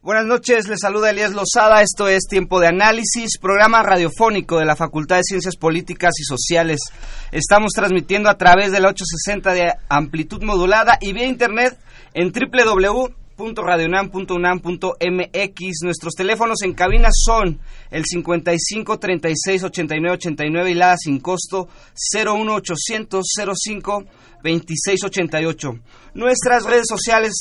Buenas 0.00 0.26
noches, 0.26 0.68
les 0.68 0.78
saluda 0.78 1.10
Elías 1.10 1.32
Lozada, 1.32 1.82
esto 1.82 2.06
es 2.06 2.28
Tiempo 2.30 2.60
de 2.60 2.68
Análisis, 2.68 3.36
programa 3.36 3.82
radiofónico 3.82 4.60
de 4.60 4.64
la 4.64 4.76
Facultad 4.76 5.16
de 5.16 5.24
Ciencias 5.24 5.56
Políticas 5.56 6.12
y 6.20 6.22
Sociales. 6.22 6.78
Estamos 7.32 7.72
transmitiendo 7.72 8.30
a 8.30 8.38
través 8.38 8.70
de 8.70 8.78
la 8.78 8.90
860 8.90 9.52
de 9.54 9.74
amplitud 9.88 10.40
modulada 10.44 10.98
y 11.00 11.12
vía 11.12 11.26
internet 11.26 11.76
en 12.14 12.30
www.radionam.unam.mx. 13.38 15.82
Nuestros 15.84 16.14
teléfonos 16.14 16.62
en 16.62 16.74
cabina 16.74 17.08
son 17.12 17.60
el 17.90 18.04
55 18.04 18.98
36 18.98 19.64
89 19.64 20.16
89 20.16 20.70
y 20.70 20.74
la 20.74 20.96
sin 20.96 21.20
costo 21.20 21.68
01800 22.12 23.24
05 23.64 24.04
2688. 24.42 25.68
Nuestras 26.14 26.64
redes 26.64 26.86
sociales 26.88 27.34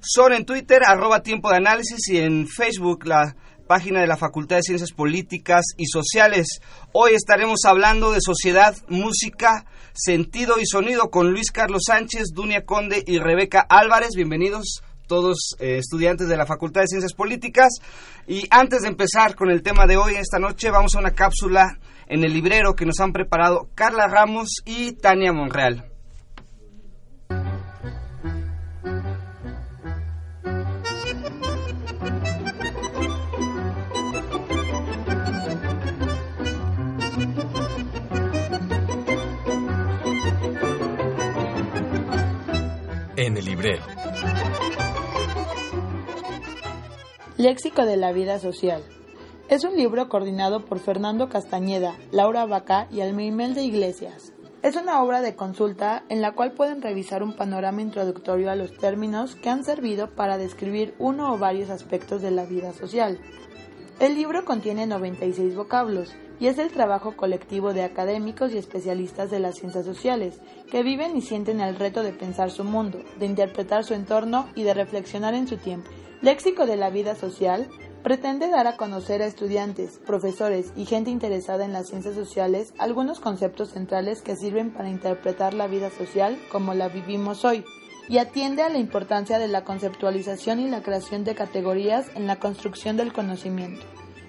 son 0.00 0.32
en 0.32 0.44
Twitter, 0.44 0.82
arroba 0.84 1.22
tiempo 1.22 1.50
de 1.50 1.56
análisis, 1.56 2.08
y 2.08 2.18
en 2.18 2.46
Facebook, 2.48 3.06
la 3.06 3.36
página 3.66 4.00
de 4.00 4.06
la 4.06 4.16
Facultad 4.16 4.56
de 4.56 4.62
Ciencias 4.62 4.92
Políticas 4.92 5.64
y 5.76 5.86
Sociales. 5.86 6.60
Hoy 6.92 7.12
estaremos 7.12 7.66
hablando 7.66 8.12
de 8.12 8.22
sociedad, 8.22 8.74
música, 8.88 9.66
sentido 9.92 10.58
y 10.58 10.66
sonido 10.66 11.10
con 11.10 11.32
Luis 11.32 11.50
Carlos 11.50 11.82
Sánchez, 11.86 12.28
Dunia 12.32 12.64
Conde 12.64 13.02
y 13.06 13.18
Rebeca 13.18 13.66
Álvarez. 13.68 14.14
Bienvenidos 14.16 14.80
todos 15.08 15.56
eh, 15.58 15.78
estudiantes 15.78 16.28
de 16.28 16.36
la 16.36 16.46
Facultad 16.46 16.82
de 16.82 16.86
Ciencias 16.86 17.14
Políticas. 17.14 17.70
Y 18.28 18.46
antes 18.50 18.82
de 18.82 18.88
empezar 18.88 19.34
con 19.34 19.50
el 19.50 19.62
tema 19.62 19.86
de 19.86 19.96
hoy, 19.96 20.14
esta 20.14 20.38
noche 20.38 20.70
vamos 20.70 20.94
a 20.94 21.00
una 21.00 21.10
cápsula 21.10 21.78
en 22.06 22.22
el 22.22 22.32
librero 22.32 22.76
que 22.76 22.86
nos 22.86 23.00
han 23.00 23.12
preparado 23.12 23.68
Carla 23.74 24.06
Ramos 24.06 24.62
y 24.64 24.92
Tania 24.92 25.32
Monreal. 25.32 25.84
en 43.18 43.36
el 43.36 43.44
librero. 43.44 43.97
Léxico 47.38 47.86
de 47.86 47.96
la 47.96 48.10
vida 48.10 48.40
social. 48.40 48.82
Es 49.48 49.62
un 49.62 49.76
libro 49.76 50.08
coordinado 50.08 50.64
por 50.64 50.80
Fernando 50.80 51.28
Castañeda, 51.28 51.94
Laura 52.10 52.46
Vaca 52.46 52.88
y 52.90 53.00
Almeimel 53.00 53.54
de 53.54 53.62
Iglesias. 53.62 54.32
Es 54.64 54.74
una 54.74 55.00
obra 55.04 55.20
de 55.20 55.36
consulta 55.36 56.02
en 56.08 56.20
la 56.20 56.32
cual 56.32 56.50
pueden 56.50 56.82
revisar 56.82 57.22
un 57.22 57.36
panorama 57.36 57.80
introductorio 57.80 58.50
a 58.50 58.56
los 58.56 58.76
términos 58.76 59.36
que 59.36 59.50
han 59.50 59.62
servido 59.62 60.10
para 60.16 60.36
describir 60.36 60.96
uno 60.98 61.32
o 61.32 61.38
varios 61.38 61.70
aspectos 61.70 62.22
de 62.22 62.32
la 62.32 62.44
vida 62.44 62.72
social. 62.72 63.20
El 64.00 64.16
libro 64.16 64.44
contiene 64.44 64.88
96 64.88 65.54
vocablos 65.54 66.12
y 66.40 66.48
es 66.48 66.58
el 66.58 66.72
trabajo 66.72 67.16
colectivo 67.16 67.72
de 67.72 67.84
académicos 67.84 68.52
y 68.52 68.58
especialistas 68.58 69.30
de 69.30 69.38
las 69.38 69.54
ciencias 69.54 69.84
sociales, 69.84 70.40
que 70.72 70.82
viven 70.82 71.16
y 71.16 71.22
sienten 71.22 71.60
el 71.60 71.76
reto 71.76 72.02
de 72.02 72.12
pensar 72.12 72.50
su 72.50 72.64
mundo, 72.64 72.98
de 73.20 73.26
interpretar 73.26 73.84
su 73.84 73.94
entorno 73.94 74.48
y 74.56 74.64
de 74.64 74.74
reflexionar 74.74 75.34
en 75.34 75.46
su 75.46 75.56
tiempo. 75.56 75.88
Léxico 76.20 76.66
de 76.66 76.76
la 76.76 76.90
vida 76.90 77.14
social 77.14 77.68
pretende 78.02 78.48
dar 78.48 78.66
a 78.66 78.76
conocer 78.76 79.22
a 79.22 79.26
estudiantes, 79.26 80.00
profesores 80.04 80.72
y 80.74 80.84
gente 80.84 81.10
interesada 81.10 81.64
en 81.64 81.72
las 81.72 81.88
ciencias 81.88 82.16
sociales 82.16 82.72
algunos 82.78 83.20
conceptos 83.20 83.70
centrales 83.70 84.22
que 84.22 84.34
sirven 84.34 84.72
para 84.72 84.88
interpretar 84.88 85.54
la 85.54 85.68
vida 85.68 85.90
social 85.90 86.36
como 86.50 86.74
la 86.74 86.88
vivimos 86.88 87.44
hoy, 87.44 87.64
y 88.08 88.18
atiende 88.18 88.62
a 88.62 88.68
la 88.68 88.78
importancia 88.78 89.38
de 89.38 89.46
la 89.46 89.64
conceptualización 89.64 90.58
y 90.58 90.68
la 90.68 90.82
creación 90.82 91.22
de 91.22 91.36
categorías 91.36 92.06
en 92.16 92.26
la 92.26 92.36
construcción 92.36 92.96
del 92.96 93.12
conocimiento. 93.12 93.84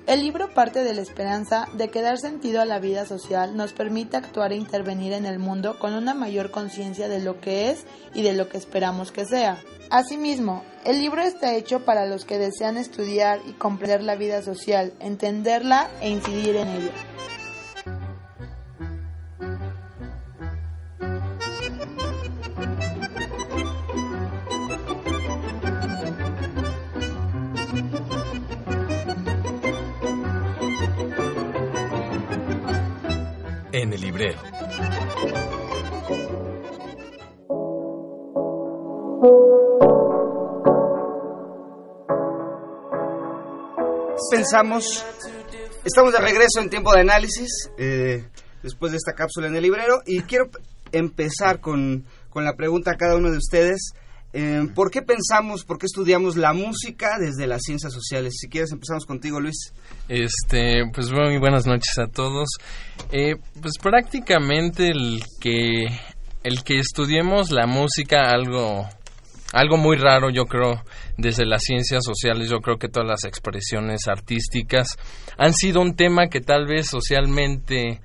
El 0.05 0.21
libro 0.21 0.53
parte 0.53 0.83
de 0.83 0.93
la 0.93 1.01
esperanza 1.01 1.67
de 1.73 1.89
que 1.89 2.01
dar 2.01 2.17
sentido 2.17 2.61
a 2.61 2.65
la 2.65 2.79
vida 2.79 3.05
social 3.05 3.55
nos 3.55 3.73
permite 3.73 4.17
actuar 4.17 4.51
e 4.51 4.57
intervenir 4.57 5.13
en 5.13 5.25
el 5.25 5.39
mundo 5.39 5.77
con 5.79 5.93
una 5.93 6.13
mayor 6.13 6.51
conciencia 6.51 7.07
de 7.07 7.19
lo 7.19 7.39
que 7.39 7.69
es 7.69 7.85
y 8.13 8.23
de 8.23 8.33
lo 8.33 8.49
que 8.49 8.57
esperamos 8.57 9.11
que 9.11 9.25
sea. 9.25 9.59
Asimismo, 9.91 10.63
el 10.85 10.99
libro 10.99 11.21
está 11.21 11.55
hecho 11.55 11.85
para 11.85 12.05
los 12.05 12.25
que 12.25 12.37
desean 12.37 12.77
estudiar 12.77 13.39
y 13.47 13.53
comprender 13.53 14.01
la 14.03 14.15
vida 14.15 14.41
social, 14.41 14.93
entenderla 14.99 15.89
e 16.01 16.09
incidir 16.09 16.55
en 16.55 16.67
ella. 16.67 16.91
en 33.71 33.93
el 33.93 34.01
librero. 34.01 34.39
Pensamos, 44.39 45.05
estamos 45.83 46.13
de 46.13 46.19
regreso 46.19 46.61
en 46.61 46.69
tiempo 46.69 46.93
de 46.93 47.01
análisis, 47.01 47.49
eh, 47.77 48.23
después 48.63 48.93
de 48.93 48.97
esta 48.97 49.11
cápsula 49.11 49.47
en 49.47 49.55
el 49.57 49.63
librero, 49.63 50.01
y 50.05 50.21
quiero 50.21 50.45
empezar 50.93 51.59
con, 51.59 52.05
con 52.29 52.45
la 52.45 52.55
pregunta 52.55 52.91
a 52.91 52.95
cada 52.95 53.17
uno 53.17 53.31
de 53.31 53.37
ustedes. 53.37 53.91
Eh, 54.31 54.61
¿Por 54.73 54.91
qué 54.91 55.01
pensamos, 55.01 55.65
por 55.65 55.77
qué 55.77 55.87
estudiamos 55.87 56.37
la 56.37 56.53
música 56.53 57.17
desde 57.19 57.47
las 57.47 57.63
ciencias 57.63 57.91
sociales? 57.91 58.35
Si 58.39 58.47
quieres 58.47 58.71
empezamos 58.71 59.05
contigo, 59.05 59.41
Luis. 59.41 59.73
Este, 60.07 60.83
pues 60.93 61.11
muy 61.11 61.37
buenas 61.37 61.67
noches 61.67 61.97
a 61.97 62.07
todos. 62.07 62.47
Eh, 63.11 63.35
pues 63.61 63.73
prácticamente 63.77 64.87
el 64.87 65.21
que 65.41 65.83
el 66.43 66.63
que 66.63 66.79
estudiemos 66.79 67.51
la 67.51 67.67
música 67.67 68.29
algo 68.29 68.87
algo 69.53 69.77
muy 69.77 69.97
raro, 69.97 70.29
yo 70.29 70.45
creo, 70.45 70.83
desde 71.17 71.45
las 71.45 71.63
ciencias 71.63 72.03
sociales, 72.03 72.49
yo 72.49 72.59
creo 72.59 72.77
que 72.77 72.87
todas 72.87 73.07
las 73.07 73.23
expresiones 73.23 74.07
artísticas 74.07 74.97
han 75.37 75.53
sido 75.53 75.81
un 75.81 75.95
tema 75.95 76.27
que 76.27 76.41
tal 76.41 76.67
vez 76.67 76.87
socialmente 76.87 78.01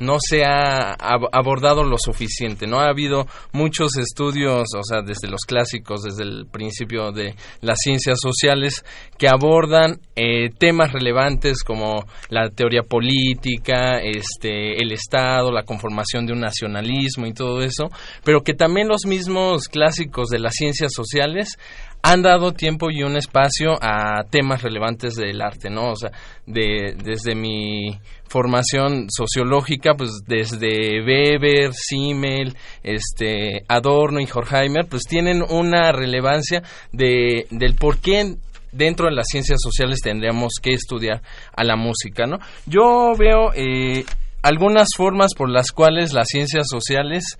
no 0.00 0.16
se 0.18 0.44
ha 0.44 0.92
abordado 0.92 1.84
lo 1.84 1.96
suficiente. 1.98 2.66
No 2.66 2.80
ha 2.80 2.88
habido 2.88 3.26
muchos 3.52 3.96
estudios, 3.96 4.68
o 4.76 4.82
sea, 4.82 5.02
desde 5.02 5.28
los 5.28 5.42
clásicos, 5.42 6.02
desde 6.02 6.24
el 6.24 6.46
principio 6.50 7.12
de 7.12 7.34
las 7.60 7.78
ciencias 7.80 8.18
sociales, 8.20 8.84
que 9.18 9.28
abordan 9.28 10.00
eh, 10.16 10.50
temas 10.58 10.92
relevantes 10.92 11.62
como 11.62 12.04
la 12.28 12.48
teoría 12.50 12.82
política, 12.82 13.98
este, 13.98 14.82
el 14.82 14.92
Estado, 14.92 15.52
la 15.52 15.64
conformación 15.64 16.26
de 16.26 16.32
un 16.32 16.40
nacionalismo 16.40 17.26
y 17.26 17.32
todo 17.32 17.60
eso, 17.60 17.90
pero 18.24 18.42
que 18.42 18.54
también 18.54 18.88
los 18.88 19.06
mismos 19.06 19.68
clásicos 19.68 20.28
de 20.28 20.38
las 20.38 20.54
ciencias 20.54 20.92
sociales 20.94 21.58
han 22.02 22.22
dado 22.22 22.52
tiempo 22.52 22.90
y 22.90 23.02
un 23.02 23.16
espacio 23.16 23.78
a 23.80 24.24
temas 24.30 24.62
relevantes 24.62 25.14
del 25.16 25.42
arte, 25.42 25.70
¿no? 25.70 25.90
O 25.90 25.96
sea, 25.96 26.10
de, 26.46 26.96
desde 27.02 27.34
mi 27.34 27.98
formación 28.28 29.06
sociológica, 29.10 29.94
pues 29.94 30.10
desde 30.26 31.02
Weber, 31.04 31.72
Simmel, 31.74 32.56
este, 32.82 33.64
Adorno 33.68 34.20
y 34.20 34.28
Horkheimer, 34.32 34.86
pues 34.88 35.02
tienen 35.02 35.42
una 35.42 35.92
relevancia 35.92 36.62
de, 36.92 37.46
del 37.50 37.74
por 37.74 37.98
qué 37.98 38.36
dentro 38.72 39.06
de 39.06 39.14
las 39.14 39.26
ciencias 39.28 39.58
sociales 39.60 39.98
tendríamos 40.02 40.52
que 40.62 40.72
estudiar 40.72 41.22
a 41.54 41.64
la 41.64 41.76
música, 41.76 42.26
¿no? 42.26 42.38
Yo 42.66 43.12
veo 43.18 43.52
eh, 43.54 44.04
algunas 44.42 44.88
formas 44.96 45.34
por 45.36 45.50
las 45.50 45.72
cuales 45.72 46.12
las 46.12 46.28
ciencias 46.28 46.66
sociales 46.70 47.36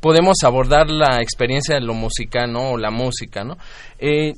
podemos 0.00 0.36
abordar 0.44 0.90
la 0.90 1.20
experiencia 1.20 1.74
de 1.74 1.80
lo 1.80 1.94
musical, 1.94 2.52
¿no? 2.52 2.72
O 2.72 2.76
la 2.76 2.90
música, 2.90 3.44
¿no? 3.44 3.56
Eh, 3.98 4.34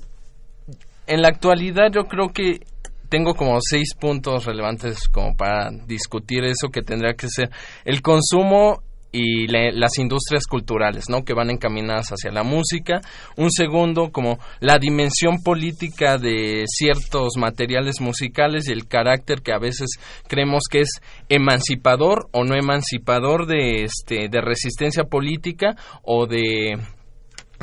en 1.06 1.22
la 1.22 1.28
actualidad 1.28 1.90
yo 1.93 2.04
creo 2.04 2.28
que 2.32 2.60
tengo 3.08 3.34
como 3.34 3.58
seis 3.60 3.94
puntos 3.94 4.44
relevantes 4.44 5.08
como 5.08 5.37
para 5.37 5.70
discutir 5.70 6.44
eso 6.44 6.69
que 6.69 6.82
tendría 6.82 7.14
que 7.14 7.28
ser 7.28 7.50
el 7.84 8.02
consumo 8.02 8.82
y 9.12 9.46
las 9.46 9.98
industrias 9.98 10.44
culturales, 10.46 11.08
¿no? 11.08 11.24
Que 11.24 11.34
van 11.34 11.50
encaminadas 11.50 12.08
hacia 12.08 12.30
la 12.30 12.42
música. 12.42 13.00
Un 13.36 13.50
segundo, 13.50 14.10
como 14.10 14.38
la 14.60 14.78
dimensión 14.78 15.42
política 15.42 16.18
de 16.18 16.64
ciertos 16.66 17.36
materiales 17.36 18.00
musicales 18.00 18.68
y 18.68 18.72
el 18.72 18.86
carácter 18.86 19.42
que 19.42 19.52
a 19.52 19.58
veces 19.58 19.88
creemos 20.28 20.64
que 20.70 20.80
es 20.80 20.90
emancipador 21.28 22.28
o 22.32 22.44
no 22.44 22.54
emancipador 22.54 23.46
de, 23.46 23.84
este, 23.84 24.28
de 24.28 24.40
resistencia 24.40 25.04
política 25.04 25.76
o 26.02 26.26
de 26.26 26.78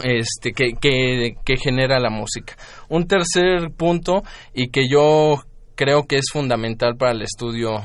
este 0.04 0.54
que, 0.54 0.74
que 0.80 1.58
genera 1.58 2.00
la 2.00 2.10
música. 2.10 2.56
Un 2.90 3.06
tercer 3.06 3.70
punto 3.78 4.24
y 4.54 4.70
que 4.70 4.88
yo 4.90 5.44
creo 5.76 6.04
que 6.08 6.16
es 6.16 6.26
fundamental 6.32 6.96
para 6.98 7.12
el 7.12 7.22
estudio 7.22 7.82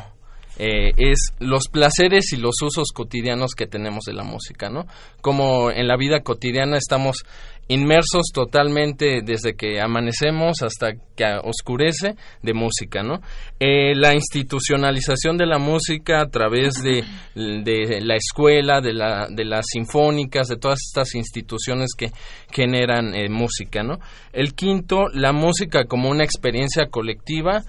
eh, 0.58 0.90
es 0.96 1.32
los 1.38 1.68
placeres 1.68 2.32
y 2.32 2.36
los 2.36 2.56
usos 2.62 2.88
cotidianos 2.92 3.52
que 3.54 3.68
tenemos 3.68 4.04
de 4.04 4.12
la 4.12 4.24
música, 4.24 4.68
¿no? 4.68 4.86
Como 5.20 5.70
en 5.70 5.86
la 5.86 5.96
vida 5.96 6.20
cotidiana 6.20 6.76
estamos 6.76 7.24
inmersos 7.68 8.32
totalmente 8.32 9.20
desde 9.22 9.54
que 9.54 9.80
amanecemos 9.80 10.62
hasta 10.62 10.94
que 11.14 11.24
oscurece 11.44 12.16
de 12.42 12.54
música, 12.54 13.02
¿no? 13.02 13.20
Eh, 13.60 13.94
la 13.94 14.14
institucionalización 14.14 15.36
de 15.36 15.46
la 15.46 15.58
música 15.58 16.22
a 16.22 16.28
través 16.28 16.74
de, 16.82 17.04
la 17.36 18.16
escuela, 18.16 18.80
de, 18.80 18.94
la, 18.94 19.28
de 19.30 19.44
las 19.44 19.66
sinfónicas, 19.70 20.48
de 20.48 20.56
todas 20.56 20.80
estas 20.88 21.14
instituciones 21.14 21.90
que 21.96 22.10
generan 22.50 23.14
eh, 23.14 23.28
música, 23.28 23.84
¿no? 23.84 23.98
El 24.32 24.54
quinto, 24.54 25.08
la 25.12 25.32
música 25.32 25.84
como 25.84 26.10
una 26.10 26.24
experiencia 26.24 26.86
colectiva, 26.90 27.62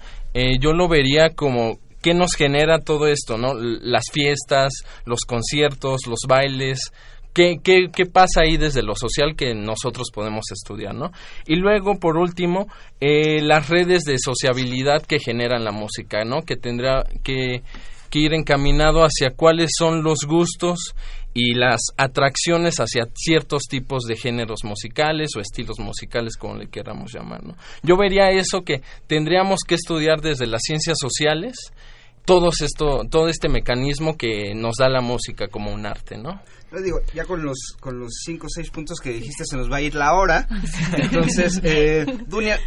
yo 0.60 0.72
lo 0.72 0.86
vería 0.86 1.30
como 1.34 1.78
¿Qué 2.02 2.14
nos 2.14 2.34
genera 2.36 2.80
todo 2.80 3.06
esto, 3.06 3.36
no? 3.36 3.54
Las 3.54 4.04
fiestas, 4.12 4.72
los 5.04 5.20
conciertos, 5.26 6.06
los 6.06 6.20
bailes, 6.26 6.92
¿Qué, 7.32 7.60
qué, 7.62 7.90
qué 7.94 8.06
pasa 8.06 8.40
ahí 8.42 8.56
desde 8.56 8.82
lo 8.82 8.96
social 8.96 9.36
que 9.36 9.54
nosotros 9.54 10.08
podemos 10.12 10.46
estudiar, 10.50 10.94
¿no? 10.94 11.12
Y 11.46 11.56
luego, 11.56 12.00
por 12.00 12.16
último, 12.16 12.66
eh, 13.00 13.40
las 13.40 13.68
redes 13.68 14.02
de 14.02 14.16
sociabilidad 14.18 15.02
que 15.02 15.20
generan 15.20 15.64
la 15.64 15.70
música, 15.70 16.24
¿no? 16.24 16.42
Que 16.42 16.56
tendrá 16.56 17.04
que, 17.22 17.62
que 18.10 18.18
ir 18.18 18.34
encaminado 18.34 19.02
hacia 19.02 19.30
cuáles 19.30 19.70
son 19.76 20.02
los 20.02 20.24
gustos 20.26 20.94
y 21.32 21.54
las 21.54 21.80
atracciones 21.96 22.76
hacia 22.76 23.08
ciertos 23.14 23.62
tipos 23.68 24.02
de 24.02 24.16
géneros 24.16 24.64
musicales 24.64 25.30
o 25.36 25.40
estilos 25.40 25.78
musicales, 25.78 26.36
como 26.36 26.56
le 26.56 26.68
queramos 26.68 27.12
llamar. 27.12 27.44
¿no? 27.44 27.56
Yo 27.82 27.96
vería 27.96 28.30
eso 28.30 28.62
que 28.62 28.82
tendríamos 29.06 29.60
que 29.66 29.76
estudiar 29.76 30.20
desde 30.20 30.46
las 30.46 30.62
ciencias 30.62 30.98
sociales 31.00 31.54
todo 32.24 32.50
esto, 32.50 33.02
todo 33.10 33.28
este 33.28 33.48
mecanismo 33.48 34.16
que 34.16 34.54
nos 34.54 34.76
da 34.78 34.88
la 34.88 35.00
música 35.00 35.48
como 35.48 35.72
un 35.72 35.86
arte, 35.86 36.18
¿no? 36.18 36.40
digo, 36.78 37.00
ya 37.12 37.24
con 37.24 37.42
los 37.42 37.58
con 37.80 37.98
los 37.98 38.12
cinco 38.24 38.46
o 38.46 38.48
seis 38.48 38.70
puntos 38.70 39.00
que 39.00 39.10
dijiste 39.10 39.44
se 39.44 39.56
nos 39.56 39.70
va 39.70 39.78
a 39.78 39.80
ir 39.80 39.94
la 39.94 40.14
hora. 40.14 40.46
Entonces, 40.96 41.60
eh, 41.64 42.06
Dunia, 42.28 42.60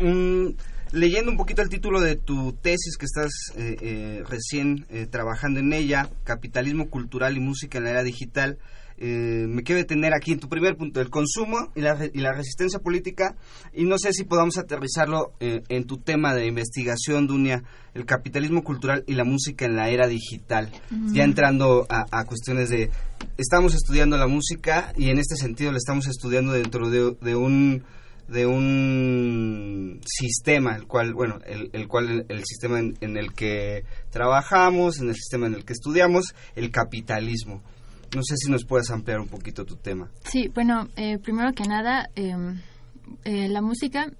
leyendo 0.94 1.31
un 1.31 1.38
poquito 1.38 1.62
el 1.63 1.69
título 1.69 2.00
de 2.00 2.16
tu 2.16 2.54
tesis 2.54 2.98
que 2.98 3.06
estás 3.06 3.31
eh, 3.57 3.75
eh, 3.81 4.24
recién 4.30 4.86
eh, 4.90 5.07
trabajando 5.07 5.60
en 5.60 5.74
ella, 5.74 6.10
Capitalismo 6.24 6.88
Cultural 6.90 7.36
y 7.36 7.40
Música 7.40 7.80
en 7.80 7.86
la 7.86 7.90
Era 7.90 8.04
Digital, 8.04 8.57
me 8.95 9.63
quiero 9.63 9.81
detener 9.81 10.13
aquí 10.13 10.31
en 10.31 10.40
tu 10.40 10.48
primer 10.48 10.78
punto, 10.78 11.01
el 11.01 11.10
consumo 11.10 11.72
y 11.75 11.81
la, 11.81 11.98
y 12.13 12.19
la 12.22 12.31
resistencia 12.31 12.80
política, 12.80 13.36
y 13.74 13.84
no 13.84 13.98
sé 13.98 14.13
si 14.13 14.24
podamos 14.24 14.57
aterrizarlo 14.57 15.34
en 15.40 15.86
tu 15.88 15.98
tema 15.98 16.34
de 16.34 16.45
investigación, 16.45 17.28
Dunia, 17.28 17.63
el 17.95 18.06
capitalismo 18.06 18.63
cultural 18.63 19.04
y 19.06 19.16
la 19.16 19.25
música 19.25 19.66
en 19.66 19.75
la 19.75 19.90
era 19.90 20.07
digital, 20.07 20.72
ya 21.12 21.25
entrando 21.25 21.86
a, 21.90 22.24
cuestiones 22.24 22.69
de, 22.69 22.92
estamos 23.38 23.74
estudiando 23.74 24.16
la 24.16 24.28
música 24.28 24.94
y 24.95 25.10
en 25.10 25.18
este 25.18 25.36
sentido 25.36 25.72
la 25.72 25.80
estamos 25.80 26.07
estudiando 26.07 26.54
dentro 26.54 26.90
de 26.90 27.36
un 27.36 27.84
de 28.27 28.45
un 28.45 30.01
sistema, 30.05 30.75
el 30.75 30.87
cual, 30.87 31.13
bueno, 31.13 31.39
el, 31.45 31.69
el 31.73 31.87
cual 31.87 32.25
el 32.27 32.44
sistema 32.45 32.80
en, 32.80 33.18
el 33.18 33.33
que 33.33 33.83
trabajamos, 34.09 34.99
en 34.99 35.09
el 35.09 35.15
sistema 35.15 35.47
en 35.47 35.56
el 35.56 35.65
que 35.65 35.73
estudiamos, 35.73 36.33
el 36.56 36.71
capitalismo. 36.71 37.61
No 38.15 38.21
sé 38.23 38.35
si 38.37 38.51
nos 38.51 38.65
puedes 38.65 38.89
ampliar 38.92 39.19
un 39.19 39.27
poquito 39.27 39.65
tu 39.65 39.75
tema. 39.75 40.09
Sí, 40.25 40.49
bueno, 40.53 40.87
eh, 40.95 41.18
primero 41.18 41.51
que 41.53 41.63
nada, 41.63 42.09
em, 42.15 42.61
eh, 43.25 43.47
la 43.49 43.61
música 43.61 44.11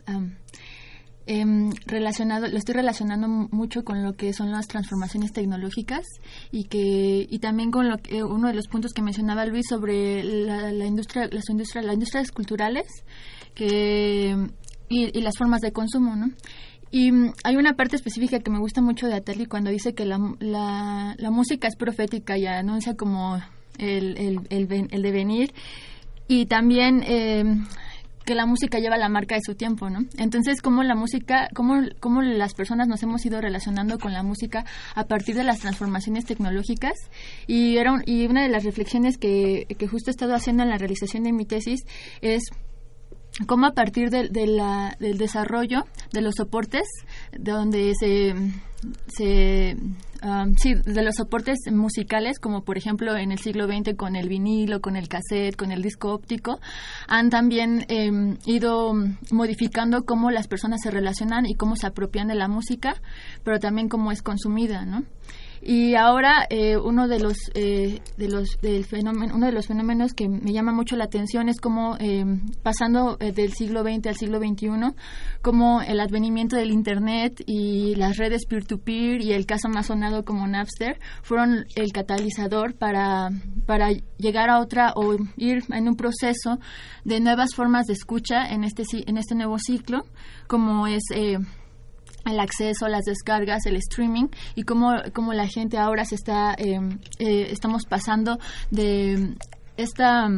em, 1.26 1.72
relacionado, 1.86 2.48
lo 2.48 2.58
estoy 2.58 2.76
relacionando 2.76 3.28
mucho 3.30 3.84
con 3.84 4.04
lo 4.04 4.14
que 4.14 4.34
son 4.34 4.52
las 4.52 4.68
transformaciones 4.68 5.32
tecnológicas 5.32 6.06
y 6.52 6.66
que 6.66 7.26
y 7.30 7.40
también 7.40 7.72
con 7.72 7.88
lo 7.88 7.98
que, 7.98 8.24
uno 8.24 8.50
de 8.50 8.56
los 8.56 8.68
puntos 8.68 8.92
que 8.92 9.02
mencionaba 9.02 9.46
Luis 9.46 9.68
sobre 9.70 10.22
la, 10.22 10.74
la 10.74 10.86
industria, 10.86 11.30
las 11.32 11.50
industrias, 11.50 11.86
las 11.86 11.94
industrias 11.94 12.32
culturales 12.32 13.06
que 13.54 14.36
y, 14.90 15.22
las 15.22 15.38
formas 15.38 15.62
de 15.62 15.72
consumo, 15.72 16.16
¿no? 16.16 16.32
Y 16.92 17.12
mm, 17.12 17.34
hay 17.44 17.56
una 17.56 17.74
parte 17.74 17.96
específica 17.96 18.40
que 18.40 18.52
me 18.52 18.60
gusta 18.60 18.82
mucho 18.82 19.08
de 19.08 19.16
Ateli 19.16 19.46
cuando 19.46 19.72
dice 19.72 19.94
que 19.94 20.06
la, 20.06 20.20
la, 20.40 21.32
música 21.32 21.68
es 21.68 21.76
profética 21.76 22.38
y 22.38 22.46
anuncia 22.46 22.96
como 22.96 23.42
el, 23.78 24.18
el, 24.18 24.40
el, 24.50 24.88
el 24.92 25.02
devenir 25.02 25.54
y 26.28 26.46
también 26.46 27.04
eh, 27.06 27.44
que 28.26 28.36
la 28.36 28.46
música 28.46 28.80
lleva 28.80 28.98
la 28.98 29.10
marca 29.10 29.36
de 29.36 29.42
su 29.46 29.56
tiempo, 29.56 29.90
¿no? 29.90 30.00
Entonces, 30.18 30.62
cómo 30.62 30.84
la 30.84 30.96
música, 30.96 31.50
cómo, 31.54 31.82
cómo 32.00 32.22
las 32.22 32.54
personas 32.54 32.88
nos 32.88 33.04
hemos 33.04 33.26
ido 33.26 33.42
relacionando 33.42 33.98
con 34.00 34.14
la 34.14 34.24
música 34.24 34.66
a 34.96 35.06
partir 35.06 35.36
de 35.36 35.44
las 35.44 35.60
transformaciones 35.60 36.26
tecnológicas 36.26 36.94
y, 37.48 37.78
era 37.78 38.02
y 38.06 38.26
una 38.28 38.44
de 38.44 38.50
las 38.50 38.64
reflexiones 38.64 39.18
que, 39.18 39.66
que 39.78 39.88
justo 39.88 40.10
he 40.10 40.12
estado 40.12 40.36
haciendo 40.36 40.64
en 40.64 40.70
la 40.70 40.78
realización 40.78 41.24
de 41.24 41.34
mi 41.34 41.46
tesis 41.46 41.82
es 42.22 42.44
cómo 43.48 43.66
a 43.66 43.72
partir 43.72 44.10
de, 44.10 44.48
la, 44.48 44.96
del 45.00 45.18
desarrollo 45.18 45.86
de 46.12 46.22
los 46.22 46.36
soportes, 46.36 46.88
donde 47.38 47.94
se, 48.00 48.34
se 49.08 49.76
um, 50.24 50.56
sí, 50.56 50.76
de 50.76 51.04
los 51.04 51.16
soportes 51.16 51.60
musicales, 51.72 52.40
como 52.40 52.64
por 52.64 52.78
ejemplo 52.78 53.16
en 53.18 53.32
el 53.32 53.40
siglo 53.40 53.66
XX 53.68 53.96
con 53.96 54.16
el 54.16 54.30
vinilo, 54.30 54.82
con 54.82 54.96
el 54.96 55.08
cassette, 55.08 55.56
con 55.56 55.72
el 55.72 55.82
disco 55.82 56.14
óptico, 56.14 56.60
han 57.08 57.30
también 57.30 57.86
em, 57.88 58.38
ido 58.46 58.94
modificando 59.32 60.04
cómo 60.06 60.30
las 60.30 60.48
personas 60.48 60.82
se 60.82 60.92
relacionan 60.92 61.46
y 61.46 61.56
cómo 61.56 61.76
se 61.76 61.88
apropian 61.88 62.28
de 62.28 62.36
la 62.36 62.48
música, 62.48 63.02
pero 63.44 63.60
también 63.60 63.90
cómo 63.90 64.12
es 64.12 64.22
consumida, 64.22 64.86
¿no? 64.86 65.04
Y 65.66 65.96
ahora 65.96 66.46
eh, 66.50 66.76
uno 66.76 67.08
de 67.08 67.20
los 67.20 67.38
eh, 67.54 68.02
de 68.18 68.28
los 68.28 68.58
del 68.62 68.84
fenómeno, 68.84 69.34
uno 69.34 69.46
de 69.46 69.54
los 69.54 69.68
fenómenos 69.68 70.14
que 70.14 70.28
me 70.28 70.52
llama 70.52 70.74
mucho 70.74 70.98
la 70.98 71.06
atención 71.06 71.48
es 71.48 71.62
como 71.62 71.96
eh, 72.00 72.26
pasando 72.64 73.16
del 73.16 73.54
siglo 73.54 73.82
XX 73.82 74.08
al 74.08 74.16
siglo 74.16 74.40
XXI, 74.40 74.68
como 75.42 75.82
el 75.82 76.02
advenimiento 76.02 76.58
del 76.58 76.72
internet 76.72 77.42
y 77.46 77.96
las 77.96 78.18
redes 78.18 78.46
peer-to-peer 78.46 79.22
y 79.22 79.32
el 79.32 79.46
caso 79.46 79.70
más 79.70 79.88
sonado 79.88 80.26
como 80.26 80.46
Napster 80.46 81.00
fueron 81.22 81.66
el 81.78 81.94
catalizador 81.94 82.76
para 82.76 83.30
para 83.66 83.92
llegar 84.18 84.50
a 84.50 84.60
otra 84.60 84.92
o 84.98 85.16
ir 85.38 85.64
en 85.70 85.88
un 85.88 85.96
proceso 85.96 86.60
de 87.06 87.22
nuevas 87.22 87.56
formas 87.56 87.86
de 87.86 87.94
escucha 87.94 88.48
en 88.50 88.66
este 88.66 88.84
en 89.08 89.18
este 89.18 89.34
nuevo 89.34 89.58
ciclo, 89.60 90.04
como 90.48 90.88
es 90.88 91.04
el 92.26 92.40
acceso, 92.40 92.88
las 92.88 93.06
descargas, 93.06 93.66
el 93.66 93.76
streaming 93.78 94.28
y 94.56 94.64
cómo, 94.64 94.94
cómo 95.14 95.34
la 95.34 95.48
gente 95.48 95.78
ahora 95.78 96.06
se 96.06 96.16
está, 96.16 96.54
eh, 96.58 96.80
eh, 97.20 97.48
estamos 97.52 97.86
pasando 97.86 98.38
de 98.72 99.36
esta 99.78 100.30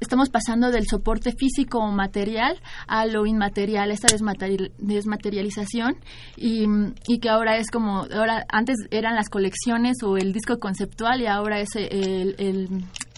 estamos 0.00 0.28
pasando 0.28 0.70
del 0.70 0.86
soporte 0.86 1.32
físico 1.32 1.78
o 1.78 1.90
material 1.90 2.60
a 2.86 3.06
lo 3.06 3.24
inmaterial, 3.24 3.90
esta 3.90 4.08
desmaterialización 4.78 5.96
y, 6.36 6.66
y, 7.06 7.18
que 7.18 7.28
ahora 7.30 7.56
es 7.56 7.70
como, 7.70 8.06
ahora 8.12 8.44
antes 8.48 8.76
eran 8.90 9.14
las 9.14 9.30
colecciones 9.30 9.96
o 10.02 10.16
el 10.18 10.32
disco 10.34 10.58
conceptual 10.58 11.22
y 11.22 11.26
ahora 11.26 11.60
es 11.60 11.74
el, 11.76 12.34
el 12.38 12.68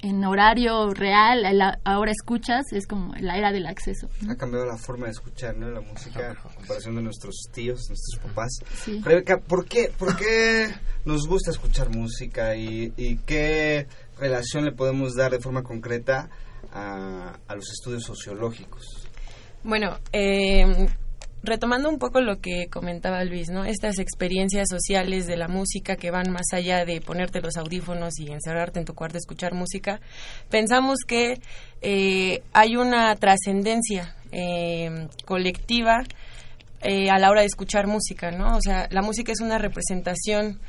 en 0.03 0.25
horario 0.25 0.93
real, 0.95 1.45
ahora 1.85 2.13
escuchas, 2.13 2.65
es 2.73 2.87
como 2.87 3.15
la 3.21 3.37
era 3.37 3.53
del 3.53 3.67
acceso. 3.67 4.09
Ha 4.29 4.37
cambiado 4.37 4.67
la 4.67 4.77
forma 4.77 5.07
de 5.07 5.13
escuchar, 5.13 5.57
¿no? 5.57 5.71
La 5.71 5.81
música, 5.81 6.31
en 6.31 6.55
comparación 6.55 6.97
de 6.97 7.03
nuestros 7.03 7.35
tíos, 7.53 7.89
nuestros 7.89 8.21
papás. 8.23 8.59
Sí. 8.85 9.01
Rebeca, 9.05 9.39
¿por 9.39 9.67
qué, 9.67 9.93
¿por 9.97 10.17
qué 10.17 10.69
nos 11.05 11.27
gusta 11.27 11.51
escuchar 11.51 11.91
música 11.91 12.55
y, 12.57 12.93
y 12.97 13.17
qué 13.19 13.87
relación 14.19 14.65
le 14.65 14.73
podemos 14.73 15.15
dar 15.15 15.33
de 15.33 15.41
forma 15.41 15.63
concreta 15.63 16.29
a, 16.73 17.37
a 17.47 17.55
los 17.55 17.71
estudios 17.71 18.05
sociológicos? 18.05 19.09
Bueno, 19.65 19.99
eh, 20.13 20.89
retomando 21.43 21.89
un 21.89 21.99
poco 21.99 22.21
lo 22.21 22.41
que 22.41 22.67
comentaba 22.69 23.25
Luis, 23.25 23.49
¿no? 23.49 23.65
Estas 23.65 23.99
experiencias 23.99 24.69
sociales 24.69 25.27
de 25.27 25.37
la 25.37 25.49
música 25.49 25.97
que 25.97 26.11
van 26.11 26.31
más 26.31 26.53
allá 26.53 26.85
de 26.85 27.01
ponerte 27.01 27.41
los 27.41 27.57
audífonos 27.57 28.19
y 28.19 28.31
encerrarte 28.31 28.81
en 28.81 28.85
tu 28.85 28.95
cuarto 28.95 29.17
a 29.17 29.19
escuchar 29.19 29.55
música, 29.55 30.01
pensamos 30.51 30.99
que 31.07 31.41
eh, 31.81 32.43
hay 32.53 32.77
una 32.77 33.15
trascendencia 33.17 34.15
eh, 34.33 35.09
colectiva 35.25 36.03
eh, 36.83 37.11
a 37.11 37.19
la 37.19 37.31
hora 37.31 37.41
de 37.41 37.47
escuchar 37.47 37.87
música, 37.87 38.31
¿no? 38.31 38.57
O 38.57 38.61
sea, 38.61 38.87
la 38.91 39.03
música 39.03 39.33
es 39.33 39.41
una 39.41 39.59
representación 39.59 40.61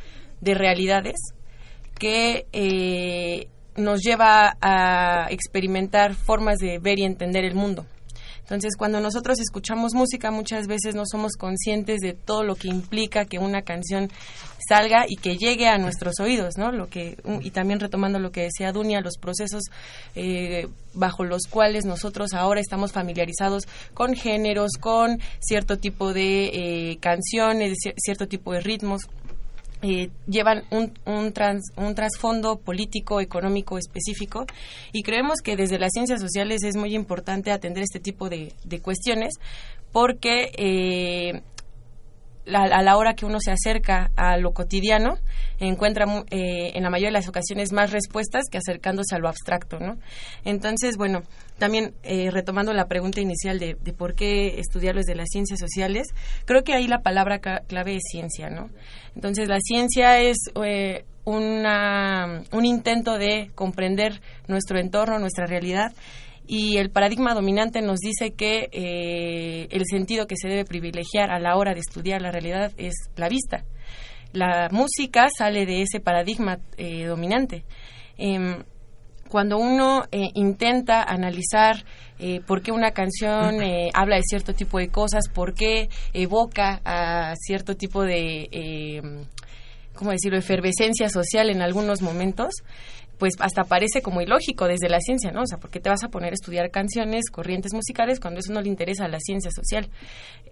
de 0.42 0.54
realidades 0.56 1.16
que 2.00 2.48
eh, 2.52 3.48
nos 3.76 4.02
lleva 4.02 4.56
a 4.62 5.28
experimentar 5.30 6.16
formas 6.16 6.58
de 6.58 6.80
ver 6.80 6.98
y 7.00 7.04
entender 7.04 7.46
el 7.46 7.54
mundo. 7.54 7.86
Entonces, 8.50 8.76
cuando 8.76 9.00
nosotros 9.00 9.40
escuchamos 9.40 9.94
música, 9.94 10.32
muchas 10.32 10.66
veces 10.66 10.96
no 10.96 11.04
somos 11.06 11.34
conscientes 11.38 12.00
de 12.00 12.14
todo 12.14 12.44
lo 12.44 12.56
que 12.56 12.68
implica 12.68 13.26
que 13.26 13.38
una 13.38 13.62
canción 13.62 14.10
salga 14.68 15.06
y 15.08 15.18
que 15.18 15.38
llegue 15.38 15.68
a 15.68 15.78
nuestros 15.78 16.20
oídos, 16.20 16.58
¿no? 16.58 16.72
Lo 16.72 16.88
que 16.88 17.18
y 17.42 17.52
también 17.52 17.80
retomando 17.80 18.18
lo 18.18 18.32
que 18.32 18.42
decía 18.42 18.72
Dunia, 18.72 19.02
los 19.02 19.20
procesos 19.20 19.66
eh, 20.16 20.68
bajo 20.96 21.24
los 21.24 21.44
cuales 21.48 21.86
nosotros 21.86 22.34
ahora 22.34 22.60
estamos 22.60 22.92
familiarizados 22.92 23.68
con 23.94 24.16
géneros, 24.16 24.72
con 24.80 25.20
cierto 25.40 25.78
tipo 25.78 26.12
de 26.12 26.46
eh, 26.92 26.98
canciones, 27.00 27.78
cierto 27.98 28.28
tipo 28.28 28.54
de 28.54 28.62
ritmos. 28.62 29.04
Eh, 29.82 30.10
llevan 30.28 30.64
un, 30.72 30.92
un, 31.06 31.34
un 31.78 31.96
trasfondo 31.96 32.58
político, 32.58 33.22
económico 33.22 33.78
específico 33.78 34.46
y 34.92 35.04
creemos 35.04 35.40
que 35.42 35.56
desde 35.56 35.80
las 35.80 35.94
ciencias 35.94 36.20
sociales 36.20 36.64
es 36.64 36.76
muy 36.76 36.94
importante 36.94 37.50
atender 37.52 37.84
este 37.84 38.02
tipo 38.02 38.28
de, 38.28 38.52
de 38.66 38.82
cuestiones 38.82 39.36
porque 39.94 40.52
eh, 40.58 41.42
a 42.56 42.82
la 42.82 42.98
hora 42.98 43.14
que 43.14 43.26
uno 43.26 43.40
se 43.40 43.52
acerca 43.52 44.12
a 44.16 44.38
lo 44.38 44.52
cotidiano, 44.52 45.18
encuentra 45.60 46.06
eh, 46.32 46.72
en 46.76 46.84
la 46.84 46.90
mayoría 46.90 47.10
de 47.10 47.14
las 47.14 47.28
ocasiones 47.28 47.72
más 47.72 47.92
respuestas 47.92 48.46
que 48.50 48.58
acercándose 48.58 49.16
a 49.16 49.20
lo 49.20 49.28
abstracto, 49.28 49.80
¿no? 49.80 49.98
Entonces, 50.46 50.98
bueno, 50.98 51.24
también 51.58 51.94
eh, 52.04 52.32
retomando 52.32 52.74
la 52.74 52.88
pregunta 52.88 53.22
inicial 53.22 53.60
de, 53.60 53.76
por 53.98 54.16
qué 54.16 54.60
estudiar 54.60 54.96
desde 54.96 55.16
las 55.16 55.28
ciencias 55.30 55.60
sociales, 55.60 56.08
creo 56.46 56.64
que 56.64 56.74
ahí 56.74 56.88
la 56.88 57.00
palabra 57.00 57.40
clave 57.40 57.96
es 57.96 58.04
ciencia, 58.10 58.50
¿no? 58.50 58.70
Entonces, 59.16 59.50
la 59.50 59.60
ciencia 59.60 60.20
es 60.20 60.38
eh, 60.64 61.06
un 61.26 62.66
intento 62.66 63.18
de 63.18 63.52
comprender 63.54 64.22
nuestro 64.48 64.80
entorno, 64.80 65.20
nuestra 65.20 65.46
realidad, 65.46 65.92
y 66.52 66.78
el 66.78 66.90
paradigma 66.90 67.36
dominante 67.36 67.80
nos 67.84 68.00
dice 68.00 68.32
que 68.32 68.70
eh, 68.72 69.68
el 69.70 69.84
sentido 69.86 70.26
que 70.26 70.36
se 70.36 70.48
debe 70.48 70.66
privilegiar 70.66 71.30
a 71.30 71.38
la 71.38 71.56
hora 71.56 71.76
de 71.76 71.80
estudiar 71.80 72.24
la 72.24 72.32
realidad 72.32 72.72
es 72.76 72.96
la 73.16 73.30
vista. 73.30 73.66
La 74.34 74.68
música 74.72 75.28
sale 75.30 75.68
de 75.68 75.84
ese 75.84 76.00
paradigma 76.00 76.58
eh, 76.78 77.06
dominante. 77.06 77.66
Em, 78.18 78.64
cuando 79.30 79.60
uno 79.60 80.06
eh, 80.12 80.32
intenta 80.34 81.04
analizar 81.04 81.86
por 82.48 82.62
qué 82.62 82.74
una 82.74 82.92
canción 82.92 83.62
habla 83.94 84.18
de 84.18 84.24
cierto 84.24 84.54
tipo 84.54 84.78
de 84.78 84.90
cosas, 84.90 85.30
por 85.34 85.54
qué 85.54 85.88
evoca 86.12 86.82
a 86.84 87.34
cierto 87.38 87.78
tipo 87.78 88.04
de, 88.04 88.50
em, 88.52 89.24
¿cómo 89.94 90.12
decirlo?, 90.12 90.38
efervescencia 90.38 91.08
social 91.08 91.50
en 91.50 91.62
algunos 91.62 92.02
momentos, 92.02 92.56
pues 93.20 93.34
hasta 93.40 93.66
parece 93.66 94.02
como 94.02 94.22
ilógico 94.22 94.66
desde 94.66 94.88
la 94.90 95.02
ciencia, 95.02 95.32
¿no? 95.32 95.42
O 95.42 95.46
sea, 95.46 95.60
¿por 95.60 95.70
qué 95.70 95.82
te 95.82 95.90
vas 95.90 96.04
a 96.04 96.08
poner 96.08 96.32
a 96.32 96.36
estudiar 96.36 96.72
canciones, 96.72 97.30
corrientes 97.30 97.74
musicales 97.74 98.20
cuando 98.20 98.40
eso 98.40 98.54
no 98.54 98.62
le 98.62 98.70
interesa 98.70 99.06
a 99.06 99.10
la 99.10 99.20
ciencia 99.20 99.52
social? 99.52 99.90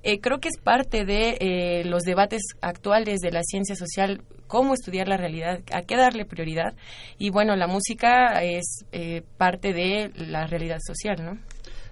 Eh, 0.03 0.19
creo 0.19 0.39
que 0.39 0.49
es 0.49 0.59
parte 0.61 1.05
de 1.05 1.37
eh, 1.39 1.85
los 1.85 2.03
debates 2.03 2.41
actuales 2.61 3.21
de 3.21 3.31
la 3.31 3.41
ciencia 3.43 3.75
social, 3.75 4.21
cómo 4.47 4.73
estudiar 4.73 5.07
la 5.07 5.15
realidad, 5.15 5.61
a 5.71 5.81
qué 5.83 5.95
darle 5.95 6.25
prioridad. 6.25 6.75
Y 7.17 7.29
bueno, 7.29 7.55
la 7.55 7.67
música 7.67 8.43
es 8.43 8.85
eh, 8.91 9.23
parte 9.37 9.71
de 9.71 10.11
la 10.15 10.45
realidad 10.45 10.79
social, 10.85 11.23
¿no? 11.23 11.39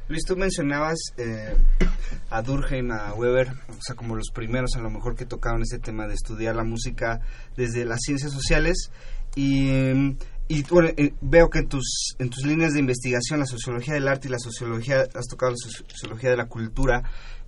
Luis, 0.08 0.24
tú 0.24 0.36
mencionabas 0.36 1.00
a 2.30 2.42
Durkheim, 2.44 2.92
a 2.92 3.14
Weber, 3.16 3.48
o 3.70 3.82
sea, 3.82 3.96
como 3.96 4.16
los 4.16 4.30
primeros 4.32 4.76
a 4.76 4.80
lo 4.80 4.92
mejor 4.92 5.16
que 5.16 5.26
tocaron 5.26 5.64
ese 5.64 5.80
tema 5.80 6.06
de 6.06 6.14
estudiar 6.14 6.56
la 6.56 6.64
música 6.64 7.22
desde 7.58 7.86
las 7.86 8.02
ciencias 8.02 8.32
sociales. 8.32 8.92
Y 9.36 10.16
y 10.48 10.64
bueno, 10.64 10.90
eh, 10.96 11.14
veo 11.22 11.50
que 11.50 11.60
en 11.60 11.68
tus, 11.68 12.16
en 12.20 12.30
tus 12.30 12.46
líneas 12.46 12.74
de 12.74 12.80
investigación, 12.80 13.40
la 13.40 13.46
sociología 13.46 13.96
del 13.96 14.08
arte 14.08 14.28
y 14.28 14.32
la 14.32 14.40
sociología, 14.40 15.06
has 15.14 15.28
tocado 15.28 15.52
la 15.52 15.58
sociología 15.58 16.30
de 16.30 16.38
la 16.38 16.46
cultura, 16.46 17.04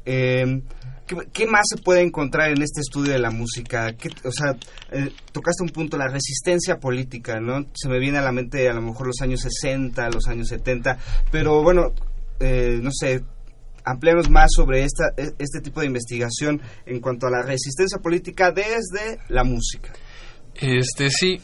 eh, 0.09 0.61
¿qué, 1.33 1.45
más 1.47 1.65
se 1.69 1.81
puede 1.81 2.01
encontrar 2.01 2.49
en 2.51 2.61
este 2.61 2.79
estudio 2.79 3.11
de 3.11 3.19
la 3.19 3.29
música? 3.29 3.93
o 4.23 4.31
sea, 4.31 4.55
eh, 4.91 5.11
tocaste 5.33 5.63
un 5.63 5.69
punto, 5.69 5.97
la 5.97 6.07
resistencia 6.07 6.77
política, 6.77 7.41
¿no? 7.41 7.65
Se 7.73 7.89
me 7.89 7.99
viene 7.99 8.17
a 8.17 8.21
la 8.21 8.31
mente 8.31 8.69
a 8.69 8.73
lo 8.73 8.81
mejor 8.81 9.07
los 9.07 9.21
años 9.21 9.41
60, 9.41 10.09
los 10.09 10.27
años 10.27 10.47
70, 10.47 10.97
pero 11.29 11.61
bueno, 11.61 11.93
eh, 12.39 12.79
no 12.81 12.89
sé, 12.97 13.21
ampliamos 13.83 14.29
más 14.29 14.49
sobre 14.55 14.83
esta, 14.83 15.09
e, 15.17 15.33
este 15.39 15.59
tipo 15.59 15.81
de 15.81 15.87
investigación 15.87 16.61
en 16.85 17.01
cuanto 17.01 17.27
a 17.27 17.29
la 17.29 17.41
resistencia 17.41 17.99
política 17.99 18.51
desde 18.51 19.19
la 19.27 19.43
música. 19.43 19.91
Este 20.55 21.09
sí, 21.09 21.37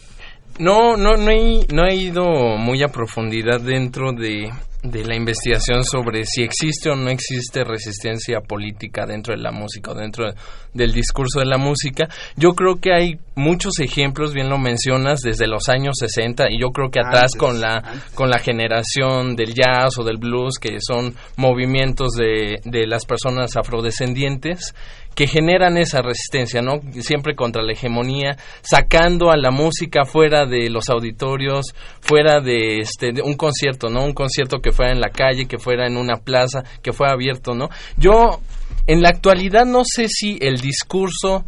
no, 0.60 0.98
no, 0.98 1.16
no 1.16 1.32
he, 1.32 1.66
no 1.74 1.86
he 1.86 1.96
ido 1.96 2.24
muy 2.58 2.84
a 2.84 2.88
profundidad 2.88 3.60
dentro 3.62 4.12
de, 4.12 4.52
de 4.84 5.06
la 5.06 5.16
investigación 5.16 5.84
sobre 5.84 6.26
si 6.26 6.44
existe 6.44 6.90
o 6.90 6.96
no 6.96 7.10
existe 7.10 7.64
resistencia 7.64 8.42
política 8.42 9.06
dentro 9.06 9.34
de 9.34 9.42
la 9.42 9.52
música 9.52 9.92
o 9.92 9.96
dentro 9.96 10.26
del 10.74 10.92
discurso 10.92 11.40
de 11.40 11.46
la 11.46 11.58
música. 11.58 12.08
Yo 12.36 12.52
creo 12.52 12.76
que 12.76 12.94
hay 12.94 13.18
muchos 13.36 13.80
ejemplos, 13.80 14.34
bien 14.34 14.50
lo 14.50 14.58
mencionas, 14.58 15.22
desde 15.22 15.48
los 15.48 15.70
años 15.70 15.96
60 16.00 16.52
y 16.52 16.60
yo 16.60 16.70
creo 16.70 16.90
que 16.92 17.00
atrás 17.00 17.32
con 17.36 17.62
la 17.62 17.82
con 18.14 18.30
la 18.30 18.40
generación 18.40 19.36
del 19.36 19.54
jazz 19.54 19.98
o 19.98 20.04
del 20.04 20.18
blues 20.18 20.60
que 20.60 20.78
son 20.86 21.16
movimientos 21.38 22.12
de, 22.12 22.60
de 22.66 22.86
las 22.86 23.06
personas 23.06 23.56
afrodescendientes 23.56 24.76
que 25.16 25.28
generan 25.28 25.78
esa 25.78 26.02
resistencia, 26.02 26.62
¿no? 26.62 26.80
Siempre 27.02 27.36
contra 27.36 27.62
la 27.62 27.74
hegemonía, 27.74 28.38
sacando 28.62 29.32
a 29.32 29.38
la 29.38 29.52
música 29.52 30.06
fuera 30.06 30.46
de 30.46 30.70
los 30.70 30.90
auditorios, 30.90 31.74
fuera 32.02 32.42
de 32.42 32.80
este 32.80 33.12
de 33.14 33.22
un 33.22 33.36
concierto, 33.36 33.90
¿no? 33.90 34.04
Un 34.04 34.14
concierto 34.14 34.60
que 34.60 34.72
fuera 34.72 34.92
en 34.92 35.02
la 35.02 35.10
calle, 35.10 35.46
que 35.46 35.60
fuera 35.60 35.88
en 35.88 35.98
una 35.98 36.18
plaza, 36.18 36.64
que 36.82 36.94
fuera 36.94 37.14
abierto, 37.14 37.54
¿no? 37.54 37.70
Yo 37.98 38.40
en 38.88 39.02
la 39.02 39.10
actualidad 39.10 39.66
no 39.66 39.84
sé 39.86 40.08
si 40.08 40.38
el 40.42 40.58
discurso 40.60 41.46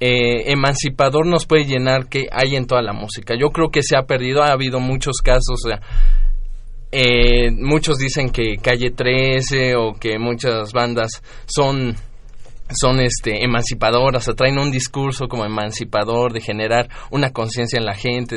eh, 0.00 0.50
emancipador 0.50 1.26
nos 1.26 1.46
puede 1.46 1.64
llenar 1.64 2.08
que 2.08 2.26
hay 2.32 2.56
en 2.56 2.66
toda 2.66 2.82
la 2.82 2.92
música. 2.92 3.34
Yo 3.38 3.50
creo 3.50 3.70
que 3.70 3.82
se 3.82 3.96
ha 3.96 4.02
perdido, 4.02 4.42
ha 4.42 4.52
habido 4.52 4.80
muchos 4.80 5.18
casos, 5.22 5.64
o 5.64 5.68
sea, 5.68 5.80
eh, 6.90 7.50
muchos 7.50 7.98
dicen 7.98 8.30
que 8.30 8.56
Calle 8.60 8.90
13 8.90 9.76
o 9.76 9.94
que 9.94 10.18
muchas 10.18 10.72
bandas 10.72 11.22
son 11.46 11.96
son 12.78 13.00
este 13.00 13.44
emancipadoras, 13.44 14.30
traen 14.36 14.58
un 14.58 14.70
discurso 14.70 15.28
como 15.28 15.44
emancipador 15.44 16.32
de 16.32 16.40
generar 16.40 16.88
una 17.10 17.30
conciencia 17.30 17.78
en 17.78 17.84
la 17.84 17.94
gente. 17.94 18.36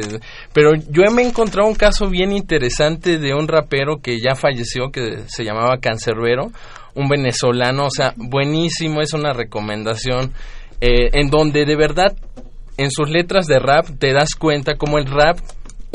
Pero 0.53 0.71
yo 0.75 1.03
me 1.11 1.23
he 1.23 1.27
encontrado 1.27 1.67
un 1.67 1.75
caso 1.75 2.09
bien 2.09 2.31
interesante 2.31 3.17
de 3.17 3.33
un 3.33 3.47
rapero 3.47 4.01
que 4.01 4.19
ya 4.19 4.35
falleció, 4.35 4.91
que 4.91 5.23
se 5.27 5.43
llamaba 5.43 5.79
Cancerbero, 5.79 6.51
un 6.95 7.07
venezolano, 7.09 7.85
o 7.85 7.91
sea, 7.91 8.13
buenísimo, 8.15 9.01
es 9.01 9.13
una 9.13 9.33
recomendación, 9.33 10.33
eh, 10.81 11.09
en 11.13 11.29
donde 11.29 11.65
de 11.65 11.75
verdad 11.75 12.15
en 12.77 12.91
sus 12.91 13.09
letras 13.09 13.47
de 13.47 13.59
rap 13.59 13.85
te 13.99 14.13
das 14.13 14.35
cuenta 14.35 14.75
como 14.75 14.97
el 14.97 15.05
rap 15.05 15.37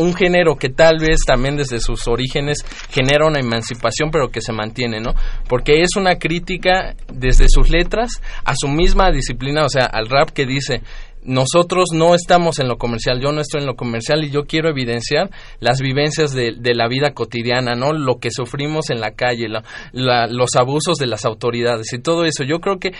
un 0.00 0.14
género 0.14 0.56
que 0.56 0.70
tal 0.70 0.98
vez 0.98 1.20
también 1.26 1.56
desde 1.56 1.80
sus 1.80 2.08
orígenes 2.08 2.64
genera 2.90 3.26
una 3.26 3.38
emancipación, 3.38 4.10
pero 4.10 4.30
que 4.30 4.40
se 4.40 4.52
mantiene, 4.52 5.00
¿no? 5.00 5.14
Porque 5.48 5.82
es 5.82 5.90
una 5.96 6.16
crítica 6.16 6.94
desde 7.12 7.46
sus 7.48 7.70
letras 7.70 8.10
a 8.44 8.54
su 8.56 8.68
misma 8.68 9.10
disciplina, 9.10 9.64
o 9.64 9.68
sea, 9.68 9.84
al 9.84 10.08
rap 10.08 10.30
que 10.30 10.46
dice, 10.46 10.82
nosotros 11.22 11.88
no 11.92 12.14
estamos 12.14 12.58
en 12.58 12.68
lo 12.68 12.78
comercial, 12.78 13.20
yo 13.20 13.32
no 13.32 13.40
estoy 13.40 13.60
en 13.60 13.66
lo 13.66 13.76
comercial 13.76 14.24
y 14.24 14.30
yo 14.30 14.44
quiero 14.44 14.70
evidenciar 14.70 15.30
las 15.58 15.80
vivencias 15.80 16.32
de, 16.32 16.54
la 16.74 16.88
vida 16.88 17.12
cotidiana, 17.12 17.74
¿no? 17.74 17.92
Lo 17.92 18.18
que 18.18 18.30
sufrimos 18.30 18.90
en 18.90 19.00
la 19.00 19.12
calle, 19.12 19.48
los 19.92 20.56
abusos 20.56 20.96
de 20.98 21.06
las 21.06 21.24
autoridades 21.24 21.92
y 21.92 21.98
todo 21.98 22.24
eso. 22.24 22.44
Yo 22.44 22.60
creo 22.60 22.78
que 22.78 22.92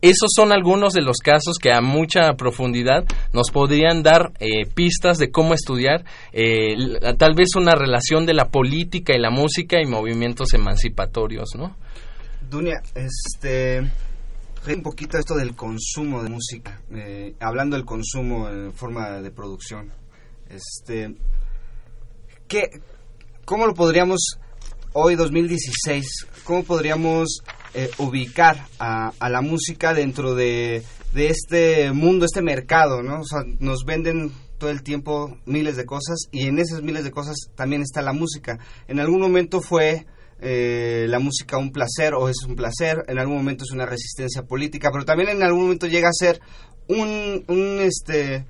esos 0.00 0.30
son 0.34 0.52
algunos 0.52 0.94
de 0.94 1.02
los 1.02 1.18
casos 1.18 1.58
que 1.58 1.72
a 1.72 1.80
mucha 1.80 2.32
profundidad 2.34 3.04
nos 3.32 3.50
podrían 3.50 4.02
dar 4.02 4.32
eh, 4.40 4.66
pistas 4.74 5.18
de 5.18 5.30
cómo 5.30 5.54
estudiar 5.54 6.04
eh, 6.32 6.74
tal 7.18 7.34
vez 7.34 7.56
una 7.56 7.74
relación 7.74 8.26
de 8.26 8.34
la 8.34 8.48
política 8.48 9.14
y 9.14 9.20
la 9.20 9.30
música 9.30 9.78
y 9.82 9.86
movimientos 9.86 10.54
emancipatorios, 10.54 11.50
¿no? 11.56 11.76
Dunia, 12.48 12.80
este 12.94 13.82
un 14.74 14.82
poquito 14.82 15.18
esto 15.18 15.36
del 15.36 15.54
consumo 15.54 16.22
de 16.22 16.30
música, 16.30 16.80
eh, 16.90 17.34
hablando 17.40 17.76
del 17.76 17.84
consumo 17.84 18.48
en 18.48 18.72
forma 18.72 19.20
de 19.20 19.30
producción. 19.30 19.92
Este, 20.48 21.14
¿qué, 22.48 22.62
¿Cómo 23.44 23.66
lo 23.66 23.74
podríamos, 23.74 24.38
hoy 24.92 25.14
2016, 25.14 26.26
cómo 26.44 26.64
podríamos 26.64 27.42
eh, 27.74 27.90
ubicar 27.98 28.66
a, 28.78 29.12
la 29.28 29.40
música 29.40 29.94
dentro 29.94 30.34
de, 30.34 30.82
de 31.12 31.28
este 31.28 31.92
mundo, 31.92 32.24
este 32.24 32.42
mercado? 32.42 33.02
¿no? 33.02 33.20
O 33.20 33.24
sea, 33.24 33.42
nos 33.60 33.84
venden 33.84 34.32
todo 34.58 34.70
el 34.70 34.82
tiempo 34.82 35.38
miles 35.44 35.76
de 35.76 35.84
cosas 35.84 36.18
y 36.32 36.48
en 36.48 36.58
esas 36.58 36.82
miles 36.82 37.04
de 37.04 37.10
cosas 37.10 37.36
también 37.54 37.82
está 37.82 38.02
la 38.02 38.12
música. 38.12 38.58
En 38.88 38.98
algún 38.98 39.20
momento 39.20 39.60
fue 39.60 40.06
eh, 40.40 41.06
la 41.08 41.18
música 41.18 41.58
un 41.58 41.72
placer 41.72 42.14
o 42.14 42.28
es 42.28 42.36
un 42.46 42.56
placer, 42.56 43.04
en 43.08 43.18
algún 43.18 43.36
momento 43.36 43.64
es 43.64 43.72
una 43.72 43.86
resistencia 43.86 44.42
política, 44.42 44.90
pero 44.92 45.04
también 45.04 45.30
en 45.30 45.42
algún 45.42 45.62
momento 45.62 45.86
llega 45.86 46.08
a 46.08 46.12
ser 46.12 46.40
un, 46.88 47.44
un 47.48 47.80
este 47.80 48.44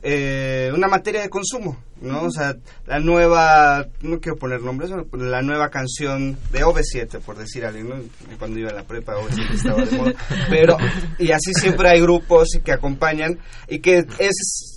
eh, 0.00 0.70
una 0.72 0.86
materia 0.86 1.22
de 1.22 1.28
consumo, 1.28 1.76
¿no? 2.00 2.22
O 2.22 2.30
sea, 2.30 2.54
la 2.86 3.00
nueva, 3.00 3.84
no 4.00 4.20
quiero 4.20 4.38
poner 4.38 4.60
nombres, 4.60 4.92
la 5.12 5.42
nueva 5.42 5.70
canción 5.70 6.38
de 6.52 6.64
OV7, 6.64 7.20
por 7.20 7.36
decir 7.36 7.66
algo, 7.66 7.96
¿no? 7.96 8.02
Cuando 8.38 8.60
iba 8.60 8.70
a 8.70 8.74
la 8.74 8.84
prepa, 8.84 9.14
OV7 9.14 9.54
estaba 9.54 9.84
de 9.84 9.96
moda. 9.96 10.12
Pero, 10.50 10.76
y 11.18 11.32
así 11.32 11.52
siempre 11.52 11.88
hay 11.88 12.00
grupos 12.00 12.48
que 12.64 12.72
acompañan 12.72 13.40
y 13.66 13.80
que 13.80 14.06
es 14.20 14.76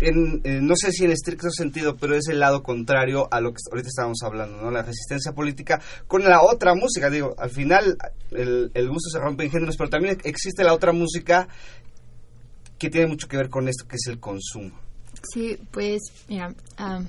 en, 0.00 0.66
no 0.66 0.74
sé 0.76 0.92
si 0.92 1.04
en 1.04 1.12
estricto 1.12 1.50
sentido, 1.50 1.96
pero 1.96 2.16
es 2.16 2.28
el 2.28 2.40
lado 2.40 2.62
contrario 2.62 3.28
a 3.30 3.40
lo 3.40 3.52
que 3.52 3.58
ahorita 3.70 3.88
estábamos 3.88 4.18
hablando, 4.22 4.60
¿no? 4.60 4.70
La 4.70 4.82
resistencia 4.82 5.32
política 5.32 5.80
con 6.06 6.24
la 6.24 6.42
otra 6.42 6.74
música. 6.74 7.10
Digo, 7.10 7.34
al 7.38 7.50
final 7.50 7.96
el, 8.30 8.70
el 8.74 8.88
gusto 8.88 9.10
se 9.10 9.18
rompe 9.18 9.44
en 9.44 9.50
géneros, 9.50 9.76
pero 9.76 9.90
también 9.90 10.18
existe 10.24 10.64
la 10.64 10.74
otra 10.74 10.92
música 10.92 11.48
que 12.78 12.90
tiene 12.90 13.06
mucho 13.06 13.28
que 13.28 13.36
ver 13.36 13.48
con 13.48 13.68
esto 13.68 13.86
que 13.86 13.96
es 13.96 14.06
el 14.08 14.18
consumo. 14.18 14.78
Sí, 15.32 15.56
pues 15.70 16.00
mira, 16.28 16.54
ah, 16.76 17.00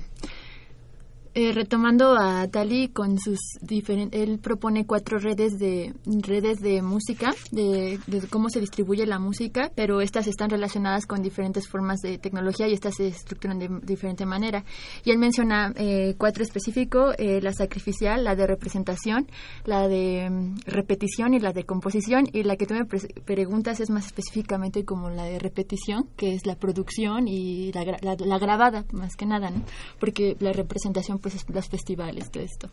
eh, 1.38 1.52
retomando 1.52 2.16
a 2.18 2.48
Tali 2.48 2.88
con 2.88 3.18
sus 3.18 3.38
diferentes, 3.60 4.18
él 4.18 4.38
propone 4.38 4.86
cuatro 4.86 5.18
redes 5.18 5.58
de 5.58 5.92
redes 6.06 6.60
de 6.60 6.80
música, 6.80 7.34
de, 7.50 8.00
cómo 8.30 8.48
se 8.48 8.58
distribuye 8.58 9.04
la 9.04 9.18
música, 9.18 9.70
pero 9.74 10.00
estas 10.00 10.28
están 10.28 10.48
relacionadas 10.48 11.04
con 11.04 11.20
diferentes 11.20 11.68
formas 11.68 12.00
de 12.00 12.16
tecnología 12.16 12.68
y 12.68 12.72
estas 12.72 12.94
se 12.94 13.08
estructuran 13.08 13.58
de 13.58 13.68
diferente 13.82 14.24
manera. 14.24 14.64
Y 15.04 15.10
él 15.10 15.18
menciona 15.18 15.74
eh, 15.76 16.14
cuatro 16.16 16.42
específicos, 16.42 17.14
eh, 17.18 17.42
la 17.42 17.52
sacrificial, 17.52 18.24
la 18.24 18.34
de 18.34 18.46
representación, 18.46 19.26
la 19.66 19.88
de 19.88 20.30
mm, 20.30 20.60
repetición 20.64 21.34
y 21.34 21.38
la 21.38 21.52
de 21.52 21.64
composición. 21.64 22.24
Y 22.32 22.44
la 22.44 22.56
que 22.56 22.64
tú 22.64 22.72
me 22.72 22.86
preguntas 22.86 23.80
es 23.80 23.90
más 23.90 24.06
específicamente 24.06 24.86
como 24.86 25.10
la 25.10 25.24
de 25.24 25.38
repetición, 25.38 26.08
que 26.16 26.32
es 26.32 26.46
la 26.46 26.54
producción 26.54 27.28
y 27.28 27.72
la, 27.72 27.84
la 28.00 28.38
grabada, 28.38 28.86
más 28.92 29.16
que 29.16 29.26
nada, 29.26 29.50
¿no? 29.50 29.62
Porque 30.00 30.34
la 30.40 30.54
representación 30.54 31.18
pues 31.26 31.44
los 31.48 31.68
festivales, 31.68 32.30
todo 32.30 32.42
esto. 32.44 32.68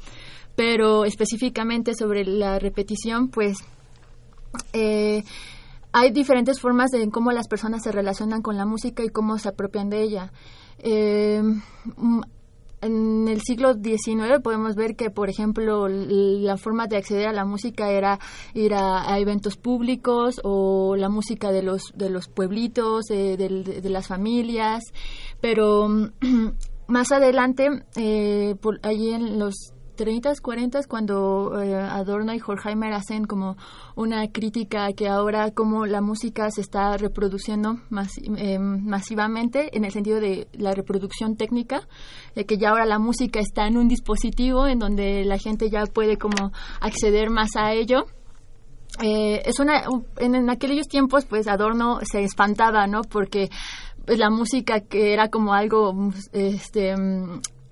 Pero 0.56 1.06
específicamente 1.06 1.96
sobre 1.96 2.24
la 2.24 2.60
repetición, 2.60 3.30
pues 3.30 3.58
eh, 4.74 5.24
hay 5.92 6.12
diferentes 6.12 6.60
formas 6.60 6.92
de 6.92 7.10
cómo 7.10 7.32
las 7.32 7.48
personas 7.48 7.82
se 7.84 7.92
relacionan 7.92 8.42
con 8.42 8.58
la 8.58 8.66
música 8.66 9.04
y 9.04 9.10
cómo 9.10 9.38
se 9.40 9.50
apropian 9.50 9.90
de 9.90 10.04
ella. 10.04 10.32
Eh, 10.80 11.42
mm, 11.98 12.22
en 12.82 13.28
el 13.30 13.42
siglo 13.42 13.74
XIX 13.74 14.42
podemos 14.44 14.76
ver 14.76 14.96
que, 14.96 15.10
por 15.10 15.30
ejemplo, 15.30 15.88
la 15.88 16.58
forma 16.58 16.88
de 16.88 16.98
acceder 16.98 17.28
a 17.28 17.34
la 17.34 17.46
música 17.46 17.90
era 17.90 18.20
ir 18.54 18.74
a, 18.74 19.18
eventos 19.18 19.56
públicos 19.56 20.42
o 20.44 20.96
la 20.98 21.10
música 21.10 21.52
de 21.52 21.64
los 21.64 21.94
de 21.96 22.10
los 22.10 22.28
pueblitos, 22.28 23.10
eh, 23.10 23.38
de, 23.38 23.90
las 23.90 24.08
familias, 24.08 24.84
pero 25.40 25.88
más 26.88 27.12
adelante, 27.12 27.68
eh, 27.96 28.56
por 28.62 28.80
allí 28.84 29.12
en 29.12 29.40
los 29.40 29.74
30, 29.96 30.34
40, 30.42 30.82
cuando 30.88 31.62
eh, 31.62 31.76
Adorno 31.76 32.34
y 32.34 32.42
Horkheimer 32.46 32.94
hacen 32.94 33.26
como 33.26 33.58
una 33.96 34.28
crítica 34.28 34.92
que 34.94 35.08
ahora 35.08 35.52
como 35.52 35.86
la 35.86 36.02
música 36.02 36.50
se 36.50 36.62
está 36.62 36.98
reproduciendo 36.98 37.78
eh, 38.38 38.58
masivamente 38.58 39.78
en 39.78 39.86
el 39.86 39.92
sentido 39.92 40.20
de 40.20 40.48
la 40.54 40.74
reproducción 40.74 41.36
técnica, 41.36 41.88
de 42.36 42.46
que 42.46 42.58
ya 42.58 42.70
ahora 42.70 42.86
la 42.86 42.98
música 42.98 43.40
está 43.40 43.68
en 43.68 43.78
un 43.78 43.88
dispositivo 43.88 44.68
en 44.68 44.80
donde 44.80 45.26
la 45.26 45.38
gente 45.38 45.70
ya 45.70 45.84
puede 45.86 46.18
como 46.18 46.52
acceder 46.82 47.30
más 47.30 47.56
a 47.56 47.74
ello. 47.74 48.06
es 49.00 49.60
una 49.60 49.84
en, 50.18 50.36
en, 50.36 50.50
aquellos 50.50 50.88
tiempos 50.88 51.26
pues 51.26 51.48
Adorno 51.48 52.00
se 52.04 52.24
espantaba 52.24 52.88
no 52.88 53.02
porque 53.02 53.50
pues, 54.06 54.18
la 54.18 54.30
música 54.30 54.82
que 54.82 55.14
era 55.14 55.30
como 55.30 55.54
algo 55.54 56.12
este 56.32 56.94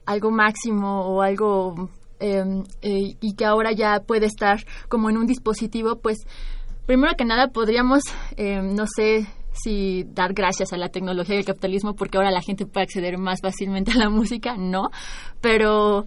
algo 0.06 0.32
máximo 0.32 1.02
o 1.06 1.22
algo 1.22 1.90
em, 2.20 2.64
eh, 2.82 3.16
y 3.20 3.36
que 3.36 3.46
ahora 3.46 3.72
ya 3.72 4.02
puede 4.02 4.26
estar 4.26 4.66
como 4.90 5.10
en 5.10 5.18
un 5.18 5.28
dispositivo 5.28 5.98
pues 5.98 6.18
primero 6.86 7.16
que 7.16 7.26
nada 7.26 7.50
podríamos 7.50 8.04
em, 8.38 8.74
no 8.76 8.86
sé 8.88 9.28
si 9.54 10.06
dar 10.14 10.34
gracias 10.34 10.72
a 10.72 10.78
la 10.78 10.90
tecnología 10.90 11.36
y 11.36 11.40
al 11.40 11.46
capitalismo 11.46 11.94
porque 11.94 12.18
ahora 12.18 12.32
la 12.32 12.42
gente 12.42 12.66
puede 12.66 12.86
acceder 12.86 13.18
más 13.18 13.42
fácilmente 13.42 13.92
a 13.92 13.96
la 13.96 14.10
música 14.10 14.56
no 14.58 14.90
pero 15.42 16.06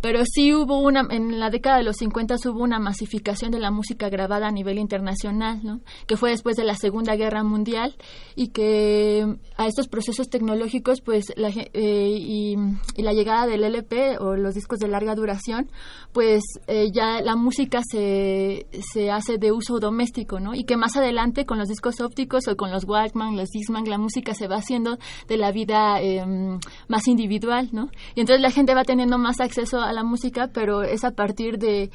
pero 0.00 0.22
sí 0.24 0.54
hubo 0.54 0.78
una, 0.78 1.06
en 1.10 1.38
la 1.38 1.50
década 1.50 1.78
de 1.78 1.84
los 1.84 1.96
50 1.96 2.36
hubo 2.46 2.62
una 2.62 2.78
masificación 2.78 3.50
de 3.50 3.58
la 3.58 3.70
música 3.70 4.08
grabada 4.08 4.48
a 4.48 4.50
nivel 4.50 4.78
internacional, 4.78 5.60
¿no? 5.62 5.80
que 6.06 6.16
fue 6.16 6.30
después 6.30 6.56
de 6.56 6.64
la 6.64 6.74
Segunda 6.74 7.16
Guerra 7.16 7.42
Mundial 7.42 7.94
y 8.34 8.48
que 8.48 9.26
a 9.56 9.66
estos 9.66 9.88
procesos 9.88 10.28
tecnológicos 10.28 11.00
pues 11.00 11.26
la, 11.36 11.48
eh, 11.48 12.16
y, 12.18 12.56
la 12.96 13.12
llegada 13.12 13.46
del 13.46 13.64
LP 13.64 14.18
o 14.18 14.36
los 14.36 14.54
discos 14.54 14.78
de 14.78 14.88
larga 14.88 15.14
duración, 15.14 15.70
pues 16.12 16.42
eh, 16.66 16.90
ya 16.92 17.20
la 17.20 17.36
música 17.36 17.80
se, 17.82 18.66
se 18.92 19.10
hace 19.10 19.38
de 19.38 19.52
uso 19.52 19.78
doméstico, 19.78 20.40
¿no? 20.40 20.54
Y 20.54 20.64
que 20.64 20.76
más 20.76 20.96
adelante 20.96 21.46
con 21.46 21.58
los 21.58 21.68
discos 21.68 22.00
ópticos 22.00 22.48
o 22.48 22.56
con 22.56 22.70
los 22.70 22.84
Walkman, 22.84 23.36
los 23.36 23.50
Discman, 23.50 23.84
la 23.88 23.98
música 23.98 24.34
se 24.34 24.48
va 24.48 24.56
haciendo 24.56 24.98
de 25.28 25.36
la 25.36 25.52
vida 25.52 26.00
em, 26.00 26.58
más 26.88 27.08
individual, 27.08 27.68
¿no? 27.72 27.90
Y 28.14 28.20
entonces 28.20 28.40
la 28.40 28.50
gente 28.50 28.74
va 28.74 28.84
teniendo 28.84 29.18
más 29.18 29.40
acceso 29.40 29.80
a 29.80 29.89
la 29.92 30.04
música, 30.04 30.50
pero 30.52 30.82
es 30.82 31.04
a 31.04 31.12
partir 31.12 31.58
de 31.58 31.90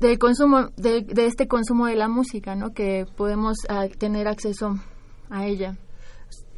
del 0.00 0.18
consumo 0.18 0.70
de, 0.76 1.06
este 1.16 1.48
consumo 1.48 1.86
de 1.86 1.96
la 1.96 2.08
música, 2.08 2.54
¿no? 2.54 2.72
Que 2.72 3.06
podemos 3.16 3.56
ah, 3.68 3.86
tener 3.98 4.28
acceso 4.28 4.78
a 5.30 5.46
ella. 5.46 5.76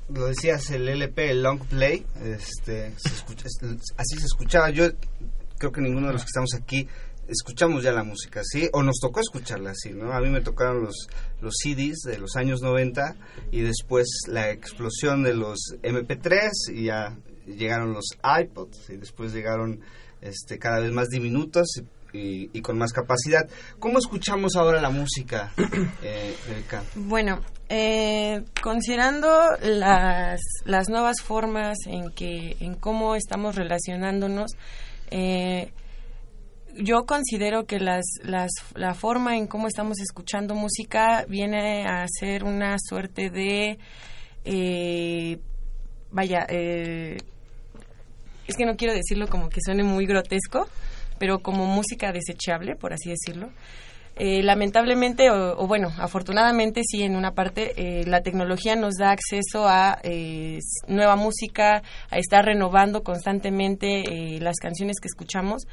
Lo 0.08 0.26
decías 0.26 0.70
el 0.70 0.88
LP, 0.88 1.30
el 1.30 1.42
long 1.42 1.60
play, 1.60 2.06
este, 2.24 2.94
así 3.96 4.16
se 4.18 4.24
escuchaba. 4.24 4.70
Yo 4.70 4.86
creo 5.58 5.70
que 5.70 5.80
ninguno 5.80 6.08
de 6.08 6.14
los 6.14 6.22
que 6.22 6.28
estamos 6.28 6.54
aquí 6.54 6.88
escuchamos 7.28 7.82
ya 7.82 7.92
la 7.92 8.04
música, 8.04 8.40
¿sí? 8.42 8.70
O 8.72 8.82
nos 8.82 8.98
tocó 9.00 9.20
escucharla 9.20 9.72
así, 9.72 9.90
¿no? 9.90 10.12
A 10.12 10.20
mí 10.20 10.30
me 10.30 10.40
tocaron 10.40 10.82
los, 10.82 11.08
los 11.42 11.54
CDs 11.62 11.98
de 12.06 12.18
los 12.18 12.36
años 12.36 12.62
90 12.62 13.16
y 13.52 13.60
después 13.60 14.06
la 14.28 14.50
explosión 14.50 15.22
de 15.22 15.34
los 15.34 15.58
MP3 15.82 16.72
y 16.72 16.84
ya 16.84 17.18
llegaron 17.46 17.92
los 17.92 18.06
iPods 18.24 18.90
y 18.90 18.96
después 18.96 19.32
llegaron 19.32 19.80
este, 20.20 20.58
cada 20.58 20.80
vez 20.80 20.92
más 20.92 21.08
diminutos 21.08 21.82
y, 22.12 22.60
con 22.62 22.78
más 22.78 22.92
capacidad. 22.92 23.48
¿Cómo 23.78 23.98
escuchamos 23.98 24.56
ahora 24.56 24.80
la 24.80 24.90
música, 24.90 25.52
eh, 26.02 26.34
Bueno, 26.94 27.40
eh, 27.68 28.44
considerando 28.62 29.28
las, 29.62 30.40
las 30.64 30.88
nuevas 30.88 31.20
formas 31.22 31.78
en 31.86 32.10
que 32.10 32.56
en 32.60 32.74
cómo 32.74 33.14
estamos 33.14 33.56
relacionándonos, 33.56 34.52
eh, 35.10 35.70
yo 36.80 37.04
considero 37.06 37.66
que 37.66 37.80
las, 37.80 38.04
las, 38.22 38.50
la 38.74 38.94
forma 38.94 39.36
en 39.36 39.46
cómo 39.46 39.66
estamos 39.66 40.00
escuchando 40.00 40.54
música 40.54 41.24
viene 41.28 41.86
a 41.86 42.06
ser 42.08 42.44
una 42.44 42.76
suerte 42.78 43.30
de, 43.30 43.78
eh, 44.44 45.40
vaya, 46.10 46.46
eh, 46.48 47.18
es 48.48 48.56
que 48.56 48.66
no 48.66 48.76
quiero 48.76 48.94
decirlo 48.94 49.28
como 49.28 49.48
que 49.50 49.60
suene 49.60 49.84
muy 49.84 50.06
grotesco, 50.06 50.66
pero 51.18 51.38
como 51.40 51.66
música 51.66 52.10
desechable, 52.12 52.74
por 52.74 52.92
así 52.92 53.10
decirlo. 53.10 53.50
Eh, 54.20 54.42
lamentablemente, 54.42 55.30
o, 55.30 55.66
bueno, 55.68 55.92
afortunadamente 55.96 56.82
sí, 56.84 57.04
en 57.04 57.14
una 57.14 57.34
parte, 57.34 57.72
eh, 57.76 58.04
la 58.04 58.20
tecnología 58.20 58.74
nos 58.74 58.94
da 58.96 59.12
acceso 59.12 59.68
a 59.68 59.98
eh, 60.02 60.58
nueva 60.88 61.14
música, 61.14 61.82
a 62.10 62.18
estar 62.18 62.44
renovando 62.44 63.04
constantemente 63.04 64.40
las 64.40 64.56
canciones 64.56 64.98
que 65.00 65.06
escuchamos, 65.06 65.68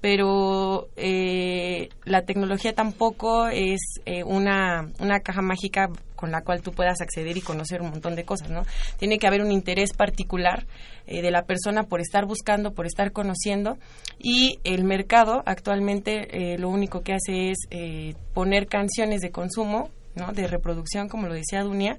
pero 0.00 0.88
la 0.96 2.22
tecnología 2.22 2.74
tampoco 2.74 3.48
es 3.48 4.00
una, 4.24 4.90
una 4.98 5.20
caja 5.20 5.42
mágica 5.42 5.90
con 6.20 6.30
la 6.30 6.42
cual 6.42 6.60
tú 6.60 6.72
puedas 6.72 7.00
acceder 7.00 7.36
y 7.36 7.40
conocer 7.40 7.80
un 7.80 7.90
montón 7.90 8.14
de 8.14 8.24
cosas, 8.24 8.50
¿no? 8.50 8.64
Tiene 8.98 9.18
que 9.18 9.26
haber 9.26 9.40
un 9.40 9.50
interés 9.50 9.94
particular 9.94 10.66
eh, 11.06 11.22
de 11.22 11.30
la 11.30 11.44
persona 11.44 11.84
por 11.84 12.00
estar 12.00 12.26
buscando, 12.26 12.72
por 12.72 12.86
estar 12.86 13.10
conociendo 13.10 13.78
y 14.18 14.60
el 14.62 14.84
mercado 14.84 15.42
actualmente 15.46 16.52
eh, 16.52 16.58
lo 16.58 16.68
único 16.68 17.00
que 17.00 17.14
hace 17.14 17.50
es 17.50 17.58
eh, 17.70 18.14
poner 18.34 18.66
canciones 18.66 19.22
de 19.22 19.30
consumo 19.30 19.88
¿no? 20.14 20.32
de 20.32 20.46
reproducción, 20.46 21.08
como 21.08 21.28
lo 21.28 21.34
decía 21.34 21.62
Dunia, 21.62 21.96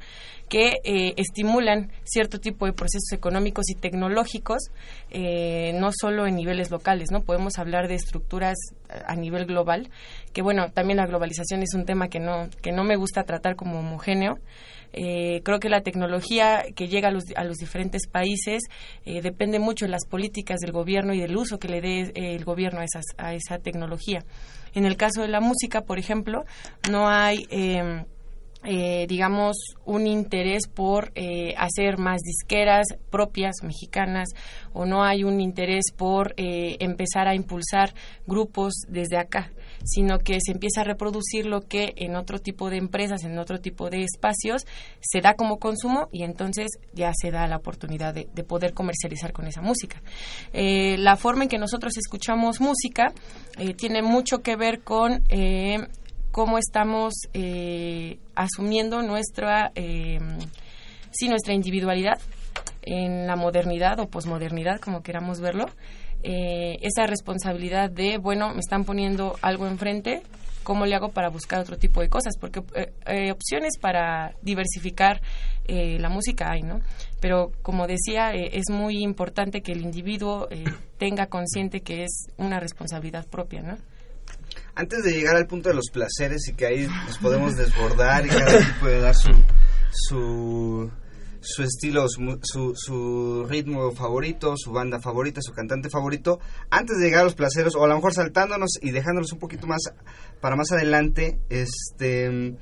que 0.50 0.80
eh, 0.84 1.14
estimulan 1.18 1.92
cierto 2.04 2.40
tipo 2.40 2.66
de 2.66 2.74
procesos 2.74 3.12
económicos 3.14 3.70
y 3.70 3.76
tecnológicos, 3.76 4.72
eh, 5.10 5.74
no 5.76 5.92
solo 5.94 6.28
en 6.28 6.36
niveles 6.36 6.72
locales, 6.72 7.10
¿no? 7.12 7.22
Podemos 7.22 7.58
hablar 7.58 7.88
de 7.88 7.96
estructuras 7.96 8.58
a 9.06 9.16
nivel 9.16 9.46
global 9.46 9.90
que 10.34 10.42
bueno, 10.42 10.72
también 10.72 10.98
la 10.98 11.06
globalización 11.06 11.62
es 11.62 11.74
un 11.74 11.86
tema 11.86 12.08
que 12.08 12.20
no, 12.20 12.50
que 12.62 12.72
no 12.72 12.84
me 12.84 12.96
gusta 12.96 13.24
tratar 13.24 13.56
como 13.56 13.80
homogéneo. 13.80 14.40
Eh, 14.94 15.42
creo 15.44 15.60
que 15.60 15.70
la 15.70 15.82
tecnología 15.82 16.66
que 16.76 16.88
llega 16.88 17.10
a 17.10 17.12
los, 17.12 17.26
a 17.36 17.44
los 17.44 17.58
diferentes 17.58 18.08
países 18.08 18.64
eh, 19.06 19.22
depende 19.22 19.60
mucho 19.60 19.86
de 19.86 19.92
las 19.92 20.06
políticas 20.06 20.60
del 20.60 20.72
gobierno 20.72 21.14
y 21.14 21.20
del 21.20 21.36
uso 21.36 21.60
que 21.60 21.68
le 21.68 21.82
dé 21.82 22.02
eh, 22.02 22.36
el 22.36 22.44
gobierno 22.44 22.82
a, 22.82 22.84
esas, 22.84 23.06
a 23.18 23.34
esa 23.34 23.60
tecnología. 23.60 24.24
En 24.74 24.86
el 24.86 24.98
caso 24.98 25.22
de 25.22 25.28
la 25.28 25.42
música, 25.42 25.82
por 25.82 26.00
ejemplo, 26.00 26.46
no 26.90 27.10
hay... 27.10 27.48
Em, 27.50 28.06
eh, 28.64 29.08
digamos, 29.08 29.58
un 29.86 30.06
interés 30.06 30.68
por 30.68 31.12
eh, 31.16 31.56
hacer 31.58 31.98
más 31.98 32.22
disqueras 32.22 32.86
propias 33.10 33.56
mexicanas 33.64 34.30
o 34.74 34.86
no 34.86 35.04
hay 35.04 35.24
un 35.24 35.42
interés 35.42 35.86
por 35.98 36.36
eh, 36.38 36.78
empezar 36.80 37.28
a 37.28 37.34
impulsar 37.34 37.96
grupos 38.28 38.74
desde 38.88 39.18
acá, 39.18 39.52
sino 39.84 40.20
que 40.20 40.38
se 40.40 40.52
empieza 40.52 40.82
a 40.82 40.84
reproducir 40.84 41.48
lo 41.48 41.62
que 41.62 41.94
en 41.96 42.16
otro 42.16 42.38
tipo 42.38 42.70
de 42.70 42.78
empresas, 42.78 43.24
en 43.24 43.40
otro 43.40 43.60
tipo 43.60 43.90
de 43.90 44.04
espacios, 44.04 44.68
se 45.00 45.22
da 45.22 45.34
como 45.34 45.58
consumo 45.58 46.08
y 46.12 46.22
entonces 46.22 46.68
ya 46.94 47.14
se 47.20 47.32
da 47.32 47.48
la 47.48 47.58
oportunidad 47.58 48.14
de, 48.14 48.28
de 48.32 48.44
poder 48.44 48.76
comercializar 48.76 49.34
con 49.34 49.48
esa 49.48 49.62
música. 49.62 50.04
la 50.54 51.16
forma 51.18 51.44
en 51.44 51.50
que 51.50 51.58
nosotros 51.58 51.98
escuchamos 51.98 52.62
música 52.62 53.12
tiene 53.78 54.04
mucho 54.04 54.44
que 54.44 54.56
ver 54.56 54.82
con 54.82 55.24
cómo 56.32 56.58
estamos 56.58 57.14
eh, 57.34 58.18
asumiendo 58.36 59.02
nuestra, 59.02 59.72
eh, 59.76 60.20
sí, 61.12 61.28
nuestra 61.28 61.54
individualidad 61.54 62.20
en 62.82 63.28
la 63.28 63.36
modernidad 63.36 64.00
o 64.00 64.08
posmodernidad, 64.08 64.80
como 64.80 65.04
queramos 65.04 65.40
verlo. 65.40 65.66
Eh, 66.24 66.78
esa 66.82 67.06
responsabilidad 67.08 67.90
de, 67.90 68.18
bueno, 68.18 68.54
me 68.54 68.60
están 68.60 68.86
poniendo 68.86 69.36
algo 69.42 69.68
enfrente, 69.68 70.22
¿cómo 70.64 70.86
le 70.86 70.96
hago 70.96 71.10
para 71.10 71.30
buscar 71.30 71.60
otro 71.60 71.78
tipo 71.78 72.02
de 72.02 72.10
cosas? 72.10 72.38
Porque 72.40 72.62
eh, 73.06 73.32
opciones 73.32 73.78
para 73.80 74.34
diversificar 74.42 75.22
la 75.68 76.10
música 76.10 76.52
hay, 76.52 76.64
¿no? 76.64 76.82
Pero 77.22 77.54
como 77.62 77.88
decía, 77.88 78.34
es 78.34 78.70
muy 78.70 79.02
importante 79.02 79.62
que 79.62 79.72
el 79.72 79.80
individuo 79.80 80.50
tenga 80.98 81.28
consciente 81.28 81.80
que 81.80 82.04
es 82.04 82.28
una 82.36 82.60
responsabilidad 82.60 83.26
propia, 83.26 83.62
¿no? 83.62 83.78
Antes 84.76 85.04
de 85.04 85.12
llegar 85.12 85.36
al 85.36 85.48
punto 85.48 85.70
de 85.70 85.76
los 85.76 85.90
placeres 85.92 86.48
y 86.48 86.54
que 86.54 86.66
ahí 86.66 86.88
nos 87.06 87.18
podemos 87.18 87.56
desbordar 87.56 88.26
y 88.26 88.30
cada 88.30 88.58
uno 88.58 88.68
puede 88.80 89.02
dar 89.02 89.16
su, 89.16 89.32
su, 89.92 90.92
su 91.42 91.64
estilo, 91.64 92.08
su, 92.08 92.74
su, 92.76 93.46
ritmo 93.50 93.92
favorito, 93.92 94.56
su 94.58 94.72
banda 94.72 95.00
favorita, 95.00 95.42
su 95.42 95.54
cantante 95.54 95.90
favorito, 95.90 96.40
antes 96.70 96.98
de 96.98 97.06
llegar 97.06 97.22
a 97.22 97.26
los 97.26 97.36
placeres, 97.36 97.76
o 97.76 97.84
a 97.84 97.88
lo 97.88 97.96
mejor 97.96 98.14
saltándonos 98.14 98.72
y 98.82 98.92
dejándonos 98.92 99.32
un 99.34 99.40
poquito 99.40 99.68
más 99.68 99.82
para 100.40 100.56
más 100.56 100.72
adelante, 100.72 101.40
este 101.50 102.56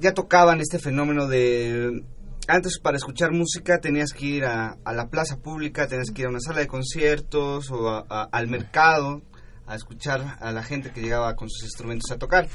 ya 0.00 0.14
tocaban 0.14 0.60
este 0.60 0.78
fenómeno 0.78 1.26
de 1.26 2.04
antes 2.46 2.78
para 2.78 2.96
escuchar 2.96 3.32
música 3.32 3.78
tenías 3.78 4.12
que 4.12 4.26
ir 4.26 4.44
a, 4.44 4.78
a, 4.84 4.92
la 4.94 5.08
plaza 5.08 5.36
pública, 5.38 5.86
tenías 5.86 6.10
que 6.10 6.22
ir 6.22 6.26
a 6.26 6.30
una 6.30 6.40
sala 6.40 6.60
de 6.60 6.66
conciertos 6.66 7.70
o 7.70 8.06
al 8.08 8.48
mercado, 8.48 9.22
a 9.68 9.76
escuchar 9.76 10.38
a 10.40 10.50
la 10.50 10.62
gente 10.62 10.90
que 10.90 11.02
llegaba 11.02 11.36
con 11.36 11.48
sus 11.48 11.64
instrumentos 11.64 12.10
a 12.10 12.18
tocar. 12.18 12.48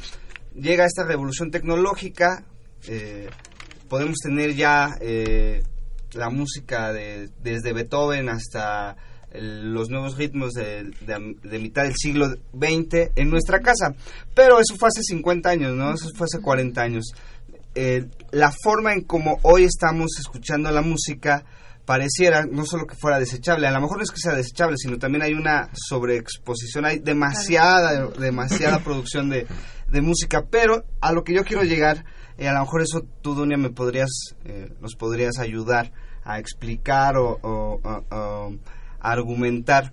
Llega 0.55 0.85
esta 0.85 1.05
revolución 1.05 1.51
tecnológica, 1.51 2.43
eh, 2.87 3.29
podemos 3.87 4.17
tener 4.17 4.55
ya 4.55 4.89
eh, 4.99 5.63
la 6.13 6.29
música 6.29 6.91
de, 6.91 7.29
desde 7.41 7.73
Beethoven 7.73 8.29
hasta 8.29 8.97
los 9.33 9.89
nuevos 9.89 10.17
ritmos 10.17 10.53
de, 10.53 10.91
de, 11.01 11.59
mitad 11.59 11.83
del 11.83 11.95
siglo 11.95 12.27
XX 12.27 13.11
en 13.15 13.29
nuestra 13.29 13.61
casa. 13.61 13.95
Pero 14.35 14.59
eso 14.59 14.75
fue 14.77 14.89
hace 14.89 15.01
50 15.01 15.49
años, 15.49 15.73
¿no? 15.73 15.93
Eso 15.93 16.09
fue 16.15 16.25
hace 16.25 16.39
40 16.39 16.81
años. 16.81 17.05
Eh, 17.73 18.05
la 18.31 18.51
forma 18.51 18.93
en 18.93 19.01
como 19.01 19.39
hoy 19.41 19.63
estamos 19.63 20.11
escuchando 20.19 20.69
la 20.69 20.81
música 20.81 21.43
pareciera 21.85 22.45
no 22.45 22.65
solo 22.65 22.85
que 22.87 22.95
fuera 22.95 23.19
desechable, 23.19 23.67
a 23.67 23.71
lo 23.71 23.81
mejor 23.81 23.97
no 23.97 24.03
es 24.03 24.11
que 24.11 24.19
sea 24.19 24.33
desechable, 24.33 24.77
sino 24.77 24.97
también 24.97 25.23
hay 25.23 25.33
una 25.33 25.69
sobreexposición, 25.73 26.85
hay 26.85 26.99
demasiada, 26.99 28.07
demasiada 28.07 28.79
producción 28.83 29.29
de, 29.29 29.47
de, 29.87 30.01
música, 30.01 30.45
pero 30.49 30.85
a 31.01 31.11
lo 31.11 31.23
que 31.23 31.33
yo 31.33 31.43
quiero 31.43 31.63
llegar, 31.63 32.05
eh, 32.37 32.47
a 32.47 32.53
lo 32.53 32.61
mejor 32.61 32.81
eso 32.81 33.01
tú, 33.21 33.35
Dunia, 33.35 33.57
me 33.57 33.69
podrías, 33.69 34.09
eh, 34.45 34.71
nos 34.79 34.95
podrías 34.95 35.39
ayudar 35.39 35.91
a 36.23 36.39
explicar 36.39 37.17
o, 37.17 37.81
a 37.83 38.49
argumentar, 39.01 39.91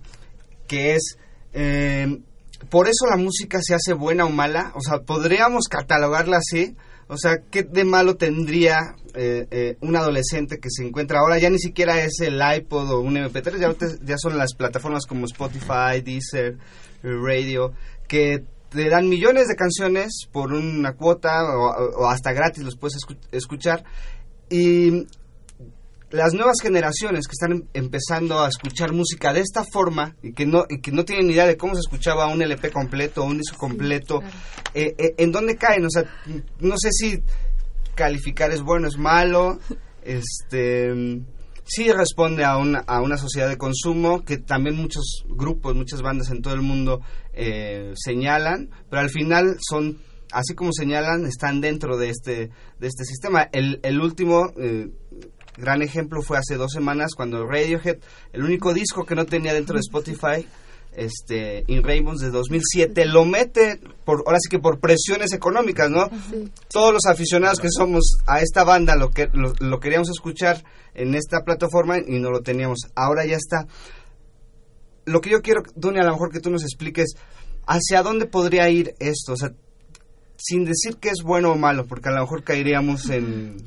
que 0.67 0.95
es... 0.95 1.17
Eh, 1.53 2.21
por 2.69 2.87
eso 2.87 3.07
la 3.09 3.17
música 3.17 3.59
se 3.59 3.73
hace 3.73 3.93
buena 3.93 4.23
o 4.23 4.29
mala, 4.29 4.71
o 4.75 4.81
sea, 4.81 4.99
podríamos 4.99 5.67
catalogarla 5.67 6.37
así, 6.37 6.77
o 7.11 7.17
sea, 7.17 7.39
¿qué 7.51 7.63
de 7.63 7.83
malo 7.83 8.15
tendría 8.15 8.95
eh, 9.13 9.45
eh, 9.51 9.77
un 9.81 9.97
adolescente 9.97 10.59
que 10.59 10.69
se 10.69 10.87
encuentra 10.87 11.19
ahora? 11.19 11.37
Ya 11.39 11.49
ni 11.49 11.59
siquiera 11.59 12.01
es 12.01 12.21
el 12.21 12.39
iPod 12.41 12.89
o 12.89 13.01
un 13.01 13.15
MP3, 13.15 13.59
ya, 13.59 13.75
ya 14.01 14.17
son 14.17 14.37
las 14.37 14.53
plataformas 14.53 15.05
como 15.05 15.25
Spotify, 15.25 15.99
Deezer, 16.01 16.57
Radio, 17.03 17.73
que 18.07 18.45
te 18.69 18.87
dan 18.87 19.09
millones 19.09 19.49
de 19.49 19.55
canciones 19.55 20.25
por 20.31 20.53
una 20.53 20.93
cuota 20.93 21.43
o, 21.53 22.07
hasta 22.07 22.31
gratis 22.31 22.63
los 22.63 22.77
puedes 22.77 22.97
escuchar. 23.33 23.83
Y 24.49 25.05
las 26.11 26.33
nuevas 26.33 26.57
generaciones 26.61 27.27
que 27.27 27.33
están 27.33 27.51
em-, 27.51 27.67
empezando 27.73 28.41
a 28.41 28.49
escuchar 28.49 28.93
música 28.93 29.33
de 29.33 29.41
esta 29.41 29.63
forma 29.63 30.15
y 30.21 30.33
que 30.33 30.45
no 30.45 30.65
y 30.69 30.79
que 30.81 30.91
no 30.91 31.05
tienen 31.05 31.27
ni 31.27 31.33
idea 31.33 31.47
de 31.47 31.57
cómo 31.57 31.73
se 31.75 31.81
escuchaba 31.81 32.27
un 32.27 32.41
LP 32.41 32.71
completo 32.71 33.23
o 33.23 33.25
un 33.25 33.37
disco 33.37 33.57
completo, 33.57 34.21
eh, 34.73 34.93
eh, 34.97 35.15
¿en 35.17 35.31
dónde 35.31 35.55
caen? 35.55 35.85
O 35.85 35.89
sea, 35.89 36.03
no 36.59 36.75
sé 36.77 36.89
si 36.91 37.23
calificar 37.95 38.51
es 38.51 38.61
bueno, 38.61 38.87
es 38.87 38.97
malo, 38.97 39.59
este 40.03 40.93
sí 41.63 41.91
responde 41.91 42.43
a 42.43 42.57
una, 42.57 42.79
a 42.79 43.01
una 43.01 43.17
sociedad 43.17 43.47
de 43.47 43.57
consumo 43.57 44.25
que 44.25 44.37
también 44.37 44.75
muchos 44.75 45.23
grupos, 45.29 45.75
muchas 45.75 46.01
bandas 46.01 46.29
en 46.29 46.41
todo 46.41 46.53
el 46.53 46.61
mundo 46.61 47.01
eh, 47.33 47.93
señalan, 47.95 48.69
pero 48.89 49.01
al 49.01 49.09
final 49.09 49.55
son 49.69 49.99
así 50.33 50.55
como 50.55 50.71
señalan, 50.73 51.25
están 51.25 51.61
dentro 51.61 51.97
de 51.97 52.09
este, 52.09 52.49
de 52.79 52.87
este 52.87 53.05
sistema. 53.05 53.49
El, 53.51 53.79
el 53.83 54.01
último, 54.01 54.51
gran 55.57 55.81
ejemplo 55.81 56.21
fue 56.21 56.37
hace 56.37 56.55
dos 56.55 56.71
semanas 56.71 57.11
cuando 57.15 57.45
Radiohead, 57.45 57.97
el 58.33 58.43
único 58.43 58.73
disco 58.73 59.05
que 59.05 59.15
no 59.15 59.25
tenía 59.25 59.53
dentro 59.53 59.75
de 59.75 59.81
Spotify, 59.81 60.47
este 60.93 61.63
In 61.67 61.83
Rainbows 61.83 62.19
de 62.19 62.31
2007 62.31 63.05
lo 63.05 63.23
mete 63.23 63.79
por 64.03 64.23
ahora 64.25 64.37
sí 64.41 64.49
que 64.49 64.59
por 64.59 64.79
presiones 64.79 65.31
económicas 65.31 65.89
no 65.89 66.09
todos 66.67 66.91
los 66.91 67.05
aficionados 67.05 67.59
que 67.59 67.69
somos 67.71 68.17
a 68.27 68.41
esta 68.41 68.65
banda 68.65 68.95
lo 68.95 69.09
que 69.09 69.29
lo, 69.33 69.79
queríamos 69.79 70.09
escuchar 70.09 70.63
en 70.93 71.15
esta 71.15 71.43
plataforma 71.43 71.97
y 71.99 72.19
no 72.19 72.29
lo 72.31 72.41
teníamos. 72.41 72.79
Ahora 72.95 73.25
ya 73.25 73.37
está. 73.37 73.65
Lo 75.05 75.21
que 75.21 75.29
yo 75.29 75.41
quiero 75.41 75.63
Dunia 75.75 76.01
a 76.01 76.05
lo 76.05 76.11
mejor 76.11 76.31
que 76.31 76.41
tú 76.41 76.49
nos 76.49 76.63
expliques 76.63 77.13
hacia 77.65 78.03
dónde 78.03 78.25
podría 78.25 78.69
ir 78.69 78.95
esto 78.99 79.33
o 79.33 79.37
sea 79.37 79.53
sin 80.43 80.65
decir 80.65 80.97
que 80.97 81.09
es 81.09 81.21
bueno 81.23 81.51
o 81.51 81.55
malo, 81.55 81.85
porque 81.85 82.09
a 82.09 82.11
lo 82.11 82.21
mejor 82.21 82.43
caeríamos 82.43 83.09
en, 83.09 83.57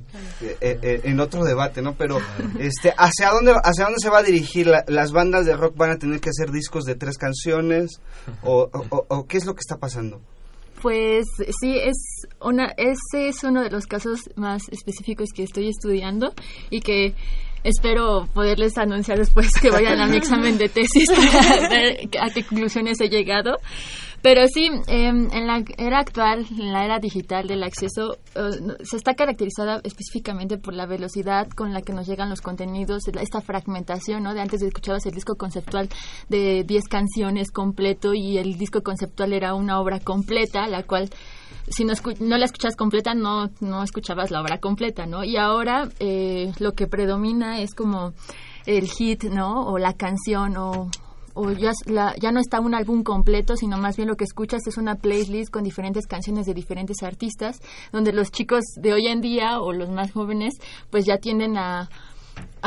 eh, 0.40 0.56
eh, 0.60 0.78
eh, 0.82 1.00
en 1.04 1.20
otro 1.20 1.44
debate, 1.44 1.82
¿no? 1.82 1.94
Pero, 1.94 2.18
este, 2.58 2.92
¿hacia 2.96 3.30
dónde, 3.30 3.52
hacia 3.62 3.84
dónde 3.84 4.00
se 4.00 4.10
va 4.10 4.18
a 4.18 4.22
dirigir? 4.22 4.70
¿Las 4.88 5.12
bandas 5.12 5.46
de 5.46 5.56
rock 5.56 5.76
van 5.76 5.90
a 5.90 5.98
tener 5.98 6.20
que 6.20 6.30
hacer 6.30 6.50
discos 6.50 6.84
de 6.84 6.96
tres 6.96 7.16
canciones? 7.16 8.00
¿O, 8.42 8.68
o, 8.90 9.26
qué 9.26 9.36
es 9.36 9.46
lo 9.46 9.54
que 9.54 9.60
está 9.60 9.76
pasando? 9.76 10.20
Pues 10.82 11.24
sí, 11.60 11.78
es 11.78 11.96
una, 12.40 12.74
ese 12.76 13.28
es 13.28 13.42
uno 13.44 13.62
de 13.62 13.70
los 13.70 13.86
casos 13.86 14.20
más 14.36 14.62
específicos 14.70 15.28
que 15.34 15.44
estoy 15.44 15.68
estudiando 15.68 16.34
y 16.70 16.80
que 16.80 17.14
espero 17.62 18.28
poderles 18.34 18.76
anunciar 18.76 19.18
después 19.18 19.52
que 19.54 19.70
vayan 19.70 20.00
a 20.00 20.06
mi 20.06 20.18
examen 20.18 20.58
de 20.58 20.68
tesis 20.68 21.08
para 21.10 21.68
ver 21.70 22.08
a 22.20 22.30
qué 22.32 22.44
conclusiones 22.44 23.00
he 23.00 23.08
llegado. 23.08 23.56
Pero 24.24 24.46
sí, 24.46 24.70
em, 24.86 25.28
en 25.32 25.46
la 25.46 25.62
era 25.76 25.98
actual, 25.98 26.46
en 26.50 26.72
la 26.72 26.82
era 26.86 26.98
digital 26.98 27.46
del 27.46 27.62
acceso, 27.62 28.16
eh, 28.34 28.74
se 28.82 28.96
está 28.96 29.12
caracterizada 29.12 29.82
específicamente 29.84 30.56
por 30.56 30.72
la 30.72 30.86
velocidad 30.86 31.46
con 31.50 31.74
la 31.74 31.82
que 31.82 31.92
nos 31.92 32.06
llegan 32.06 32.30
los 32.30 32.40
contenidos, 32.40 33.06
esta 33.06 33.42
fragmentación, 33.42 34.22
¿no? 34.22 34.32
De 34.32 34.40
antes 34.40 34.62
escuchabas 34.62 35.04
el 35.04 35.12
disco 35.12 35.34
conceptual 35.34 35.90
de 36.30 36.64
10 36.64 36.88
canciones 36.88 37.50
completo 37.50 38.14
y 38.14 38.38
el 38.38 38.56
disco 38.56 38.82
conceptual 38.82 39.34
era 39.34 39.52
una 39.52 39.78
obra 39.78 40.00
completa, 40.00 40.66
la 40.68 40.84
cual 40.84 41.10
si 41.68 41.84
no, 41.84 41.92
no 42.20 42.38
la 42.38 42.46
escuchas 42.46 42.76
completa, 42.76 43.12
no, 43.12 43.50
no 43.60 43.82
escuchabas 43.82 44.30
la 44.30 44.40
obra 44.40 44.56
completa, 44.56 45.04
¿no? 45.04 45.22
Y 45.22 45.36
ahora 45.36 45.90
eh, 45.98 46.50
lo 46.60 46.72
que 46.72 46.86
predomina 46.86 47.60
es 47.60 47.74
como 47.74 48.14
el 48.64 48.88
hit, 48.88 49.24
¿no? 49.24 49.66
O 49.66 49.76
la 49.76 49.92
canción 49.92 50.56
o 50.56 50.88
o 51.34 51.50
ya, 51.50 51.72
ya 52.20 52.32
no 52.32 52.40
está 52.40 52.60
un 52.60 52.74
álbum 52.74 53.02
completo, 53.02 53.56
sino 53.56 53.76
más 53.76 53.96
bien 53.96 54.08
lo 54.08 54.16
que 54.16 54.24
escuchas 54.24 54.66
es 54.66 54.76
una 54.76 54.96
playlist 54.96 55.52
con 55.52 55.64
diferentes 55.64 56.06
canciones 56.06 56.46
de 56.46 56.54
diferentes 56.54 57.02
artistas, 57.02 57.60
donde 57.92 58.12
los 58.12 58.30
chicos 58.30 58.62
de 58.76 58.92
hoy 58.92 59.08
en 59.08 59.20
día 59.20 59.60
o 59.60 59.72
los 59.72 59.90
más 59.90 60.12
jóvenes 60.12 60.54
pues 60.90 61.04
ya 61.04 61.18
tienden 61.18 61.56
a, 61.58 61.90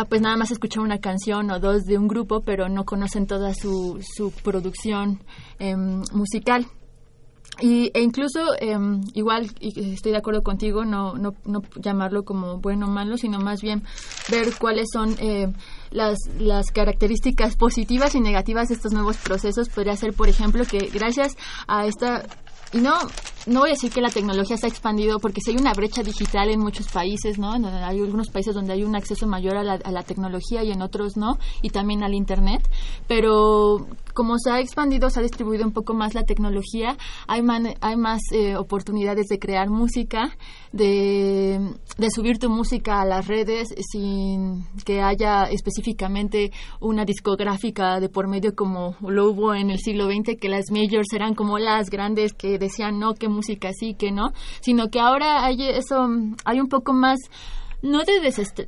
pues 0.10 0.21
nada 0.21 0.38
más 0.38 0.51
escuchar 0.51 0.84
una 0.84 0.99
canción 0.99 1.49
o 1.51 1.60
dos 1.60 1.84
de 1.84 1.97
un 1.97 2.08
grupo, 2.08 2.41
pero 2.41 2.69
no 2.69 2.86
conocen 2.86 3.25
toda 3.25 3.53
su, 3.53 3.99
su 4.15 4.32
producción 4.32 5.21
em, 5.60 6.03
musical. 6.13 6.67
Y, 7.59 7.91
e 7.93 8.01
incluso, 8.01 8.39
em, 8.59 9.01
igual, 9.13 9.49
y 9.59 9.93
estoy 9.93 10.11
de 10.11 10.17
acuerdo 10.17 10.43
contigo, 10.43 10.85
no, 10.85 11.13
no, 11.13 11.33
no 11.45 11.61
llamarlo 11.75 12.23
como 12.23 12.59
bueno 12.59 12.87
o 12.87 12.89
malo, 12.89 13.17
sino 13.17 13.39
más 13.39 13.61
bien 13.61 13.83
ver 14.29 14.53
cuáles 14.59 14.87
son 14.91 15.15
eh, 15.19 15.51
las, 15.91 16.17
las 16.39 16.71
características 16.71 17.55
positivas 17.55 18.15
y 18.15 18.19
negativas 18.19 18.69
de 18.69 18.75
estos 18.75 18.93
nuevos 18.93 19.17
procesos. 19.17 19.69
Podría 19.69 19.95
ser, 19.95 20.13
por 20.13 20.29
ejemplo, 20.29 20.65
que 20.65 20.89
gracias 20.93 21.35
a 21.67 21.85
esta 21.85 22.23
y 22.73 22.79
no, 22.79 22.97
no 23.45 23.61
voy 23.61 23.69
a 23.69 23.73
decir 23.73 23.91
que 23.91 24.01
la 24.01 24.09
tecnología 24.09 24.57
se 24.57 24.65
ha 24.65 24.69
expandido 24.69 25.19
porque 25.19 25.39
si 25.41 25.51
hay 25.51 25.57
una 25.57 25.73
brecha 25.73 26.03
digital 26.03 26.49
en 26.49 26.59
muchos 26.59 26.87
países, 26.87 27.39
¿no? 27.39 27.53
Hay 27.53 27.99
algunos 27.99 28.29
países 28.29 28.53
donde 28.53 28.73
hay 28.73 28.83
un 28.83 28.95
acceso 28.95 29.25
mayor 29.25 29.55
a 29.55 29.63
la, 29.63 29.73
a 29.75 29.91
la 29.91 30.03
tecnología 30.03 30.63
y 30.63 30.71
en 30.71 30.81
otros 30.81 31.15
no, 31.15 31.37
y 31.61 31.69
también 31.69 32.03
al 32.03 32.13
Internet. 32.13 32.67
Pero 33.07 33.87
como 34.17 34.39
se 34.39 34.49
ha 34.49 34.60
expandido, 34.60 35.12
se 35.12 35.19
ha 35.19 35.21
distribuido 35.21 35.63
un 35.63 35.73
poco 35.73 35.93
más 35.93 36.15
la 36.15 36.23
tecnología, 36.23 36.97
hay, 37.27 37.43
hay 37.82 37.95
más 37.97 38.19
eh, 38.34 38.56
oportunidades 38.56 39.27
de 39.27 39.38
crear 39.38 39.69
música, 39.69 40.36
de, 40.71 41.60
subir 42.10 42.39
tu 42.39 42.49
música 42.49 42.99
a 42.99 43.06
las 43.06 43.27
redes 43.27 43.67
sin 43.91 44.65
que 44.86 45.03
haya 45.03 45.43
específicamente 45.43 46.51
una 46.80 47.06
discográfica 47.06 47.99
de 47.99 48.10
por 48.10 48.27
medio 48.27 48.56
como 48.56 48.95
lo 49.01 49.30
hubo 49.30 49.53
en 49.53 49.69
el 49.69 49.77
siglo 49.77 50.08
XX, 50.08 50.36
que 50.41 50.49
las 50.49 50.71
majors 50.71 51.13
eran 51.13 51.36
como 51.36 51.60
las 51.60 51.91
grandes 51.91 52.34
que 52.34 52.58
decían 52.58 52.97
no, 52.97 53.13
que 53.13 53.30
música 53.30 53.69
sí, 53.71 53.93
que 53.93 54.12
no, 54.12 54.30
sino 54.62 54.89
que 54.89 54.99
ahora 54.99 55.45
hay 55.45 55.62
eso, 55.62 56.10
hay 56.43 56.60
un 56.60 56.69
poco 56.69 56.91
más 56.91 57.19
no 57.88 58.04
de 58.04 58.19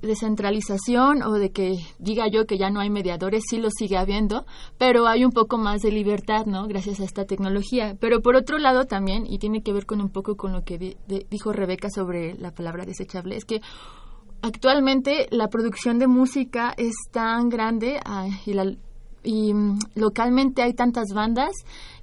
descentralización 0.02 1.24
o 1.24 1.34
de 1.34 1.52
que 1.52 1.78
diga 2.00 2.28
yo 2.28 2.46
que 2.46 2.58
ya 2.58 2.70
no 2.70 2.80
hay 2.80 2.90
mediadores, 2.90 3.44
sí 3.50 3.58
lo 3.58 3.70
sigue 3.70 3.98
habiendo, 3.98 4.46
pero 4.78 5.08
hay 5.08 5.26
un 5.26 5.32
poco 5.32 5.58
más 5.58 5.82
de 5.82 5.92
libertad, 5.92 6.46
¿no? 6.46 6.68
Gracias 6.68 7.00
a 7.00 7.04
esta 7.04 7.26
tecnología. 7.26 7.98
Pero 8.00 8.22
por 8.22 8.36
otro 8.36 8.58
lado 8.58 8.86
también, 8.86 9.26
y 9.26 9.38
tiene 9.40 9.62
que 9.62 9.74
ver 9.74 9.86
con 9.86 10.02
un 10.02 10.10
poco 10.10 10.36
con 10.36 10.54
lo 10.54 10.64
que 10.64 10.98
dijo 11.30 11.54
Rebeca 11.54 11.90
sobre 11.90 12.36
la 12.36 12.52
palabra 12.52 12.86
desechable, 12.86 13.36
es 13.36 13.46
que 13.46 13.62
actualmente 14.42 15.28
la 15.32 15.48
producción 15.50 16.00
de 16.00 16.08
música 16.08 16.74
es 16.78 16.96
tan 17.12 17.50
grande 17.50 18.00
ah, 18.06 18.28
y 18.46 18.54
y 19.22 19.54
mm, 19.54 19.80
localmente 19.96 20.62
hay 20.62 20.74
tantas 20.74 21.08
bandas, 21.14 21.52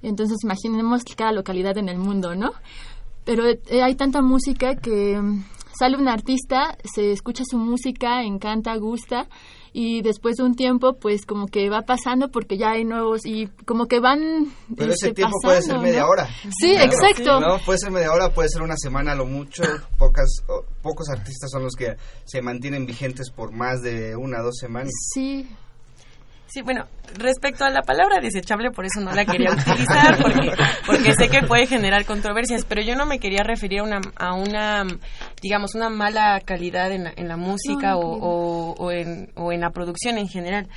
entonces 0.03 0.37
imaginemos 0.43 1.03
cada 1.03 1.31
localidad 1.31 1.77
en 1.77 1.89
el 1.89 1.97
mundo, 1.97 2.35
¿no? 2.35 2.51
Pero 3.25 3.45
eh, 3.45 3.59
hay 3.83 3.95
tanta 3.95 4.21
música 4.21 4.75
que 4.75 5.19
mm, 5.19 5.43
sale 5.77 5.97
un 5.97 6.07
artista, 6.07 6.77
se 6.83 7.11
escucha 7.11 7.43
su 7.49 7.57
música, 7.57 8.23
encanta, 8.23 8.75
gusta 8.77 9.27
y 9.73 10.01
después 10.01 10.37
de 10.37 10.43
un 10.43 10.55
tiempo 10.55 10.97
pues 10.99 11.25
como 11.25 11.47
que 11.47 11.69
va 11.69 11.81
pasando 11.83 12.29
porque 12.29 12.57
ya 12.57 12.71
hay 12.71 12.83
nuevos 12.83 13.25
y 13.25 13.47
como 13.65 13.85
que 13.85 13.99
van 13.99 14.47
pero 14.75 14.91
ese 14.91 15.09
este, 15.09 15.21
tiempo 15.21 15.37
puede 15.41 15.61
ser 15.61 15.79
media 15.79 16.07
hora. 16.07 16.27
Sí 16.59 16.75
exacto. 16.75 17.39
No 17.39 17.59
puede 17.59 17.79
ser 17.79 17.91
media 17.91 18.11
hora 18.11 18.29
puede 18.33 18.49
ser 18.49 18.61
una 18.61 18.75
semana 18.75 19.13
lo 19.13 19.25
mucho. 19.25 19.63
Pocas 19.97 20.43
pocos 20.81 21.09
artistas 21.09 21.51
son 21.51 21.63
los 21.63 21.75
que 21.75 21.95
se 22.25 22.41
mantienen 22.41 22.85
vigentes 22.85 23.29
por 23.29 23.51
más 23.51 23.81
de 23.81 24.15
una 24.15 24.41
o 24.41 24.45
dos 24.45 24.57
semanas. 24.57 24.91
Sí 25.13 25.47
Sí, 26.47 26.61
bueno, 26.61 26.85
respecto 27.17 27.65
a 27.65 27.69
la 27.69 27.81
palabra 27.81 28.21
desechable, 28.21 28.71
por 28.71 28.85
eso 28.85 29.01
no 29.01 29.11
la 29.11 29.25
quería 29.25 29.51
utilizar, 29.51 30.17
porque, 30.21 30.51
porque 30.85 31.13
sé 31.13 31.29
que 31.29 31.45
puede 31.45 31.67
generar 31.67 32.05
controversias, 32.05 32.63
pero 32.63 32.81
yo 32.81 32.95
no 32.95 33.05
me 33.05 33.19
quería 33.19 33.43
referir 33.43 33.81
a 33.81 33.83
una, 33.83 33.99
a 34.15 34.33
una 34.33 34.85
digamos, 35.41 35.75
una 35.75 35.89
mala 35.89 36.39
calidad 36.45 36.91
en 36.91 37.03
la, 37.03 37.13
en 37.15 37.27
la 37.27 37.35
música 37.35 37.97
o, 37.97 38.73
o, 38.73 38.91
en, 38.91 39.29
o 39.35 39.51
en 39.51 39.61
la 39.61 39.71
producción 39.71 40.17
en 40.17 40.29
general. 40.29 40.67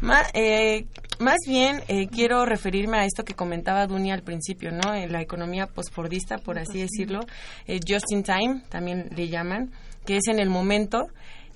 Más, 0.00 0.30
eh, 0.32 0.86
más 1.18 1.38
bien 1.46 1.82
eh, 1.88 2.06
quiero 2.08 2.46
referirme 2.46 2.98
a 2.98 3.04
esto 3.04 3.24
que 3.24 3.34
comentaba 3.34 3.86
Dunia 3.86 4.14
al 4.14 4.22
principio, 4.22 4.70
¿no? 4.70 4.94
En 4.94 5.12
la 5.12 5.20
economía 5.20 5.66
postfordista, 5.66 6.38
por 6.38 6.58
así 6.58 6.80
decirlo, 6.80 7.20
eh, 7.66 7.80
just 7.86 8.10
in 8.12 8.22
time, 8.22 8.62
también 8.68 9.10
le 9.14 9.28
llaman, 9.28 9.72
que 10.06 10.16
es 10.16 10.28
en 10.28 10.38
el 10.38 10.48
momento 10.48 11.08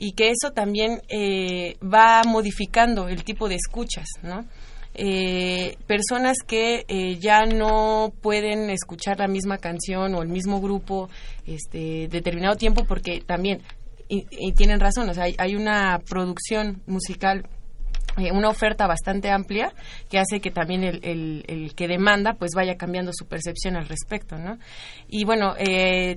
y 0.02 0.14
que 0.14 0.30
eso 0.30 0.50
también 0.52 1.00
eh, 1.08 1.76
va 1.80 2.22
modificando 2.26 3.06
el 3.06 3.22
tipo 3.22 3.48
de 3.48 3.54
escuchas, 3.54 4.06
¿no? 4.24 4.44
Eh, 4.94 5.76
personas 5.86 6.38
que 6.44 6.84
eh, 6.88 7.18
ya 7.20 7.46
no 7.46 8.12
pueden 8.20 8.68
escuchar 8.70 9.20
la 9.20 9.28
misma 9.28 9.58
canción 9.58 10.16
o 10.16 10.22
el 10.22 10.28
mismo 10.28 10.60
grupo 10.60 11.08
este 11.46 12.08
determinado 12.08 12.56
tiempo 12.56 12.84
porque 12.84 13.22
también 13.24 13.62
y, 14.08 14.52
tienen 14.52 14.80
razón 14.80 15.08
o 15.08 15.14
sea 15.14 15.24
hay, 15.38 15.54
una 15.56 15.98
producción 16.06 16.82
musical 16.86 17.48
una 18.34 18.50
oferta 18.50 18.86
bastante 18.86 19.30
amplia 19.30 19.72
que 20.10 20.18
hace 20.18 20.40
que 20.40 20.50
también 20.50 20.84
el, 20.84 21.02
el, 21.48 21.74
que 21.74 21.88
demanda 21.88 22.34
pues 22.34 22.50
vaya 22.54 22.76
cambiando 22.76 23.12
su 23.14 23.24
percepción 23.24 23.76
al 23.76 23.88
respecto 23.88 24.36
no 24.36 24.58
y 25.08 25.24
bueno 25.24 25.54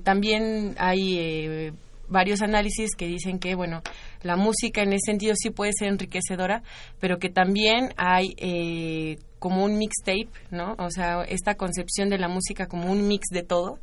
también 0.03 0.75
hay 0.77 1.71
varios 2.07 2.41
análisis 2.41 2.95
que 2.95 3.07
dicen 3.07 3.39
que, 3.39 3.55
bueno, 3.55 3.81
la 4.21 4.35
música 4.35 4.81
en 4.83 4.93
ese 4.93 5.11
sentido 5.11 5.33
sí 5.35 5.49
puede 5.49 5.71
ser 5.77 5.89
enriquecedora, 5.89 6.63
pero 6.99 7.17
que 7.17 7.29
también 7.29 7.93
hay 7.97 8.35
eh, 8.37 9.17
como 9.39 9.63
un 9.63 9.77
mixtape, 9.77 10.29
¿no? 10.51 10.75
O 10.79 10.89
sea, 10.89 11.23
esta 11.23 11.55
concepción 11.55 12.09
de 12.09 12.17
la 12.17 12.27
música 12.27 12.67
como 12.67 12.91
un 12.91 13.07
mix 13.07 13.27
de 13.31 13.43
todo, 13.43 13.79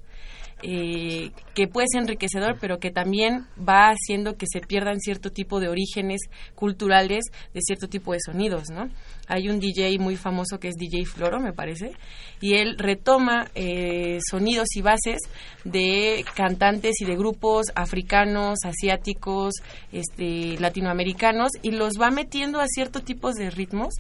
eh, 0.63 1.31
que 1.55 1.67
puede 1.67 1.87
ser 1.91 2.03
enriquecedor, 2.03 2.57
pero 2.61 2.79
que 2.79 2.91
también 2.91 3.47
va 3.59 3.91
haciendo 3.91 4.37
que 4.37 4.47
se 4.51 4.61
pierdan 4.61 5.01
cierto 5.01 5.31
tipo 5.31 5.59
de 5.59 5.69
orígenes 5.69 6.21
culturales 6.55 7.25
de 7.53 7.61
cierto 7.61 7.89
tipo 7.89 8.13
de 8.13 8.19
sonidos, 8.25 8.71
¿no? 8.71 8.89
Hay 9.29 9.49
un 9.49 9.61
DJ 9.61 9.99
muy 9.99 10.17
famoso 10.17 10.59
que 10.59 10.69
es 10.69 10.75
DJ 10.77 11.05
Floro, 11.07 11.41
me 11.41 11.53
parece, 11.53 11.93
y 12.41 12.55
él 12.55 12.77
retoma 12.79 13.51
eh, 13.55 14.19
sonidos 14.31 14.69
y 14.77 14.83
bases 14.83 15.21
de 15.65 16.25
cantantes 16.35 17.01
y 17.01 17.05
de 17.05 17.17
grupos 17.17 17.67
africanos, 17.75 18.59
asiáticos, 18.65 19.55
este, 19.91 20.59
latinoamericanos, 20.59 21.51
y 21.63 21.73
los 21.73 21.95
va 22.01 22.11
metiendo 22.11 22.61
a 22.61 22.67
ciertos 22.67 23.05
tipos 23.05 23.35
de 23.35 23.51
ritmos. 23.51 23.95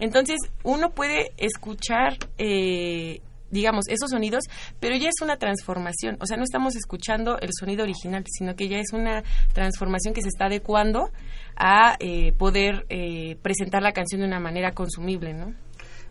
Entonces, 0.00 0.38
uno 0.62 0.90
puede 0.90 1.32
escuchar 1.38 2.16
eh, 2.38 3.20
digamos, 3.50 3.86
esos 3.88 4.10
sonidos, 4.10 4.44
pero 4.80 4.96
ya 4.96 5.08
es 5.08 5.20
una 5.22 5.36
transformación. 5.36 6.16
O 6.20 6.26
sea, 6.26 6.36
no 6.36 6.44
estamos 6.44 6.76
escuchando 6.76 7.38
el 7.40 7.50
sonido 7.58 7.82
original, 7.82 8.24
sino 8.26 8.54
que 8.54 8.68
ya 8.68 8.78
es 8.78 8.92
una 8.92 9.22
transformación 9.52 10.14
que 10.14 10.22
se 10.22 10.28
está 10.28 10.46
adecuando 10.46 11.10
a 11.56 11.96
eh, 12.00 12.32
poder 12.32 12.86
eh, 12.88 13.36
presentar 13.42 13.82
la 13.82 13.92
canción 13.92 14.20
de 14.20 14.26
una 14.26 14.40
manera 14.40 14.72
consumible, 14.72 15.34
¿no? 15.34 15.54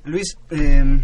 Luis, 0.03 0.37
em, 0.49 1.03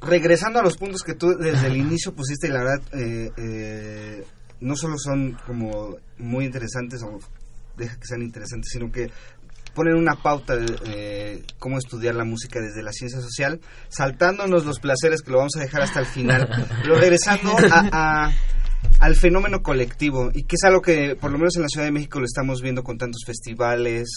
regresando 0.00 0.60
a 0.60 0.62
los 0.62 0.76
puntos 0.76 1.02
que 1.02 1.14
tú 1.14 1.36
desde 1.36 1.66
el 1.66 1.76
inicio 1.76 2.14
pusiste, 2.14 2.48
la 2.48 2.64
verdad, 2.64 2.82
eh, 2.92 4.24
no 4.60 4.76
solo 4.76 4.96
son 4.98 5.38
como 5.46 5.96
muy 6.18 6.46
interesantes 6.46 7.02
o 7.02 7.18
deja 7.76 7.96
que 7.96 8.06
sean 8.06 8.22
interesantes, 8.22 8.70
sino 8.72 8.90
que 8.90 9.10
ponen 9.78 9.94
una 9.94 10.16
pauta 10.16 10.56
de 10.56 10.66
eh, 10.86 11.42
cómo 11.60 11.78
estudiar 11.78 12.16
la 12.16 12.24
música 12.24 12.58
desde 12.60 12.82
la 12.82 12.90
ciencia 12.90 13.20
social, 13.20 13.60
saltándonos 13.88 14.66
los 14.66 14.80
placeres 14.80 15.22
que 15.22 15.30
lo 15.30 15.38
vamos 15.38 15.54
a 15.56 15.60
dejar 15.60 15.82
hasta 15.82 16.00
el 16.00 16.06
final, 16.06 16.48
pero 16.82 16.98
regresando 16.98 17.54
a, 17.70 18.32
al 18.98 19.14
fenómeno 19.14 19.62
colectivo 19.62 20.32
y 20.34 20.42
que 20.42 20.56
es 20.56 20.64
algo 20.64 20.82
que 20.82 21.14
por 21.14 21.30
lo 21.30 21.38
menos 21.38 21.54
en 21.54 21.62
la 21.62 21.68
Ciudad 21.68 21.86
de 21.86 21.92
México 21.92 22.18
lo 22.18 22.24
estamos 22.24 22.60
viendo 22.60 22.82
con 22.82 22.98
tantos 22.98 23.22
festivales. 23.24 24.08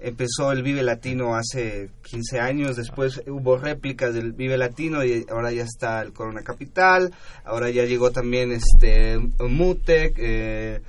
Empezó 0.00 0.50
el 0.50 0.64
Vive 0.64 0.82
Latino 0.82 1.36
hace 1.36 1.90
15 2.02 2.40
años, 2.40 2.74
después 2.74 3.22
hubo 3.28 3.56
réplicas 3.56 4.14
del 4.14 4.32
Vive 4.32 4.58
Latino 4.58 5.04
y 5.04 5.24
ahora 5.30 5.52
ya 5.52 5.62
está 5.62 6.02
el 6.02 6.12
Corona 6.12 6.42
Capital, 6.42 7.12
ahora 7.44 7.70
ya 7.70 7.84
llegó 7.84 8.10
también 8.10 8.50
este 8.50 9.16
Mutec, 9.38 10.16
eh, 10.18 10.82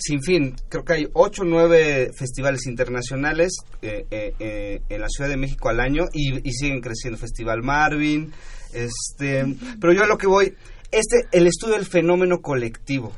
sin 0.00 0.22
fin, 0.22 0.56
creo 0.68 0.84
que 0.84 0.94
hay 0.94 1.08
ocho 1.12 1.42
o 1.42 1.44
nueve 1.44 2.10
festivales 2.14 2.66
internacionales 2.66 3.52
eh, 3.82 4.06
eh, 4.10 4.34
eh, 4.38 4.80
en 4.88 5.00
la 5.00 5.08
Ciudad 5.08 5.28
de 5.28 5.36
México 5.36 5.68
al 5.68 5.80
año 5.80 6.04
y, 6.12 6.50
siguen 6.52 6.80
creciendo. 6.80 7.18
Festival 7.18 7.62
Marvin, 7.62 8.32
este, 8.72 9.44
pero 9.80 9.92
yo 9.92 10.02
a 10.02 10.06
lo 10.06 10.16
que 10.16 10.26
voy, 10.26 10.54
este, 10.90 11.26
el 11.32 11.46
estudio 11.46 11.74
del 11.74 11.86
fenómeno 11.86 12.40
colectivo. 12.40 13.12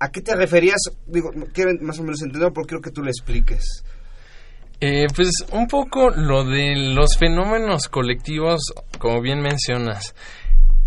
¿A 0.00 0.10
qué 0.10 0.20
te 0.20 0.34
referías? 0.34 0.80
Digo, 1.06 1.30
quiero 1.52 1.70
más 1.82 1.98
o 1.98 2.02
menos 2.02 2.22
entenderlo 2.22 2.52
porque 2.52 2.70
quiero 2.70 2.82
que 2.82 2.90
tú 2.90 3.02
lo 3.02 3.10
expliques. 3.10 3.84
pues 4.80 5.30
un 5.52 5.66
poco 5.66 6.10
lo 6.10 6.44
de 6.44 6.94
los 6.94 7.16
fenómenos 7.18 7.88
colectivos, 7.88 8.62
como 8.98 9.20
bien 9.20 9.40
mencionas, 9.40 10.14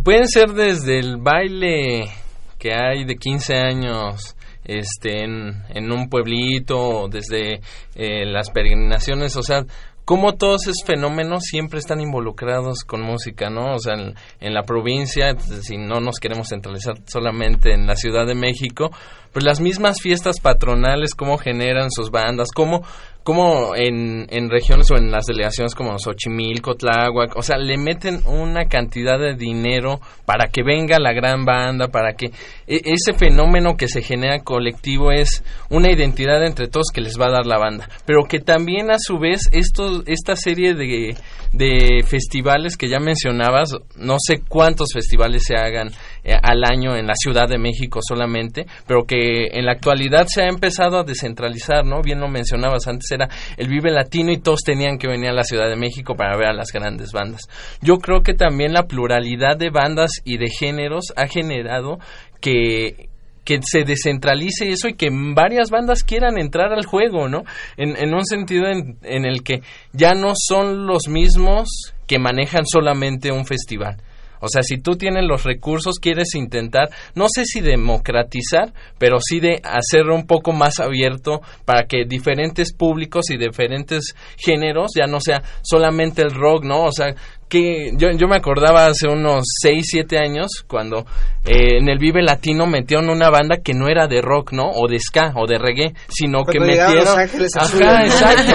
pueden 0.04 0.28
ser 0.28 0.50
desde 0.50 1.00
el 1.00 1.18
baile 1.18 2.12
que 2.58 2.74
hay 2.74 3.06
de 3.06 3.16
15 3.16 3.56
años 3.56 4.36
este, 4.64 5.24
en, 5.24 5.92
un 5.92 6.10
pueblito, 6.10 7.08
desde 7.10 7.62
eh, 7.96 8.26
las 8.26 8.50
peregrinaciones, 8.52 9.36
o 9.36 9.44
sea, 9.44 9.66
como 10.06 10.34
todos 10.34 10.64
esos 10.64 10.84
fenómenos 10.86 11.44
siempre 11.44 11.80
están 11.80 12.02
involucrados 12.02 12.80
con 12.86 13.02
música, 13.02 13.50
¿no? 13.50 13.76
O 13.76 13.80
sea, 13.80 13.94
en, 13.94 14.54
la 14.54 14.64
provincia, 14.64 15.36
si 15.38 15.78
no 15.78 16.00
nos 16.00 16.20
queremos 16.20 16.50
centralizar 16.50 16.96
solamente 17.06 17.74
en 17.74 17.86
la 17.88 17.96
Ciudad 17.96 18.26
de 18.26 18.36
México, 18.36 18.92
pues 19.32 19.46
las 19.46 19.62
mismas 19.62 20.02
fiestas 20.02 20.40
patronales, 20.42 21.16
cómo 21.16 21.38
generan 21.38 21.92
sus 21.92 22.10
bandas, 22.12 22.50
cómo, 22.54 22.84
como 23.24 23.76
en, 23.76 24.26
en 24.30 24.50
regiones 24.50 24.90
o 24.92 24.98
en 24.98 25.12
las 25.12 25.26
delegaciones 25.26 25.76
como 25.76 25.98
Xochimilco, 26.00 26.76
Tláhuac, 26.76 27.36
o 27.36 27.42
sea, 27.44 27.58
le 27.58 27.78
meten 27.78 28.22
una 28.26 28.66
cantidad 28.66 29.20
de 29.20 29.36
dinero 29.36 30.00
para 30.26 30.48
que 30.48 30.64
venga 30.64 30.98
la 31.00 31.14
gran 31.14 31.46
banda, 31.46 31.90
para 31.90 32.14
que 32.14 32.28
e, 32.68 32.82
ese 32.86 33.14
fenómeno 33.14 33.78
que 33.78 33.88
se 33.88 34.02
genera 34.02 34.44
colectivo 34.44 35.12
es 35.12 35.44
una 35.70 35.92
identidad 35.92 36.44
entre 36.46 36.68
todos 36.68 36.88
que 36.94 37.02
les 37.02 37.20
va 37.20 37.28
a 37.28 37.32
dar 37.32 37.46
la 37.46 37.60
banda, 37.60 37.88
pero 38.06 38.24
que 38.24 38.40
también 38.40 38.90
a 38.90 38.98
su 38.98 39.20
vez 39.20 39.50
esto, 39.52 40.04
esta 40.08 40.36
serie 40.36 40.74
de, 40.74 41.16
de 41.54 42.04
festivales 42.06 42.76
que 42.76 42.90
ya 42.90 43.00
mencionabas, 43.00 43.76
no 43.98 44.16
sé 44.20 44.42
cuántos 44.48 44.90
festivales 44.94 45.44
se 45.46 45.56
hagan 45.56 45.90
eh, 46.24 46.34
al 46.42 46.64
año 46.64 46.96
en 46.96 47.08
la 47.08 47.14
Ciudad 47.16 47.48
de 47.48 47.60
México 47.60 48.00
solamente, 48.02 48.66
pero 48.88 49.06
que 49.06 49.48
en 49.52 49.66
la 49.66 49.74
actualidad 49.74 50.26
se 50.28 50.42
ha 50.42 50.48
empezado 50.48 51.00
a 51.00 51.04
descentralizar, 51.04 51.86
¿no? 51.86 52.02
Bien 52.02 52.20
lo 52.20 52.28
mencionabas, 52.28 52.88
antes 52.88 53.11
era 53.12 53.30
el 53.58 53.68
Vive 53.68 53.92
Latino 53.92 54.32
y 54.32 54.40
todos 54.40 54.62
tenían 54.64 54.98
que 54.98 55.08
venir 55.08 55.30
a 55.30 55.34
la 55.34 55.44
Ciudad 55.44 55.70
de 55.70 55.76
México 55.76 56.16
para 56.16 56.38
ver 56.38 56.48
a 56.48 56.54
las 56.54 56.72
grandes 56.72 57.12
bandas. 57.12 57.42
Yo 57.82 57.98
creo 57.98 58.22
que 58.22 58.34
también 58.34 58.74
la 58.74 58.84
pluralidad 58.84 59.58
de 59.58 59.70
bandas 59.70 60.12
y 60.24 60.38
de 60.38 60.50
géneros 60.50 61.14
ha 61.16 61.28
generado 61.28 62.00
que 62.40 63.10
que 63.44 63.60
se 63.64 63.84
descentralice 63.84 64.70
eso 64.70 64.88
y 64.88 64.94
que 64.94 65.10
varias 65.12 65.72
bandas 65.72 66.04
quieran 66.04 66.38
entrar 66.38 66.74
al 66.74 66.86
juego, 66.86 67.28
¿no? 67.28 67.44
En, 67.76 68.14
un 68.14 68.24
sentido 68.24 68.68
en, 68.68 68.98
en 69.02 69.26
el 69.26 69.44
que 69.44 69.62
ya 69.94 70.14
no 70.14 70.34
son 70.36 70.86
los 70.86 71.08
mismos 71.08 71.68
que 72.06 72.20
manejan 72.20 72.66
solamente 72.68 73.32
un 73.32 73.46
festival 73.46 73.98
o 74.42 74.48
sea, 74.50 74.64
si 74.64 74.78
tú 74.78 74.98
tienes 74.98 75.24
los 75.26 75.44
recursos, 75.44 76.00
quieres 76.00 76.36
intentar, 76.36 76.90
no 77.16 77.28
sé 77.34 77.46
si 77.46 77.62
democratizar, 77.62 78.74
pero 78.98 79.20
sí 79.20 79.40
de 79.40 79.62
hacerlo 79.64 80.16
un 80.16 80.28
poco 80.28 80.52
más 80.52 80.80
abierto 80.80 81.42
para 81.66 81.84
que 81.84 82.06
diferentes 82.06 82.74
públicos 82.74 83.30
y 83.30 83.38
diferentes 83.38 84.16
géneros 84.38 84.92
ya 84.96 85.08
no 85.08 85.20
sea 85.20 85.42
solamente 85.62 86.22
el 86.22 86.32
rock, 86.32 86.66
¿no? 86.66 86.84
O 86.84 86.92
sea, 86.92 87.14
que 87.52 87.92
yo, 87.98 88.08
yo 88.18 88.28
me 88.30 88.38
acordaba 88.38 88.86
hace 88.86 89.10
unos 89.10 89.44
6, 89.62 89.86
7 89.86 90.18
años 90.18 90.64
cuando 90.66 91.00
eh, 91.46 91.80
en 91.80 91.90
el 91.90 91.98
Vive 91.98 92.24
Latino 92.24 92.66
metieron 92.66 93.10
una 93.10 93.30
banda 93.30 93.58
que 93.62 93.74
no 93.74 93.90
era 93.90 94.08
de 94.08 94.22
rock, 94.22 94.54
¿no? 94.54 94.70
O 94.70 94.88
de 94.88 94.98
ska 95.00 95.34
o 95.36 95.46
de 95.46 95.58
reggae, 95.58 95.94
sino 96.08 96.46
que 96.46 96.62
metieron... 96.62 97.08
Ajá, 97.10 98.06
exacto. 98.06 98.54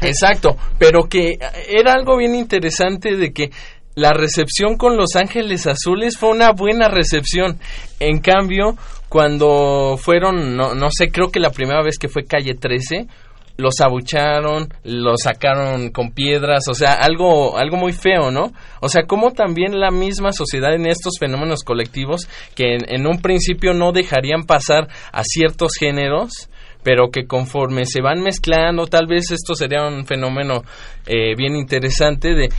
exacto. 0.00 0.56
Pero 0.78 1.02
que 1.02 1.36
era 1.68 1.92
algo 1.92 2.16
bien 2.16 2.34
interesante 2.34 3.14
de 3.14 3.30
que 3.30 3.50
la 3.98 4.12
recepción 4.12 4.76
con 4.76 4.96
Los 4.96 5.16
Ángeles 5.16 5.66
Azules 5.66 6.16
fue 6.16 6.30
una 6.30 6.52
buena 6.52 6.88
recepción. 6.88 7.58
En 7.98 8.20
cambio, 8.20 8.76
cuando 9.08 9.96
fueron, 10.00 10.56
no, 10.56 10.74
no 10.74 10.88
sé, 10.90 11.08
creo 11.10 11.32
que 11.32 11.40
la 11.40 11.50
primera 11.50 11.82
vez 11.82 11.98
que 11.98 12.08
fue 12.08 12.24
Calle 12.24 12.54
13, 12.54 13.08
los 13.56 13.80
abucharon, 13.80 14.68
los 14.84 15.22
sacaron 15.22 15.90
con 15.90 16.12
piedras, 16.12 16.68
o 16.68 16.74
sea, 16.74 16.92
algo, 16.92 17.58
algo 17.58 17.76
muy 17.76 17.92
feo, 17.92 18.30
¿no? 18.30 18.52
O 18.80 18.88
sea, 18.88 19.02
como 19.02 19.32
también 19.32 19.80
la 19.80 19.90
misma 19.90 20.30
sociedad 20.30 20.72
en 20.74 20.86
estos 20.86 21.18
fenómenos 21.18 21.64
colectivos, 21.64 22.28
que 22.54 22.76
en, 22.76 23.04
un 23.04 23.20
principio 23.20 23.74
no 23.74 23.90
dejarían 23.90 24.44
pasar 24.44 24.86
a 25.10 25.22
ciertos 25.24 25.72
géneros, 25.76 26.48
pero 26.84 27.10
que 27.10 27.26
conforme 27.26 27.84
se 27.84 28.00
van 28.00 28.22
mezclando, 28.22 28.86
tal 28.86 29.08
vez 29.08 29.32
esto 29.32 29.56
sería 29.56 29.88
un 29.88 30.06
fenómeno 30.06 30.62
eh, 31.06 31.34
bien 31.36 31.56
interesante 31.56 32.34
de 32.34 32.50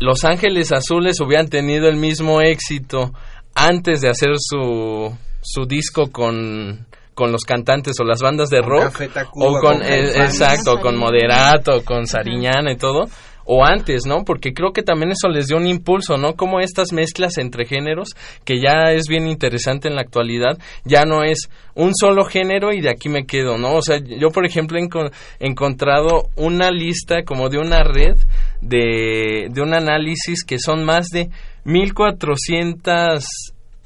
los 0.00 0.24
Ángeles 0.24 0.72
Azules 0.72 1.20
hubieran 1.20 1.48
tenido 1.48 1.88
el 1.88 1.96
mismo 1.96 2.40
éxito 2.40 3.12
antes 3.54 4.00
de 4.00 4.08
hacer 4.08 4.30
su, 4.38 5.14
su 5.42 5.66
disco 5.66 6.10
con, 6.10 6.86
con 7.14 7.30
los 7.30 7.44
cantantes 7.44 8.00
o 8.00 8.04
las 8.04 8.20
bandas 8.20 8.48
de 8.48 8.62
rock 8.62 9.02
o 9.34 9.60
con, 9.60 9.82
eh, 9.82 10.22
exacto 10.22 10.80
con 10.80 10.96
Moderato 10.96 11.84
con 11.84 12.06
Sariñana 12.06 12.72
y 12.72 12.76
todo 12.76 13.04
o 13.52 13.64
antes, 13.64 14.02
¿no? 14.06 14.24
Porque 14.24 14.52
creo 14.52 14.72
que 14.72 14.84
también 14.84 15.10
eso 15.10 15.28
les 15.28 15.48
dio 15.48 15.56
un 15.56 15.66
impulso, 15.66 16.16
¿no? 16.16 16.34
Como 16.34 16.60
estas 16.60 16.92
mezclas 16.92 17.36
entre 17.36 17.66
géneros, 17.66 18.10
que 18.44 18.60
ya 18.60 18.92
es 18.92 19.08
bien 19.08 19.26
interesante 19.26 19.88
en 19.88 19.96
la 19.96 20.02
actualidad, 20.02 20.56
ya 20.84 21.04
no 21.04 21.24
es 21.24 21.50
un 21.74 21.90
solo 21.92 22.24
género 22.24 22.72
y 22.72 22.80
de 22.80 22.90
aquí 22.90 23.08
me 23.08 23.26
quedo, 23.26 23.58
¿no? 23.58 23.74
O 23.74 23.82
sea, 23.82 23.98
yo 23.98 24.28
por 24.30 24.46
ejemplo 24.46 24.78
he 24.78 25.46
encontrado 25.46 26.28
una 26.36 26.70
lista 26.70 27.24
como 27.24 27.48
de 27.48 27.58
una 27.58 27.82
red 27.82 28.16
de, 28.60 29.48
de 29.50 29.60
un 29.60 29.74
análisis 29.74 30.44
que 30.44 30.60
son 30.60 30.84
más 30.84 31.08
de 31.08 31.28
1400 31.64 33.24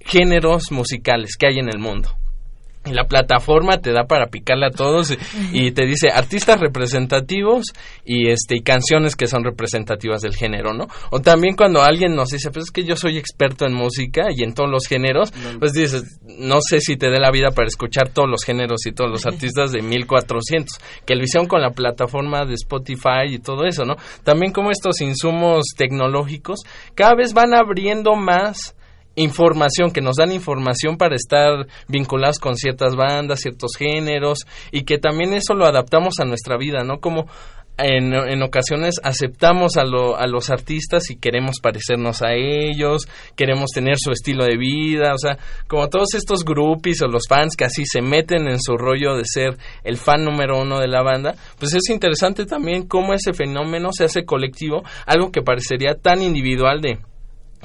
géneros 0.00 0.72
musicales 0.72 1.36
que 1.38 1.46
hay 1.46 1.58
en 1.58 1.70
el 1.70 1.78
mundo. 1.78 2.10
Y 2.86 2.92
la 2.92 3.04
plataforma 3.04 3.78
te 3.78 3.92
da 3.92 4.04
para 4.04 4.26
picarle 4.26 4.66
a 4.66 4.70
todos 4.70 5.16
y, 5.52 5.70
te 5.72 5.86
dice 5.86 6.08
artistas 6.12 6.60
representativos 6.60 7.66
y 8.04 8.28
este 8.28 8.56
y 8.56 8.62
canciones 8.62 9.16
que 9.16 9.26
son 9.26 9.42
representativas 9.42 10.20
del 10.20 10.36
género, 10.36 10.74
¿no? 10.74 10.86
O 11.10 11.20
también 11.20 11.56
cuando 11.56 11.82
alguien 11.82 12.14
nos 12.14 12.28
dice, 12.28 12.50
pues 12.50 12.66
es 12.66 12.70
que 12.70 12.84
yo 12.84 12.96
soy 12.96 13.16
experto 13.16 13.66
en 13.66 13.72
música 13.72 14.26
y 14.30 14.42
en 14.42 14.52
todos 14.52 14.70
los 14.70 14.86
géneros, 14.86 15.32
pues 15.58 15.72
dices, 15.72 16.20
no 16.38 16.60
sé 16.60 16.80
si 16.80 16.96
te 16.96 17.10
dé 17.10 17.18
la 17.18 17.30
vida 17.30 17.50
para 17.50 17.68
escuchar 17.68 18.10
todos 18.10 18.28
los 18.28 18.44
géneros 18.44 18.86
y 18.86 18.92
todos 18.92 19.10
los 19.10 19.26
artistas 19.26 19.72
de 19.72 19.80
1400, 19.80 20.78
que 21.06 21.16
lo 21.16 21.24
hicieron 21.24 21.48
con 21.48 21.62
la 21.62 21.70
plataforma 21.70 22.44
de 22.44 22.54
Spotify 22.54 23.26
y 23.30 23.38
todo 23.38 23.64
eso, 23.64 23.84
¿no? 23.84 23.96
También 24.22 24.52
como 24.52 24.70
estos 24.70 25.00
insumos 25.00 25.64
tecnológicos 25.76 26.60
cada 26.94 27.14
vez 27.14 27.32
van 27.32 27.54
abriendo 27.54 28.14
más 28.14 28.73
información, 29.16 29.90
que 29.90 30.00
nos 30.00 30.16
dan 30.16 30.32
información 30.32 30.96
para 30.96 31.14
estar 31.14 31.66
vinculados 31.88 32.38
con 32.38 32.56
ciertas 32.56 32.96
bandas, 32.96 33.40
ciertos 33.40 33.76
géneros 33.76 34.40
y 34.72 34.82
que 34.82 34.98
también 34.98 35.34
eso 35.34 35.54
lo 35.54 35.66
adaptamos 35.66 36.20
a 36.20 36.24
nuestra 36.24 36.56
vida, 36.56 36.84
¿no? 36.84 37.00
Como 37.00 37.26
en, 37.76 38.14
en 38.14 38.42
ocasiones 38.42 39.00
aceptamos 39.02 39.76
a, 39.76 39.82
a 39.82 40.26
los 40.26 40.50
artistas 40.50 41.10
y 41.10 41.16
queremos 41.16 41.56
parecernos 41.60 42.22
a 42.22 42.32
ellos, 42.34 43.08
queremos 43.36 43.70
tener 43.74 43.96
su 43.98 44.12
estilo 44.12 44.44
de 44.44 44.56
vida, 44.56 45.12
o 45.12 45.18
sea, 45.18 45.38
como 45.66 45.88
todos 45.88 46.14
estos 46.14 46.44
groupies 46.44 47.02
o 47.02 47.08
los 47.08 47.24
fans 47.28 47.56
que 47.56 47.64
así 47.64 47.84
se 47.84 48.00
meten 48.00 48.48
en 48.48 48.60
su 48.60 48.76
rollo 48.76 49.16
de 49.16 49.24
ser 49.24 49.56
el 49.82 49.96
fan 49.96 50.24
número 50.24 50.60
uno 50.60 50.78
de 50.78 50.88
la 50.88 51.02
banda, 51.02 51.34
pues 51.58 51.74
es 51.74 51.90
interesante 51.90 52.46
también 52.46 52.86
cómo 52.86 53.12
ese 53.12 53.32
fenómeno 53.32 53.90
se 53.92 54.04
hace 54.04 54.24
colectivo, 54.24 54.82
algo 55.06 55.32
que 55.32 55.42
parecería 55.42 55.94
tan 55.94 56.22
individual 56.22 56.80
de 56.80 56.98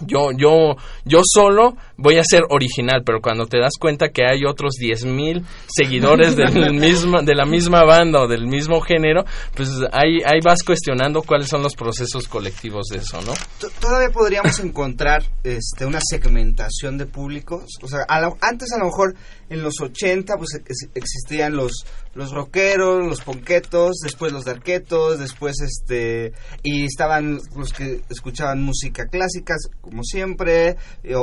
yo, 0.05 0.31
yo, 0.35 0.75
yo 1.05 1.21
solo 1.23 1.75
voy 1.97 2.17
a 2.17 2.23
ser 2.23 2.43
original, 2.49 3.03
pero 3.05 3.21
cuando 3.21 3.45
te 3.45 3.59
das 3.59 3.73
cuenta 3.79 4.09
que 4.09 4.25
hay 4.25 4.45
otros 4.45 4.75
10.000 4.79 5.43
seguidores 5.67 6.35
del 6.35 6.73
mismo, 6.79 7.21
de 7.21 7.35
la 7.35 7.45
misma 7.45 7.83
banda 7.83 8.21
o 8.21 8.27
del 8.27 8.47
mismo 8.47 8.81
género, 8.81 9.25
pues 9.55 9.69
ahí, 9.91 10.19
ahí 10.25 10.39
vas 10.43 10.63
cuestionando 10.63 11.21
cuáles 11.21 11.47
son 11.47 11.61
los 11.61 11.75
procesos 11.75 12.27
colectivos 12.27 12.87
de 12.87 12.97
eso, 12.99 13.21
¿no? 13.21 13.33
Todavía 13.79 14.09
podríamos 14.09 14.59
encontrar 14.59 15.23
este, 15.43 15.85
una 15.85 15.99
segmentación 16.01 16.97
de 16.97 17.05
públicos. 17.05 17.63
O 17.81 17.87
sea, 17.87 18.05
antes 18.41 18.71
a 18.71 18.79
lo 18.79 18.85
mejor 18.85 19.15
en 19.49 19.63
los 19.63 19.79
80 19.81 20.37
pues 20.37 20.61
existían 20.93 21.55
los 21.55 21.85
los 22.13 22.31
rockeros, 22.31 23.05
los 23.05 23.21
ponquetos, 23.21 23.97
después 24.03 24.33
los 24.33 24.45
darquetos, 24.45 25.19
después 25.19 25.55
este 25.61 26.33
y 26.63 26.85
estaban 26.85 27.39
los 27.55 27.71
que 27.71 28.01
escuchaban 28.09 28.61
música 28.61 29.05
clásica 29.05 29.55
como 29.89 30.03
siempre 30.03 30.77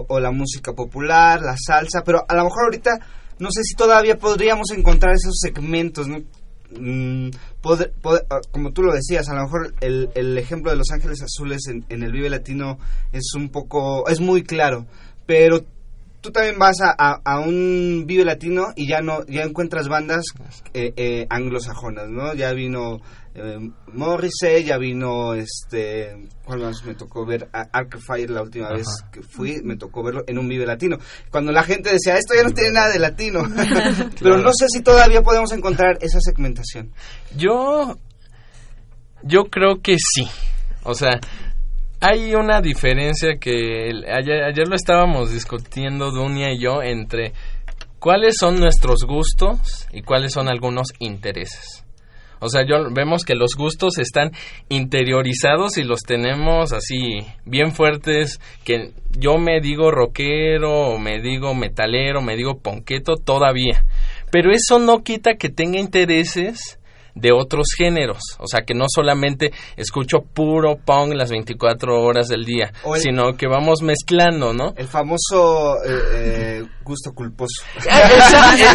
o, 0.09 0.19
la 0.19 0.33
música 0.33 0.73
popular, 0.73 1.41
la 1.41 1.57
salsa, 1.57 2.03
pero 2.05 2.25
a 2.29 2.35
lo 2.35 2.45
mejor 2.45 2.65
ahorita 2.65 2.99
no 3.39 3.49
sé 3.51 3.63
si 3.63 3.75
todavía 3.75 4.19
podríamos 4.19 4.71
encontrar 4.71 5.15
esos 5.15 5.39
segmentos, 5.39 6.09
¿no? 6.09 6.19
Mm, 6.79 7.31
ah, 7.63 8.41
como 8.51 8.73
tú 8.73 8.83
lo 8.83 8.93
decías, 8.93 9.29
a 9.29 9.35
lo 9.35 9.43
mejor 9.43 9.75
el, 9.81 10.11
el 10.15 10.37
ejemplo 10.37 10.73
de 10.73 10.77
Los 10.77 10.91
Ángeles 10.91 11.23
Azules 11.23 11.69
en, 11.69 11.85
en, 11.89 12.03
el 12.03 12.11
Vive 12.11 12.29
Latino 12.29 12.79
es 13.13 13.35
un 13.37 13.51
poco, 13.51 14.09
es 14.09 14.21
muy 14.21 14.43
claro, 14.43 14.87
pero 15.27 15.65
tú 16.21 16.33
también 16.33 16.59
vas 16.59 16.81
a, 16.81 17.21
a, 17.25 17.39
un 17.39 18.05
Vive 18.07 18.25
Latino 18.25 18.73
y 18.75 18.89
ya 18.89 19.01
no 19.01 19.25
ya 19.27 19.43
encuentras 19.43 19.87
bandas 19.87 20.25
eh, 20.75 20.93
eh, 20.97 21.27
anglosajonas, 21.31 22.09
¿no? 22.09 22.35
Ya 22.35 22.53
vino 22.53 23.01
eh, 23.37 23.71
Morrissey, 23.93 24.65
ya 24.65 24.79
vino 24.79 25.35
este 25.35 26.29
¿cuál 26.45 26.61
más 26.61 26.83
me 26.85 26.95
tocó 26.95 27.27
ver? 27.27 27.49
Fire 28.07 28.31
la 28.31 28.43
última 28.43 28.71
vez 28.71 28.87
que 29.13 29.23
fui, 29.23 29.61
me 29.63 29.77
tocó 29.77 30.03
verlo 30.03 30.25
en 30.27 30.39
un 30.39 30.49
Vive 30.49 30.65
Latino. 30.65 30.97
Cuando 31.31 31.53
la 31.53 31.63
gente 31.63 31.93
decía, 31.93 32.17
esto 32.17 32.35
ya 32.35 32.45
no 32.45 32.53
tiene 32.53 32.73
nada 32.73 32.91
de 32.91 32.99
latino. 32.99 33.43
Pero 34.21 34.39
no 34.39 34.53
sé 34.53 34.67
si 34.69 34.83
todavía 34.83 35.23
podemos 35.23 35.53
encontrar 35.53 35.99
esa 36.01 36.19
segmentación. 36.21 36.93
Yo 37.37 37.99
yo 39.23 39.45
creo 39.45 39.83
que 39.83 39.97
sí. 39.99 40.27
O 40.85 40.95
sea, 40.95 41.21
hay 42.01 42.35
una 42.35 42.61
diferencia 42.61 43.37
que 43.41 43.91
ayer, 44.09 44.69
lo 44.69 44.77
estábamos 44.77 45.33
discutiendo 45.33 46.11
Dunia 46.11 46.53
y 46.53 46.61
yo 46.61 46.83
entre 46.83 47.33
cuáles 47.99 48.37
son 48.39 48.61
nuestros 48.61 49.05
gustos 49.05 49.87
y 49.93 50.03
cuáles 50.03 50.33
son 50.33 50.49
algunos 50.49 50.89
intereses. 51.01 51.86
O 52.41 52.49
sea, 52.49 52.67
yo 52.67 52.91
vemos 52.93 53.25
que 53.25 53.35
los 53.35 53.55
gustos 53.57 53.99
están 53.99 54.33
interiorizados 54.69 55.79
y 55.79 55.85
los 55.85 56.03
tenemos 56.03 56.73
así 56.73 57.27
bien 57.45 57.73
fuertes, 57.73 58.41
que 58.65 58.93
yo 59.19 59.39
me 59.39 59.61
digo 59.61 59.91
rockero, 59.91 60.99
me 60.99 61.21
digo 61.21 61.55
metalero, 61.55 62.21
me 62.21 62.37
digo 62.37 62.59
ponqueto 62.59 63.15
todavía. 63.17 63.85
Pero 64.31 64.51
eso 64.53 64.79
no 64.79 65.03
quita 65.03 65.37
que 65.37 65.49
tenga 65.49 65.79
intereses 65.79 66.79
de 67.17 67.33
otros 67.33 67.69
géneros, 67.77 68.21
o 68.39 68.47
sea, 68.47 68.61
que 68.61 68.75
no 68.75 68.85
solamente 68.95 69.51
escucho 69.77 70.19
puro 70.21 70.77
punk 70.77 71.15
las 71.15 71.31
24 71.31 72.03
horas 72.03 72.29
del 72.29 72.45
día, 72.45 72.73
sino 72.97 73.37
que 73.39 73.49
vamos 73.49 73.81
mezclando, 73.81 74.53
¿no? 74.53 74.75
El 74.77 74.87
famoso 74.87 75.77
eh, 75.83 76.61
eh, 76.61 76.63
gusto 76.85 77.13
culposo. 77.15 77.65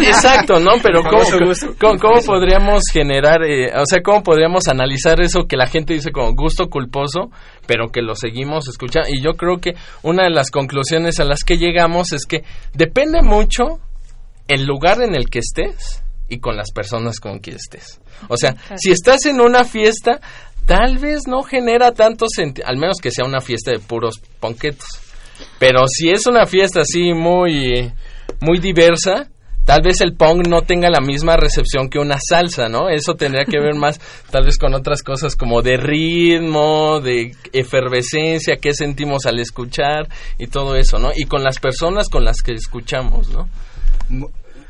Exacto, 0.02 0.58
¿no? 0.58 0.72
Pero 0.82 1.02
¿cómo, 1.04 1.98
¿cómo, 2.00 2.20
podríamos 2.26 2.82
generar, 2.92 3.44
eh, 3.44 3.70
o 3.76 3.86
sea, 3.86 4.02
cómo 4.02 4.24
podríamos 4.24 4.66
analizar 4.66 5.20
eso 5.20 5.46
que 5.48 5.56
la 5.56 5.68
gente 5.68 5.94
dice 5.94 6.10
como 6.10 6.34
gusto 6.34 6.68
culposo, 6.68 7.30
pero 7.66 7.90
que 7.92 8.02
lo 8.02 8.16
seguimos 8.16 8.68
escuchando? 8.68 9.08
Y 9.08 9.22
yo 9.22 9.34
creo 9.34 9.58
que 9.58 9.74
una 10.02 10.24
de 10.24 10.30
las 10.30 10.50
conclusiones 10.50 11.20
a 11.20 11.24
las 11.24 11.44
que 11.44 11.58
llegamos 11.58 12.12
es 12.12 12.26
que 12.26 12.42
depende 12.74 13.22
mucho 13.22 13.78
el 14.48 14.64
lugar 14.64 15.00
en 15.00 15.14
el 15.14 15.30
que 15.30 15.38
estés 15.38 16.02
y 16.32 16.40
con 16.40 16.56
las 16.56 16.72
personas 16.72 17.20
con 17.20 17.40
quien 17.40 17.56
estés. 17.56 18.00
O 18.28 18.38
sea, 18.38 18.56
si 18.76 18.90
estás 18.90 19.26
en 19.26 19.38
una 19.38 19.64
fiesta, 19.64 20.18
tal 20.64 20.96
vez 20.96 21.26
no 21.26 21.42
genera 21.42 21.92
tanto 21.92 22.24
sentido, 22.26 22.66
al 22.66 22.78
menos 22.78 22.96
que 23.02 23.10
sea 23.10 23.26
una 23.26 23.42
fiesta 23.42 23.70
de 23.70 23.80
puros 23.80 24.18
ponquetos. 24.40 24.88
Pero 25.58 25.86
si 25.86 26.08
es 26.08 26.26
una 26.26 26.46
fiesta 26.46 26.80
así 26.80 27.12
muy, 27.12 27.92
muy 28.40 28.60
diversa, 28.60 29.28
tal 29.66 29.82
vez 29.82 30.00
el 30.00 30.14
punk 30.14 30.46
no 30.48 30.62
tenga 30.62 30.88
la 30.88 31.02
misma 31.02 31.36
recepción 31.36 31.90
que 31.90 31.98
una 31.98 32.16
salsa, 32.18 32.70
¿no? 32.70 32.88
Eso 32.88 33.14
tendría 33.14 33.44
que 33.44 33.60
ver 33.60 33.74
más 33.78 34.00
tal 34.30 34.46
vez 34.46 34.56
con 34.56 34.72
otras 34.72 35.02
cosas 35.02 35.36
como 35.36 35.60
de 35.60 35.76
ritmo, 35.76 37.00
de 37.00 37.32
efervescencia, 37.52 38.56
qué 38.56 38.72
sentimos 38.72 39.26
al 39.26 39.38
escuchar 39.38 40.08
y 40.38 40.46
todo 40.46 40.76
eso, 40.76 40.98
¿no? 40.98 41.10
Y 41.14 41.26
con 41.26 41.42
las 41.44 41.58
personas 41.58 42.08
con 42.08 42.24
las 42.24 42.40
que 42.40 42.54
escuchamos, 42.54 43.28
¿no? 43.28 43.50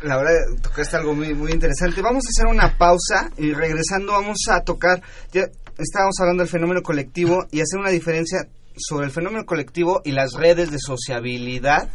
La 0.03 0.16
verdad 0.16 0.32
tocaste 0.62 0.96
algo 0.96 1.14
muy, 1.14 1.34
muy 1.34 1.53
interesante. 1.53 2.03
Vamos 2.03 2.24
a 2.26 2.30
hacer 2.30 2.46
una 2.46 2.76
pausa 2.76 3.30
y 3.36 3.53
regresando 3.53 4.12
vamos 4.12 4.38
a 4.50 4.62
tocar, 4.62 5.03
ya 5.32 5.42
estábamos 5.78 6.14
hablando 6.20 6.42
del 6.42 6.50
fenómeno 6.50 6.82
colectivo 6.82 7.46
y 7.50 7.61
hacer 7.61 7.78
una 7.78 7.90
diferencia 7.90 8.48
sobre 8.76 9.07
el 9.07 9.12
fenómeno 9.12 9.44
colectivo 9.44 10.00
y 10.05 10.12
las 10.12 10.32
redes 10.32 10.70
de 10.70 10.78
sociabilidad 10.78 11.90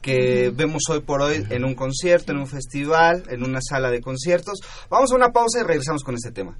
que 0.00 0.50
vemos 0.54 0.82
hoy 0.90 1.00
por 1.00 1.22
hoy 1.22 1.46
en 1.50 1.64
un 1.64 1.74
concierto, 1.74 2.32
en 2.32 2.38
un 2.38 2.48
festival, 2.48 3.22
en 3.28 3.44
una 3.44 3.60
sala 3.60 3.90
de 3.90 4.00
conciertos. 4.00 4.60
Vamos 4.90 5.12
a 5.12 5.14
una 5.14 5.30
pausa 5.30 5.60
y 5.60 5.62
regresamos 5.62 6.02
con 6.02 6.16
este 6.16 6.32
tema. 6.32 6.58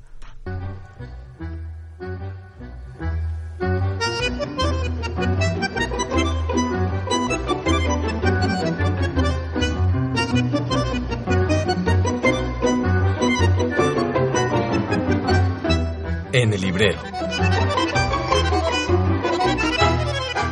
En 16.32 16.52
el 16.52 16.60
librero. 16.60 16.98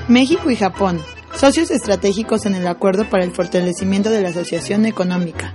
México 0.08 0.50
y 0.50 0.56
Japón, 0.56 1.00
socios 1.34 1.70
estratégicos 1.70 2.44
en 2.46 2.54
el 2.54 2.66
Acuerdo 2.66 3.08
para 3.08 3.24
el 3.24 3.32
Fortalecimiento 3.32 4.10
de 4.10 4.22
la 4.22 4.30
Asociación 4.30 4.86
Económica. 4.86 5.54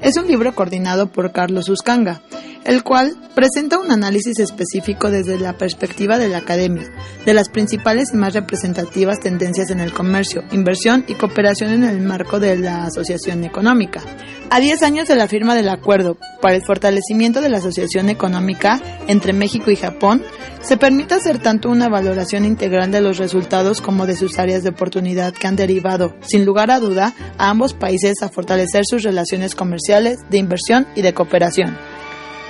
Es 0.00 0.16
un 0.16 0.26
libro 0.26 0.54
coordinado 0.54 1.12
por 1.12 1.32
Carlos 1.32 1.68
Uscanga, 1.68 2.22
el 2.64 2.82
cual 2.82 3.16
presenta 3.34 3.78
un 3.78 3.90
análisis 3.90 4.38
específico 4.38 5.10
desde 5.10 5.38
la 5.38 5.56
perspectiva 5.56 6.18
de 6.18 6.28
la 6.28 6.38
academia, 6.38 6.90
de 7.24 7.34
las 7.34 7.48
principales 7.48 8.10
y 8.12 8.16
más 8.16 8.34
representativas 8.34 9.20
tendencias 9.20 9.70
en 9.70 9.80
el 9.80 9.92
comercio, 9.92 10.42
inversión 10.52 11.04
y 11.08 11.14
cooperación 11.14 11.72
en 11.72 11.84
el 11.84 12.00
marco 12.00 12.40
de 12.40 12.56
la 12.56 12.84
asociación 12.84 13.44
económica. 13.44 14.02
A 14.50 14.58
10 14.58 14.82
años 14.82 15.08
de 15.08 15.14
la 15.14 15.28
firma 15.28 15.54
del 15.54 15.68
acuerdo 15.68 16.18
para 16.42 16.56
el 16.56 16.64
fortalecimiento 16.64 17.40
de 17.40 17.50
la 17.50 17.58
asociación 17.58 18.08
económica 18.10 18.80
entre 19.06 19.32
México 19.32 19.70
y 19.70 19.76
Japón, 19.76 20.22
se 20.60 20.76
permite 20.76 21.14
hacer 21.14 21.38
tanto 21.38 21.70
una 21.70 21.88
valoración 21.88 22.44
integral 22.44 22.90
de 22.90 23.00
los 23.00 23.16
resultados 23.16 23.80
como 23.80 24.06
de 24.06 24.16
sus 24.16 24.38
áreas 24.38 24.62
de 24.62 24.70
oportunidad 24.70 25.32
que 25.32 25.46
han 25.46 25.56
derivado, 25.56 26.16
sin 26.20 26.44
lugar 26.44 26.70
a 26.70 26.80
duda, 26.80 27.14
a 27.38 27.48
ambos 27.48 27.74
países 27.74 28.22
a 28.22 28.28
fortalecer 28.28 28.82
sus 28.84 29.02
relaciones 29.02 29.54
comerciales, 29.54 30.18
de 30.28 30.38
inversión 30.38 30.86
y 30.94 31.02
de 31.02 31.14
cooperación. 31.14 31.78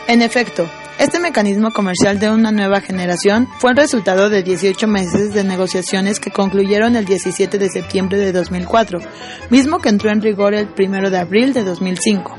En 0.09 0.23
efecto, 0.23 0.69
este 0.99 1.19
mecanismo 1.19 1.73
comercial 1.73 2.19
de 2.19 2.31
una 2.31 2.53
nueva 2.53 2.81
generación 2.81 3.49
fue 3.59 3.71
el 3.71 3.77
resultado 3.77 4.29
de 4.29 4.43
18 4.43 4.87
meses 4.87 5.33
de 5.33 5.45
negociaciones 5.45 6.21
que 6.21 6.31
concluyeron 6.31 6.95
el 6.97 7.07
17 7.07 7.59
de 7.59 7.71
septiembre 7.71 8.19
de 8.19 8.33
2004, 8.33 9.01
mismo 9.49 9.79
que 9.79 9.89
entró 9.89 10.11
en 10.11 10.21
rigor 10.21 10.55
el 10.55 10.69
1 10.79 11.09
de 11.11 11.19
abril 11.19 11.55
de 11.55 11.65
2005. 11.65 12.37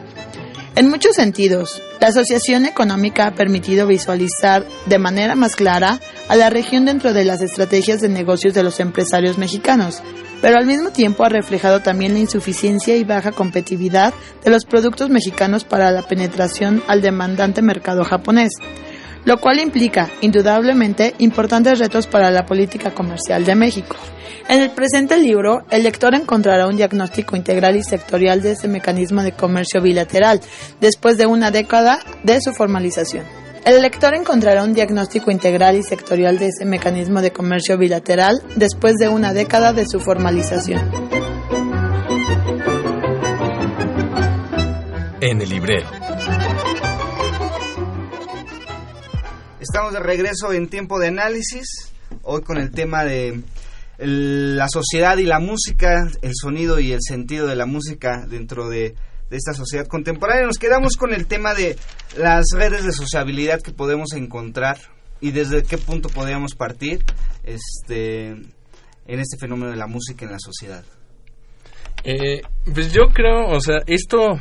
En 0.76 0.90
muchos 0.90 1.16
sentidos, 1.16 1.82
la 2.00 2.08
asociación 2.08 2.66
económica 2.66 3.28
ha 3.28 3.36
permitido 3.36 3.88
visualizar 3.88 4.66
de 4.86 5.00
manera 5.00 5.36
más 5.36 5.56
clara 5.56 6.00
a 6.30 6.36
la 6.36 6.50
región 6.50 6.86
dentro 6.86 7.14
de 7.14 7.26
las 7.26 7.42
estrategias 7.42 8.00
de 8.00 8.10
negocios 8.10 8.54
de 8.54 8.64
los 8.64 8.80
empresarios 8.80 9.38
mexicanos, 9.38 10.02
pero 10.42 10.58
al 10.58 10.66
mismo 10.66 10.90
tiempo 10.90 11.24
ha 11.24 11.30
reflejado 11.30 11.82
también 11.82 12.14
la 12.14 12.20
insuficiencia 12.20 12.96
y 12.98 13.04
baja 13.04 13.32
competitividad 13.32 14.14
de 14.44 14.52
los 14.52 14.66
productos 14.66 15.10
mexicanos 15.10 15.64
para 15.64 15.92
la 15.92 16.02
penetración 16.02 16.84
al 16.88 17.02
demandante 17.02 17.62
mercado 17.62 18.04
japonés, 18.04 18.52
lo 19.24 19.40
cual 19.40 19.60
implica, 19.60 20.10
indudablemente, 20.22 21.14
importantes 21.20 21.80
retos 21.80 22.08
para 22.08 22.32
la 22.32 22.46
política 22.46 22.92
comercial 22.92 23.46
de 23.46 23.56
México. 23.56 23.96
En 24.50 24.62
el 24.62 24.72
presente 24.72 25.18
libro, 25.18 25.64
el 25.70 25.84
lector 25.84 26.16
encontrará 26.16 26.68
un 26.68 26.76
diagnóstico 26.76 27.36
integral 27.36 27.76
y 27.76 27.84
sectorial 27.84 28.42
de 28.42 28.52
este 28.52 28.68
mecanismo 28.68 29.22
de 29.22 29.32
comercio 29.32 29.82
bilateral, 29.82 30.42
después 30.82 31.18
de 31.18 31.28
una 31.28 31.52
década 31.52 32.00
de 32.24 32.42
su 32.42 32.52
formalización. 32.52 33.24
El 33.64 33.80
lector 33.84 34.16
encontrará 34.16 34.64
un 34.64 34.74
diagnóstico 34.74 35.30
integral 35.30 35.78
y 35.78 35.84
sectorial 35.84 36.40
de 36.40 36.48
ese 36.48 36.66
mecanismo 36.66 37.22
de 37.22 37.32
comercio 37.32 37.78
bilateral 37.78 38.42
después 38.56 38.96
de 38.96 39.08
una 39.08 39.34
década 39.34 39.72
de 39.72 39.86
su 39.88 40.00
formalización. 40.00 40.82
En 45.22 45.42
el 45.42 45.50
librero. 45.50 45.88
Estamos 49.60 49.94
de 49.94 50.00
regreso 50.00 50.52
en 50.54 50.68
tiempo 50.68 50.98
de 51.00 51.10
análisis, 51.10 51.68
hoy 52.24 52.42
con 52.42 52.58
el 52.58 52.72
tema 52.72 53.04
de 53.04 53.44
la 54.00 54.68
sociedad 54.70 55.18
y 55.20 55.26
la 55.26 55.40
música, 55.40 56.08
el 56.24 56.32
sonido 56.34 56.80
y 56.80 56.94
el 56.94 57.02
sentido 57.02 57.46
de 57.46 57.56
la 57.56 57.68
música 57.68 58.26
dentro 58.28 58.70
de 58.70 58.96
de 59.32 59.38
esta 59.38 59.54
sociedad 59.54 59.88
contemporánea. 59.88 60.46
Nos 60.46 60.58
quedamos 60.58 60.98
con 60.98 61.14
el 61.14 61.26
tema 61.26 61.54
de 61.54 61.78
las 62.18 62.48
redes 62.54 62.84
de 62.84 62.92
sociabilidad 62.92 63.62
que 63.62 63.72
podemos 63.72 64.12
encontrar 64.14 64.78
y 65.22 65.32
desde 65.32 65.64
qué 65.64 65.78
punto 65.78 66.10
podríamos 66.10 66.54
partir 66.54 67.00
este, 67.44 68.32
en 68.32 68.50
este 69.08 69.38
fenómeno 69.40 69.72
de 69.72 69.78
la 69.78 69.88
música 69.88 70.26
en 70.26 70.32
la 70.34 70.40
sociedad. 70.40 70.84
Eh, 72.04 72.42
pues 72.74 72.92
yo 72.92 73.04
creo, 73.14 73.48
o 73.48 73.62
sea, 73.62 73.78
esto, 73.88 74.38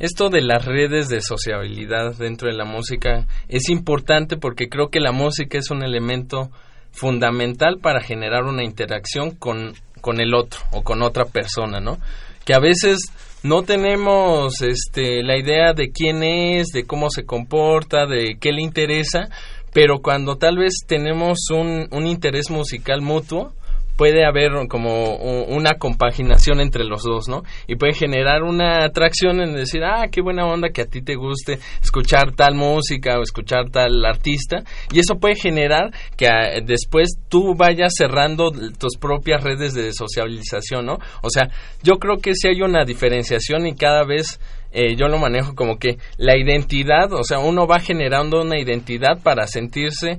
esto 0.00 0.28
de 0.28 0.42
las 0.42 0.64
redes 0.64 1.08
de 1.08 1.20
sociabilidad 1.20 2.16
dentro 2.16 2.48
de 2.48 2.56
la 2.56 2.64
música 2.64 3.28
es 3.46 3.68
importante 3.68 4.36
porque 4.36 4.68
creo 4.68 4.88
que 4.88 4.98
la 4.98 5.12
música 5.12 5.56
es 5.56 5.70
un 5.70 5.84
elemento 5.84 6.50
fundamental 6.90 7.78
para 7.80 8.00
generar 8.00 8.42
una 8.42 8.64
interacción 8.64 9.36
con, 9.36 9.74
con 10.00 10.20
el 10.20 10.34
otro 10.34 10.62
o 10.72 10.82
con 10.82 11.00
otra 11.02 11.26
persona, 11.26 11.78
¿no? 11.78 11.98
Que 12.44 12.54
a 12.54 12.60
veces 12.60 12.98
no 13.44 13.62
tenemos 13.62 14.62
este, 14.62 15.22
la 15.22 15.36
idea 15.36 15.74
de 15.74 15.90
quién 15.92 16.22
es, 16.22 16.68
de 16.68 16.84
cómo 16.84 17.10
se 17.10 17.24
comporta, 17.24 18.06
de 18.06 18.38
qué 18.40 18.52
le 18.52 18.62
interesa, 18.62 19.28
pero 19.74 20.00
cuando 20.00 20.36
tal 20.36 20.56
vez 20.56 20.78
tenemos 20.86 21.50
un, 21.50 21.86
un 21.90 22.06
interés 22.06 22.50
musical 22.50 23.02
mutuo, 23.02 23.52
puede 23.96 24.24
haber 24.24 24.52
como 24.68 25.16
una 25.16 25.74
compaginación 25.74 26.60
entre 26.60 26.84
los 26.84 27.02
dos, 27.02 27.28
¿no? 27.28 27.42
Y 27.66 27.76
puede 27.76 27.94
generar 27.94 28.42
una 28.42 28.84
atracción 28.84 29.40
en 29.40 29.54
decir, 29.54 29.82
ah, 29.84 30.08
qué 30.10 30.20
buena 30.20 30.46
onda 30.46 30.70
que 30.70 30.82
a 30.82 30.86
ti 30.86 31.02
te 31.02 31.14
guste 31.14 31.58
escuchar 31.82 32.32
tal 32.34 32.54
música 32.54 33.18
o 33.18 33.22
escuchar 33.22 33.70
tal 33.70 34.04
artista. 34.04 34.64
Y 34.92 34.98
eso 34.98 35.16
puede 35.20 35.36
generar 35.36 35.92
que 36.16 36.26
ah, 36.26 36.60
después 36.64 37.18
tú 37.28 37.54
vayas 37.56 37.92
cerrando 37.96 38.50
tus 38.50 38.96
propias 38.98 39.42
redes 39.42 39.74
de 39.74 39.92
socialización, 39.92 40.86
¿no? 40.86 40.98
O 41.22 41.30
sea, 41.30 41.48
yo 41.82 41.94
creo 41.94 42.18
que 42.18 42.34
si 42.34 42.48
hay 42.48 42.62
una 42.62 42.84
diferenciación 42.84 43.66
y 43.66 43.74
cada 43.74 44.04
vez 44.04 44.40
eh, 44.72 44.96
yo 44.96 45.06
lo 45.06 45.18
manejo 45.18 45.54
como 45.54 45.78
que 45.78 45.98
la 46.18 46.36
identidad, 46.36 47.12
o 47.12 47.22
sea, 47.22 47.38
uno 47.38 47.66
va 47.68 47.78
generando 47.78 48.42
una 48.42 48.58
identidad 48.58 49.22
para 49.22 49.46
sentirse 49.46 50.18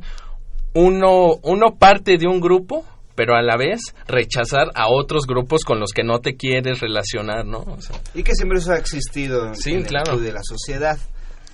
uno, 0.73 1.35
uno 1.43 1.75
parte 1.77 2.17
de 2.17 2.27
un 2.27 2.39
grupo 2.39 2.85
pero 3.15 3.35
a 3.35 3.41
la 3.41 3.57
vez 3.57 3.79
rechazar 4.07 4.67
a 4.75 4.87
otros 4.89 5.25
grupos 5.25 5.63
con 5.63 5.79
los 5.79 5.91
que 5.91 6.03
no 6.03 6.19
te 6.19 6.35
quieres 6.35 6.81
relacionar, 6.81 7.45
¿no? 7.45 7.65
y 8.13 8.23
que 8.23 8.33
siempre 8.35 8.59
eso 8.59 8.71
ha 8.71 8.77
existido 8.77 9.51
en 9.65 9.83
claro. 9.83 10.17
de 10.17 10.33
la 10.33 10.41
sociedad, 10.43 10.97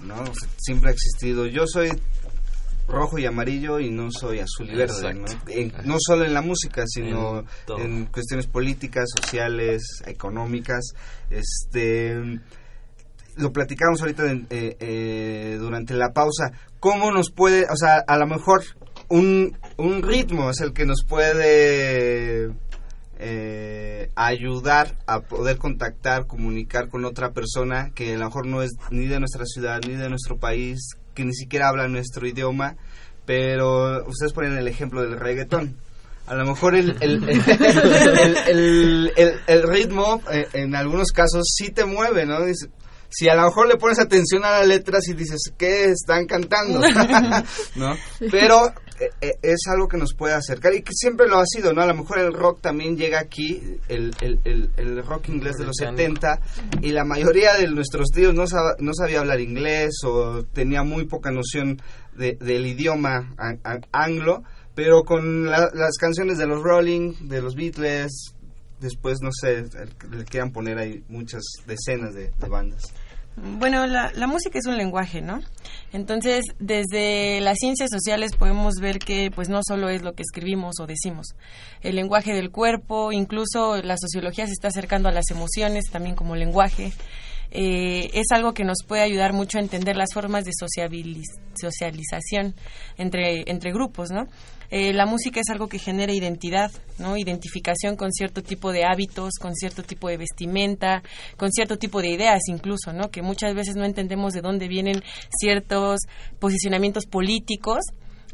¿no? 0.02 0.24
siempre 0.58 0.90
ha 0.90 0.94
existido. 0.94 1.46
Yo 1.46 1.66
soy 1.68 1.90
rojo 2.88 3.18
y 3.18 3.26
amarillo 3.26 3.80
y 3.80 3.90
no 3.90 4.12
soy 4.12 4.40
azul 4.40 4.70
y 4.70 4.76
verde, 4.76 5.14
¿no? 5.14 5.26
no 5.86 5.96
solo 6.00 6.26
en 6.26 6.34
la 6.34 6.42
música, 6.42 6.84
sino 6.86 7.46
en, 7.78 8.08
cuestiones 8.08 8.48
políticas, 8.48 9.10
sociales, 9.16 9.82
económicas, 10.06 10.94
este 11.30 12.40
lo 13.38 13.52
platicamos 13.54 14.02
ahorita 14.02 14.26
eh, 14.50 14.76
eh, 14.80 15.58
durante 15.58 15.94
la 15.94 16.12
pausa, 16.12 16.52
¿cómo 16.80 17.12
nos 17.12 17.32
puede, 17.32 17.64
o 17.64 17.76
sea, 17.78 18.04
a 18.06 18.18
lo 18.18 18.28
mejor 18.28 18.62
un, 19.08 19.58
un 19.82 20.04
ritmo 20.04 20.50
es 20.50 20.62
el 20.62 20.74
que 20.74 20.86
nos 20.86 21.04
puede 21.04 22.52
eh, 23.20 24.10
ayudar 24.16 24.96
a 25.06 25.22
poder 25.22 25.58
contactar, 25.58 26.28
comunicar 26.28 26.90
con 26.90 27.06
otra 27.06 27.32
persona 27.32 27.92
que 27.94 28.14
a 28.16 28.18
lo 28.18 28.26
mejor 28.26 28.48
no 28.48 28.62
es 28.62 28.72
ni 28.90 29.08
de 29.08 29.20
nuestra 29.20 29.46
ciudad, 29.46 29.82
ni 29.88 29.96
de 29.96 30.10
nuestro 30.10 30.38
país, 30.38 30.80
que 31.14 31.26
ni 31.26 31.34
siquiera 31.34 31.70
habla 31.70 31.88
nuestro 31.88 32.28
idioma, 32.28 32.76
pero 33.26 34.06
ustedes 34.08 34.34
ponen 34.34 34.58
el 34.58 34.68
ejemplo 34.68 35.02
del 35.02 35.20
reggaetón. 35.20 35.78
A 36.28 36.36
lo 36.36 36.46
mejor 36.46 36.76
el, 36.76 36.96
el, 37.02 37.28
el, 38.48 39.12
el 39.48 39.64
ritmo 39.64 40.22
en 40.54 40.76
algunos 40.76 41.12
casos 41.12 41.44
sí 41.56 41.72
te 41.72 41.84
mueve, 41.86 42.26
¿no? 42.26 42.38
Si 43.12 43.28
a 43.28 43.36
lo 43.36 43.44
mejor 43.44 43.68
le 43.68 43.76
pones 43.76 44.00
atención 44.00 44.46
a 44.46 44.60
las 44.60 44.68
letras 44.68 45.08
y 45.10 45.14
dices, 45.14 45.54
¿qué 45.58 45.86
están 45.86 46.26
cantando? 46.26 46.80
¿No? 47.76 47.96
Pero 48.32 48.68
eh, 49.00 49.10
eh, 49.20 49.38
es 49.42 49.60
algo 49.70 49.90
que 49.90 49.98
nos 49.98 50.14
puede 50.14 50.34
acercar 50.34 50.74
y 50.74 50.82
que 50.82 50.94
siempre 50.94 51.28
lo 51.28 51.40
ha 51.40 51.46
sido, 51.46 51.74
¿no? 51.74 51.82
A 51.82 51.88
lo 51.88 51.94
mejor 51.94 52.20
el 52.20 52.34
rock 52.34 52.62
también 52.62 52.96
llega 52.96 53.20
aquí, 53.20 53.80
el, 53.90 54.16
el, 54.22 54.70
el, 54.78 55.04
rock 55.06 55.28
inglés 55.28 55.58
de 55.58 55.66
los 55.66 55.76
70, 55.78 56.40
y 56.82 56.92
la 56.92 57.04
mayoría 57.04 57.56
de 57.56 57.68
nuestros 57.68 58.08
tíos 58.14 58.34
no, 58.34 58.46
no 58.80 58.94
sabía 58.94 59.20
hablar 59.20 59.42
inglés 59.42 59.92
o 60.06 60.44
tenía 60.54 60.84
muy 60.84 61.06
poca 61.06 61.32
noción 61.32 61.82
de, 62.16 62.38
del 62.40 62.66
idioma 62.66 63.36
anglo, 63.92 64.44
pero 64.74 65.04
con 65.04 65.48
las 65.48 65.98
canciones 66.00 66.38
de 66.38 66.48
los 66.48 66.64
Rolling, 66.64 67.28
de 67.28 67.42
los 67.42 67.56
Beatles, 67.56 68.36
después, 68.82 69.20
no 69.22 69.30
sé, 69.32 69.66
le 70.10 70.26
quieran 70.26 70.52
poner 70.52 70.78
ahí 70.78 71.04
muchas 71.08 71.44
decenas 71.66 72.14
de, 72.14 72.32
bandas. 72.50 72.92
Bueno, 73.38 73.88
la, 73.88 74.12
la, 74.14 74.28
música 74.28 74.60
es 74.60 74.66
un 74.66 74.78
lenguaje, 74.78 75.22
¿no? 75.22 75.40
Entonces, 75.94 76.44
desde 76.60 77.40
las 77.42 77.58
ciencias 77.58 77.90
sociales 77.90 78.36
podemos 78.36 78.76
ver 78.76 79.00
que 79.00 79.32
pues 79.34 79.48
no 79.48 79.62
solo 79.66 79.90
es 79.90 80.02
lo 80.02 80.14
que 80.14 80.24
escribimos 80.24 80.80
o 80.80 80.86
decimos. 80.86 81.28
El 81.82 81.96
lenguaje 81.96 82.34
del 82.34 82.52
cuerpo, 82.52 83.12
incluso 83.12 83.82
la 83.82 83.96
sociología 83.98 84.48
se 84.48 84.54
está 84.54 84.68
acercando 84.68 85.08
a 85.08 85.14
las 85.14 85.32
emociones 85.32 85.86
también 85.92 86.16
como 86.16 86.36
lenguaje. 86.36 86.92
Eh, 87.52 88.10
es 88.14 88.28
algo 88.32 88.54
que 88.54 88.64
nos 88.64 88.78
puede 88.88 89.02
ayudar 89.02 89.34
mucho 89.34 89.58
a 89.58 89.62
entender 89.62 89.98
las 89.98 90.14
formas 90.14 90.46
de 90.46 90.52
socialización 90.54 92.56
entre, 92.98 93.44
entre 93.52 93.74
grupos, 93.74 94.10
¿no? 94.10 94.28
Eh, 94.70 94.94
la 94.94 95.06
música 95.06 95.42
es 95.42 95.50
algo 95.50 95.68
que 95.68 95.80
genera 95.80 96.14
identidad, 96.14 96.72
¿no? 96.98 97.18
Identificación 97.18 97.98
con 97.98 98.14
cierto 98.14 98.42
tipo 98.42 98.72
de 98.72 98.86
hábitos, 98.86 99.34
con 99.38 99.54
cierto 99.54 99.84
tipo 99.84 100.08
de 100.08 100.16
vestimenta, 100.16 101.04
con 101.36 101.52
cierto 101.52 101.78
tipo 101.78 102.02
de 102.02 102.12
ideas 102.12 102.44
incluso, 102.48 102.94
¿no? 102.94 103.12
Que 103.12 103.22
muchas 103.22 103.54
veces 103.54 103.76
no 103.76 103.84
entendemos 103.84 104.32
de 104.32 104.40
dónde 104.40 104.70
vienen 104.70 105.04
ciertos 105.38 106.00
posicionamientos 106.40 107.06
políticos 107.06 107.84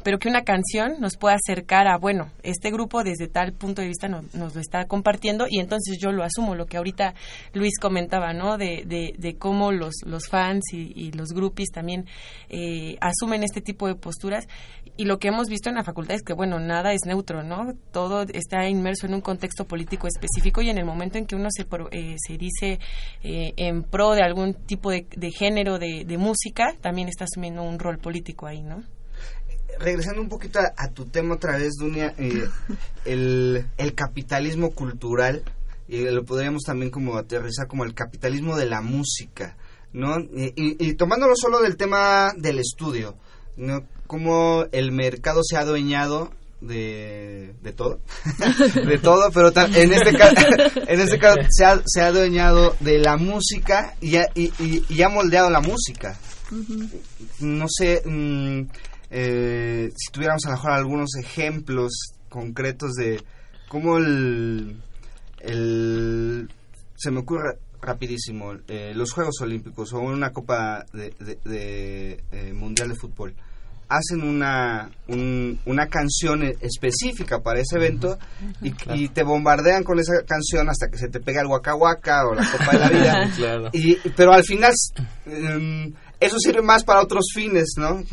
pero 0.03 0.19
que 0.19 0.29
una 0.29 0.43
canción 0.43 0.95
nos 0.99 1.17
pueda 1.17 1.35
acercar 1.35 1.87
a, 1.87 1.97
bueno, 1.97 2.31
este 2.43 2.71
grupo 2.71 3.03
desde 3.03 3.27
tal 3.27 3.53
punto 3.53 3.81
de 3.81 3.87
vista 3.87 4.07
nos, 4.07 4.33
lo 4.33 4.47
está 4.59 4.85
compartiendo 4.85 5.45
y 5.49 5.59
entonces 5.59 5.97
yo 5.99 6.11
lo 6.11 6.23
asumo, 6.23 6.55
lo 6.55 6.65
que 6.65 6.77
ahorita 6.77 7.13
Luis 7.53 7.79
comentaba, 7.79 8.33
¿no? 8.33 8.57
De, 8.57 8.83
de, 8.85 9.35
cómo 9.37 9.71
los, 9.71 9.95
los 10.05 10.27
fans 10.29 10.63
y, 10.71 11.11
los 11.11 11.29
groupies 11.29 11.69
también 11.69 12.05
eh, 12.49 12.97
asumen 13.01 13.43
este 13.43 13.61
tipo 13.61 13.87
de 13.87 13.95
posturas 13.95 14.47
y 14.97 15.05
lo 15.05 15.19
que 15.19 15.27
hemos 15.27 15.47
visto 15.47 15.69
en 15.69 15.75
la 15.75 15.83
facultad 15.83 16.15
es 16.15 16.23
que, 16.23 16.33
bueno, 16.33 16.59
nada 16.59 16.91
es 16.93 17.01
neutro, 17.05 17.43
¿no? 17.43 17.73
Todo 17.91 18.23
está 18.33 18.67
inmerso 18.67 19.05
en 19.05 19.13
un 19.13 19.21
contexto 19.21 19.65
político 19.65 20.07
específico 20.07 20.61
y 20.61 20.69
en 20.69 20.77
el 20.77 20.85
momento 20.85 21.17
en 21.17 21.25
que 21.25 21.35
uno 21.35 21.49
se, 21.51 21.67
eh, 21.91 22.15
se 22.17 22.37
dice 22.37 22.79
eh, 23.23 23.53
en 23.57 23.83
pro 23.83 24.13
de 24.13 24.23
algún 24.23 24.53
tipo 24.53 24.89
de, 24.89 25.05
de 25.15 25.31
género 25.31 25.77
de, 25.77 26.03
de 26.05 26.17
música, 26.17 26.73
también 26.81 27.07
está 27.07 27.25
asumiendo 27.25 27.61
un 27.61 27.77
rol 27.77 27.99
político 27.99 28.47
ahí, 28.47 28.63
¿no? 28.63 28.83
Regresando 29.80 30.21
un 30.21 30.30
poquito 30.30 30.59
a, 30.59 30.89
tu 30.89 31.05
tema 31.05 31.36
otra 31.36 31.57
vez, 31.57 31.73
Dunia, 31.80 32.13
eh, 32.17 32.47
el, 33.05 33.93
capitalismo 33.95 34.71
cultural, 34.71 35.43
y 35.88 36.03
lo 36.03 36.25
podríamos 36.25 36.63
también 36.63 36.91
como 36.91 37.17
aterrizar 37.17 37.67
como 37.67 37.86
el 37.86 37.93
capitalismo 37.93 38.57
de 38.57 38.65
la 38.65 38.82
música, 38.82 39.55
¿no? 39.93 40.17
Y, 40.19 40.93
tomándolo 40.93 41.36
solo 41.36 41.61
del 41.61 41.78
tema 41.78 42.34
del 42.38 42.59
estudio, 42.59 43.15
¿no? 43.55 43.84
Cómo 44.05 44.65
el 44.71 44.91
mercado 44.91 45.41
se 45.43 45.57
ha 45.57 45.61
adueñado 45.61 46.32
de, 46.61 47.53
de 47.61 47.71
todo, 47.71 47.99
de 48.86 48.97
todo, 48.97 49.32
pero 49.32 49.51
en 49.55 49.93
este 49.93 50.13
caso, 50.13 50.47
en 50.88 50.99
este 50.99 51.19
caso 51.19 51.39
se 51.49 51.65
ha, 51.65 51.82
se 51.86 52.01
ha 52.01 52.07
adueñado 52.07 52.75
de 52.80 52.99
la 52.99 53.17
música 53.17 53.95
y 54.01 54.17
ha, 54.17 54.25
y, 54.34 55.01
ha 55.01 55.09
moldeado 55.09 55.49
la 55.49 55.61
música. 55.61 56.17
No 57.39 57.65
sé, 57.67 58.01
mm, 58.05 58.61
eh, 59.09 59.91
si 59.95 60.11
tuviéramos 60.11 60.45
a 60.45 60.49
lo 60.49 60.55
mejor 60.55 60.71
algunos 60.71 61.15
ejemplos 61.15 61.91
concretos 62.29 62.93
de 62.93 63.23
cómo 63.69 63.97
el, 63.97 64.81
el 65.39 66.49
se 66.95 67.11
me 67.11 67.19
ocurre 67.19 67.57
rapidísimo 67.81 68.53
eh, 68.67 68.93
los 68.95 69.13
Juegos 69.13 69.39
Olímpicos 69.41 69.93
o 69.93 69.99
una 69.99 70.31
Copa 70.31 70.85
de, 70.93 71.13
de, 71.45 72.23
eh, 72.31 72.53
Mundial 72.53 72.89
de 72.89 72.95
Fútbol 72.95 73.35
hacen 73.89 74.21
una, 74.21 74.89
una 75.65 75.87
canción 75.87 76.43
específica 76.43 77.39
para 77.41 77.61
ese 77.61 77.77
evento 77.77 78.17
y, 78.61 79.07
te 79.09 79.23
bombardean 79.23 79.83
con 79.83 79.99
esa 79.99 80.13
canción 80.25 80.69
hasta 80.69 80.89
que 80.89 80.97
se 80.97 81.07
te 81.07 81.19
pega 81.21 81.41
el 81.41 81.47
Waka 81.47 81.75
o 81.75 82.33
la 82.33 82.51
Copa 82.51 82.71
de 82.71 82.79
la 82.79 82.89
Vida. 82.89 83.69
y, 83.73 83.95
pero 84.09 84.33
al 84.33 84.43
final 84.43 84.73
em, 85.25 85.93
eso 86.20 86.38
sirve 86.39 86.61
más 86.61 86.84
para 86.84 87.01
otros 87.01 87.26
fines, 87.34 87.74
¿no? 87.78 88.03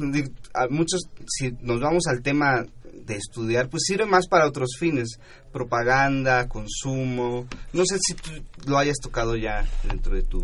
muchos, 0.71 1.03
si 1.27 1.53
nos 1.61 1.81
vamos 1.81 2.07
al 2.07 2.23
tema 2.23 2.65
de 2.93 3.17
estudiar, 3.17 3.69
pues 3.69 3.85
sirve 3.87 4.07
más 4.07 4.27
para 4.29 4.47
otros 4.47 4.77
fines, 4.79 5.19
propaganda, 5.53 6.49
consumo. 6.49 7.47
No 7.73 7.83
sé 7.85 7.97
si 8.01 8.15
tú 8.15 8.31
lo 8.67 8.79
hayas 8.79 8.97
tocado 9.03 9.37
ya 9.37 9.67
dentro 9.89 10.15
de 10.15 10.23
tu, 10.23 10.41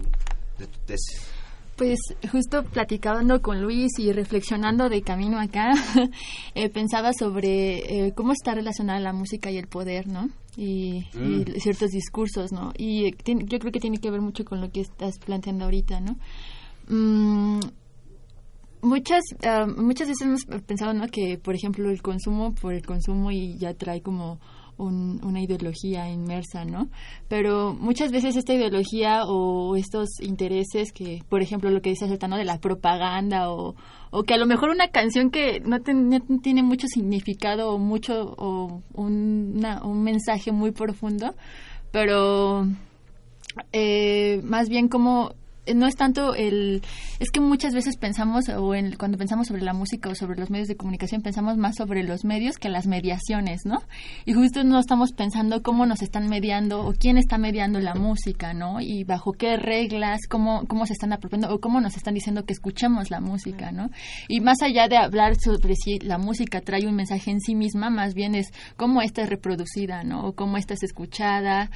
de 0.58 0.66
tu 0.66 0.78
tesis. 0.86 1.30
Pues 1.76 1.98
justo 2.30 2.62
platicando 2.62 3.40
con 3.40 3.62
Luis 3.62 3.98
y 3.98 4.12
reflexionando 4.12 4.90
de 4.90 5.00
camino 5.00 5.40
acá, 5.40 5.72
eh, 6.54 6.68
pensaba 6.68 7.12
sobre 7.18 8.08
eh, 8.08 8.12
cómo 8.14 8.32
está 8.32 8.54
relacionada 8.54 9.00
la 9.00 9.14
música 9.14 9.50
y 9.50 9.56
el 9.56 9.66
poder, 9.66 10.06
¿no? 10.06 10.28
Y, 10.58 11.06
mm. 11.14 11.58
ciertos 11.58 11.88
discursos, 11.88 12.52
¿no? 12.52 12.74
Y 12.76 13.12
yo 13.24 13.58
creo 13.58 13.72
que 13.72 13.80
tiene 13.80 13.96
que 13.96 14.10
ver 14.10 14.20
mucho 14.20 14.44
con 14.44 14.60
lo 14.60 14.70
que 14.70 14.82
estás 14.82 15.18
planteando 15.24 15.64
ahorita, 15.64 16.00
¿no? 16.00 16.18
Mm, 16.90 17.60
muchas 18.82 19.22
ah, 19.46 19.66
muchas 19.76 20.08
veces 20.08 20.26
hemos 20.26 20.44
pensado 20.66 20.92
¿no? 20.92 21.06
que 21.06 21.38
por 21.38 21.54
ejemplo 21.54 21.88
el 21.88 22.02
consumo 22.02 22.52
por 22.52 22.74
el 22.74 22.84
consumo 22.84 23.30
y 23.30 23.56
ya 23.58 23.74
trae 23.74 24.02
como 24.02 24.40
una 24.76 25.42
ideología 25.42 26.08
inmersa 26.08 26.64
no 26.64 26.88
pero 27.28 27.74
muchas 27.74 28.10
veces 28.10 28.34
esta 28.34 28.54
ideología 28.54 29.24
o 29.26 29.76
estos 29.76 30.08
intereses 30.20 30.90
que 30.90 31.22
por 31.28 31.42
ejemplo 31.42 31.70
lo 31.70 31.80
que 31.80 31.90
dice 31.90 32.06
ahorita 32.06 32.26
no 32.26 32.38
de 32.38 32.46
la 32.46 32.58
propaganda 32.58 33.52
o, 33.52 33.76
o 34.10 34.22
que 34.24 34.34
a 34.34 34.38
lo 34.38 34.46
mejor 34.46 34.70
una 34.70 34.88
canción 34.88 35.30
que 35.30 35.60
no, 35.60 35.78
tiene 35.80 36.62
mucho 36.64 36.88
significado 36.88 37.70
o 37.72 37.78
mucho 37.78 38.34
o 38.36 38.82
un, 38.94 39.62
un 39.84 40.02
mensaje 40.02 40.50
muy 40.50 40.72
profundo 40.72 41.36
pero 41.92 42.66
eh, 43.72 44.40
más 44.44 44.68
bien 44.68 44.88
como 44.88 45.34
no 45.74 45.86
es 45.86 45.96
tanto 45.96 46.34
el 46.34 46.82
es 47.18 47.30
que 47.30 47.40
muchas 47.40 47.74
veces 47.74 47.96
pensamos 47.96 48.48
o 48.48 48.74
en, 48.74 48.96
cuando 48.96 49.18
pensamos 49.18 49.48
sobre 49.48 49.62
la 49.62 49.72
música 49.72 50.08
o 50.08 50.14
sobre 50.14 50.38
los 50.38 50.50
medios 50.50 50.68
de 50.68 50.76
comunicación 50.76 51.22
pensamos 51.22 51.56
más 51.56 51.76
sobre 51.76 52.02
los 52.02 52.24
medios 52.24 52.56
que 52.56 52.68
las 52.68 52.86
mediaciones 52.86 53.62
no 53.64 53.82
y 54.24 54.32
justo 54.32 54.64
no 54.64 54.78
estamos 54.78 55.12
pensando 55.12 55.62
cómo 55.62 55.86
nos 55.86 56.02
están 56.02 56.28
mediando 56.28 56.86
o 56.86 56.92
quién 56.92 57.18
está 57.18 57.38
mediando 57.38 57.80
la 57.80 57.94
música 57.94 58.54
no 58.54 58.80
y 58.80 59.04
bajo 59.04 59.32
qué 59.32 59.56
reglas 59.56 60.20
cómo 60.28 60.64
cómo 60.66 60.86
se 60.86 60.92
están 60.92 61.12
apropiando 61.12 61.54
o 61.54 61.60
cómo 61.60 61.80
nos 61.80 61.96
están 61.96 62.14
diciendo 62.14 62.44
que 62.44 62.52
escuchemos 62.52 63.10
la 63.10 63.20
música 63.20 63.72
no 63.72 63.90
y 64.28 64.40
más 64.40 64.62
allá 64.62 64.88
de 64.88 64.96
hablar 64.96 65.36
sobre 65.36 65.74
si 65.76 65.98
la 65.98 66.18
música 66.18 66.60
trae 66.60 66.86
un 66.86 66.96
mensaje 66.96 67.30
en 67.30 67.40
sí 67.40 67.54
misma 67.54 67.90
más 67.90 68.14
bien 68.14 68.34
es 68.34 68.48
cómo 68.76 69.02
esta 69.02 69.22
es 69.22 69.28
reproducida 69.28 70.02
no 70.04 70.26
o 70.26 70.32
cómo 70.34 70.56
esta 70.56 70.74
es 70.74 70.82
escuchada 70.82 71.70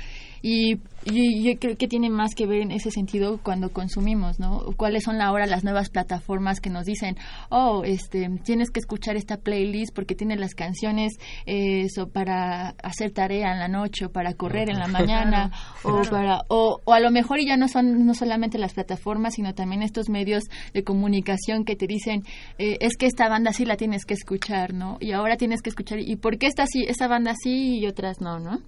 y, 0.46 0.78
yo 1.06 1.58
creo 1.58 1.76
que 1.76 1.88
tiene 1.88 2.10
más 2.10 2.34
que 2.34 2.46
ver 2.46 2.60
en 2.60 2.70
ese 2.70 2.90
sentido 2.90 3.38
cuando 3.42 3.70
consumimos, 3.70 4.40
¿no? 4.40 4.60
¿Cuáles 4.76 5.04
son 5.04 5.20
ahora 5.20 5.46
las 5.46 5.64
nuevas 5.64 5.88
plataformas 5.90 6.60
que 6.60 6.70
nos 6.70 6.84
dicen, 6.84 7.16
oh, 7.50 7.82
este, 7.84 8.28
tienes 8.42 8.70
que 8.70 8.80
escuchar 8.80 9.16
esta 9.16 9.38
playlist 9.38 9.94
porque 9.94 10.14
tiene 10.14 10.36
las 10.36 10.54
canciones 10.54 11.14
eh, 11.46 11.86
para 12.12 12.74
hacer 12.82 13.12
tarea 13.12 13.52
en 13.52 13.58
la 13.58 13.68
noche 13.68 14.06
o 14.06 14.12
para 14.12 14.34
correr 14.34 14.68
en 14.68 14.78
la 14.78 14.86
mañana 14.86 15.50
o 15.82 16.02
para 16.10 16.40
o, 16.48 16.80
a 16.86 17.00
lo 17.00 17.10
mejor 17.10 17.38
ya 17.46 17.56
no 17.56 17.68
son 17.68 18.06
no 18.06 18.14
solamente 18.14 18.58
las 18.58 18.74
plataformas 18.74 19.34
sino 19.34 19.54
también 19.54 19.82
estos 19.82 20.08
medios 20.08 20.44
de 20.72 20.84
comunicación 20.84 21.64
que 21.64 21.76
te 21.76 21.86
dicen 21.86 22.22
eh, 22.58 22.76
es 22.80 22.96
que 22.96 23.06
esta 23.06 23.28
banda 23.28 23.52
sí 23.52 23.64
la 23.64 23.76
tienes 23.76 24.04
que 24.04 24.14
escuchar, 24.14 24.74
¿no? 24.74 24.96
Y 25.00 25.12
ahora 25.12 25.36
tienes 25.36 25.62
que 25.62 25.70
escuchar 25.70 26.00
y 26.00 26.16
por 26.16 26.38
qué 26.38 26.46
esta 26.46 26.66
sí 26.66 26.84
esa 26.86 27.08
banda 27.08 27.34
sí 27.34 27.78
y 27.78 27.86
otras 27.86 28.20
no, 28.20 28.40
¿no? 28.40 28.60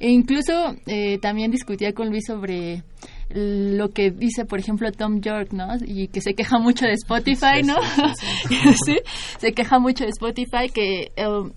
E 0.00 0.08
incluso 0.08 0.52
eh, 0.86 1.18
también 1.18 1.50
discutía 1.50 1.92
con 1.92 2.08
Luis 2.08 2.24
sobre 2.26 2.82
lo 3.28 3.90
que 3.90 4.10
dice, 4.10 4.44
por 4.44 4.58
ejemplo, 4.58 4.90
Tom 4.90 5.20
York, 5.20 5.52
¿no? 5.52 5.68
Y 5.84 6.08
que 6.08 6.20
se 6.20 6.34
queja 6.34 6.58
mucho 6.58 6.86
de 6.86 6.94
Spotify, 6.94 7.62
¿no? 7.62 7.76
Sí, 8.84 8.96
se 9.38 9.52
queja 9.52 9.78
mucho 9.78 10.04
de 10.04 10.10
Spotify 10.10 10.68
que 10.72 11.12
um, 11.16 11.52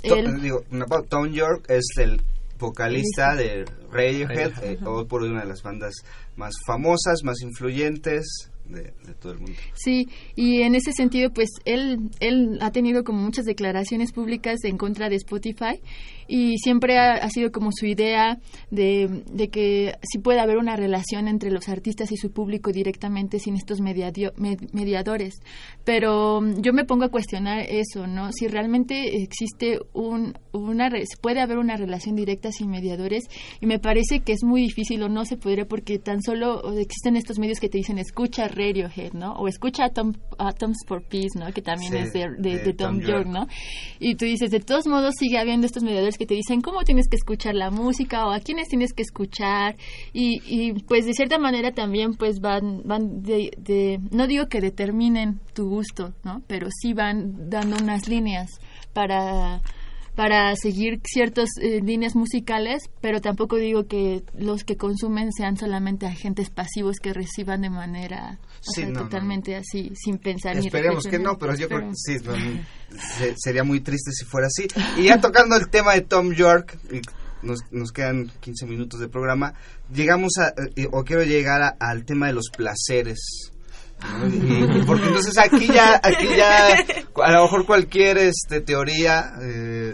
Tom 1.10 1.32
York 1.32 1.66
es 1.70 1.86
el 1.98 2.22
vocalista 2.60 3.36
de 3.36 3.66
Radiohead, 3.92 4.52
eh, 4.64 4.78
o 4.86 5.06
por 5.08 5.24
una 5.24 5.42
de 5.42 5.48
las 5.48 5.64
bandas 5.64 5.94
más 6.36 6.54
famosas, 6.68 7.24
más 7.24 7.42
influyentes 7.42 8.52
de, 8.70 8.94
todo 9.20 9.34
el 9.34 9.40
mundo. 9.40 9.58
Sí, 9.74 10.08
y 10.36 10.62
en 10.62 10.76
ese 10.76 10.92
sentido, 10.94 11.32
pues 11.32 11.50
él, 11.66 12.10
él 12.20 12.58
ha 12.62 12.72
tenido 12.72 13.04
como 13.04 13.22
muchas 13.22 13.46
declaraciones 13.46 14.12
públicas 14.12 14.64
en 14.64 14.78
contra 14.78 15.10
de 15.10 15.16
Spotify 15.16 15.80
y 16.28 16.58
siempre 16.58 16.98
ha, 16.98 17.30
sido 17.30 17.52
como 17.52 17.72
su 17.72 17.86
idea 17.86 18.40
de, 18.72 19.24
de, 19.32 19.50
que 19.50 19.96
sí 20.02 20.20
puede 20.20 20.40
haber 20.40 20.58
una 20.58 20.76
relación 20.76 21.28
entre 21.28 21.52
los 21.52 21.68
artistas 21.70 22.12
y 22.12 22.18
su 22.18 22.32
público 22.32 22.72
directamente 22.72 23.40
sin 23.40 23.56
estos 23.56 23.80
mediadores. 23.82 25.36
Pero 25.84 26.42
mm, 26.42 26.62
yo 26.62 26.74
me 26.74 26.86
pongo 26.86 27.06
a 27.06 27.10
cuestionar 27.10 27.66
eso, 27.70 28.08
¿no? 28.08 28.32
Si 28.32 28.48
realmente 28.48 29.22
existe 29.22 29.80
un, 29.94 30.38
una, 30.54 30.90
puede 31.22 31.42
haber 31.42 31.58
una 31.58 31.76
relación 31.76 32.16
directa 32.16 32.52
sin 32.52 32.70
mediadores 32.70 33.24
y 33.60 33.66
me 33.66 33.80
parece 33.80 34.22
que 34.22 34.34
es 34.34 34.44
muy 34.44 34.62
difícil 34.62 35.04
o 35.04 35.10
no 35.10 35.26
se 35.26 35.38
podría 35.38 35.66
porque 35.66 36.00
tan 36.00 36.22
solo 36.22 36.78
existen 36.78 37.16
estos 37.16 37.40
medios 37.40 37.60
que 37.60 37.70
te 37.70 37.78
dicen 37.78 37.98
escucha 37.98 38.48
Radiohead, 38.54 39.14
¿no? 39.14 39.34
O 39.34 39.48
escucha 39.48 39.86
Atom, 39.86 40.14
Atoms 40.38 40.78
for 40.88 41.04
Peace, 41.04 41.38
¿no? 41.38 41.52
Que 41.52 41.62
también 41.62 41.96
es 41.96 42.14
de, 42.14 42.30
de, 42.38 42.74
Tom, 42.74 43.00
York, 43.00 43.28
¿no? 43.28 43.48
Y 44.00 44.16
tú 44.16 44.26
dices, 44.26 44.52
de 44.52 44.60
todos 44.60 44.88
modos 44.88 45.16
sigue 45.18 45.38
habiendo 45.38 45.66
estos 45.66 45.84
mediadores 45.84 46.18
que 46.18 46.26
te 46.26 46.36
dicen 46.36 46.62
cómo 46.62 46.84
tienes 46.84 47.08
que 47.08 47.16
escuchar 47.16 47.56
la 47.56 47.70
música 47.70 48.26
o 48.26 48.32
a 48.32 48.40
quiénes 48.40 48.68
tienes 48.68 48.94
que 48.94 49.04
escuchar 49.04 49.76
y, 50.14 50.42
y 50.46 50.74
pues 50.84 51.06
de 51.06 51.14
cierta 51.14 51.38
manera 51.38 51.72
también 51.72 52.14
pues 52.14 52.40
van, 52.40 52.82
van 52.86 53.22
de, 53.24 54.00
no 54.12 54.28
digo 54.28 54.48
que 54.48 54.62
determinen 54.62 55.40
tu 55.54 55.70
gusto, 55.70 56.14
¿no? 56.24 56.42
Pero 56.48 56.68
sí 56.72 56.94
van 56.94 57.50
dando 57.50 57.78
unas 57.82 58.08
líneas 58.08 58.60
para 58.94 59.62
para 60.16 60.56
seguir 60.56 61.02
ciertas 61.06 61.50
eh, 61.60 61.82
líneas 61.82 62.16
musicales, 62.16 62.84
pero 63.02 63.20
tampoco 63.20 63.56
digo 63.56 63.88
que 63.88 64.24
los 64.38 64.64
que 64.64 64.78
consumen 64.78 65.32
sean 65.32 65.58
solamente 65.58 66.06
agentes 66.06 66.50
pasivos 66.50 66.98
que 67.02 67.14
reciban 67.14 67.62
de 67.62 67.70
manera 67.70 68.40
totalmente 68.94 69.56
así, 69.56 69.92
sin 69.96 70.18
pensar. 70.20 70.58
Esperemos 70.58 71.06
que 71.06 71.20
no, 71.20 71.38
pero 71.38 71.56
yo 71.56 71.68
creo 71.68 71.90
que 71.90 71.96
sí, 71.96 72.18
sería 73.38 73.64
muy 73.64 73.82
triste 73.82 74.12
si 74.12 74.26
fuera 74.26 74.48
así. 74.48 74.68
Y 74.98 75.06
ya 75.06 75.20
tocando 75.20 75.56
el 75.56 75.70
tema 75.70 75.94
de 75.94 76.02
Tom 76.02 76.34
York, 76.34 76.78
nos, 77.42 77.60
nos 77.72 77.92
quedan 77.92 78.32
15 78.40 78.66
minutos 78.68 79.00
de 79.00 79.10
programa, 79.10 79.54
llegamos 79.94 80.34
a, 80.40 80.54
eh, 80.76 80.88
o 80.92 81.04
quiero 81.04 81.24
llegar 81.24 81.76
al 81.80 82.06
tema 82.06 82.28
de 82.28 82.34
los 82.34 82.50
placeres 82.56 83.52
porque 84.86 85.06
entonces 85.06 85.38
aquí 85.38 85.68
ya, 85.68 86.00
aquí 86.02 86.28
ya, 86.36 86.76
a 87.24 87.32
lo 87.32 87.44
mejor 87.44 87.66
cualquier 87.66 88.18
este, 88.18 88.62
teoría 88.62 89.34
eh, 89.42 89.94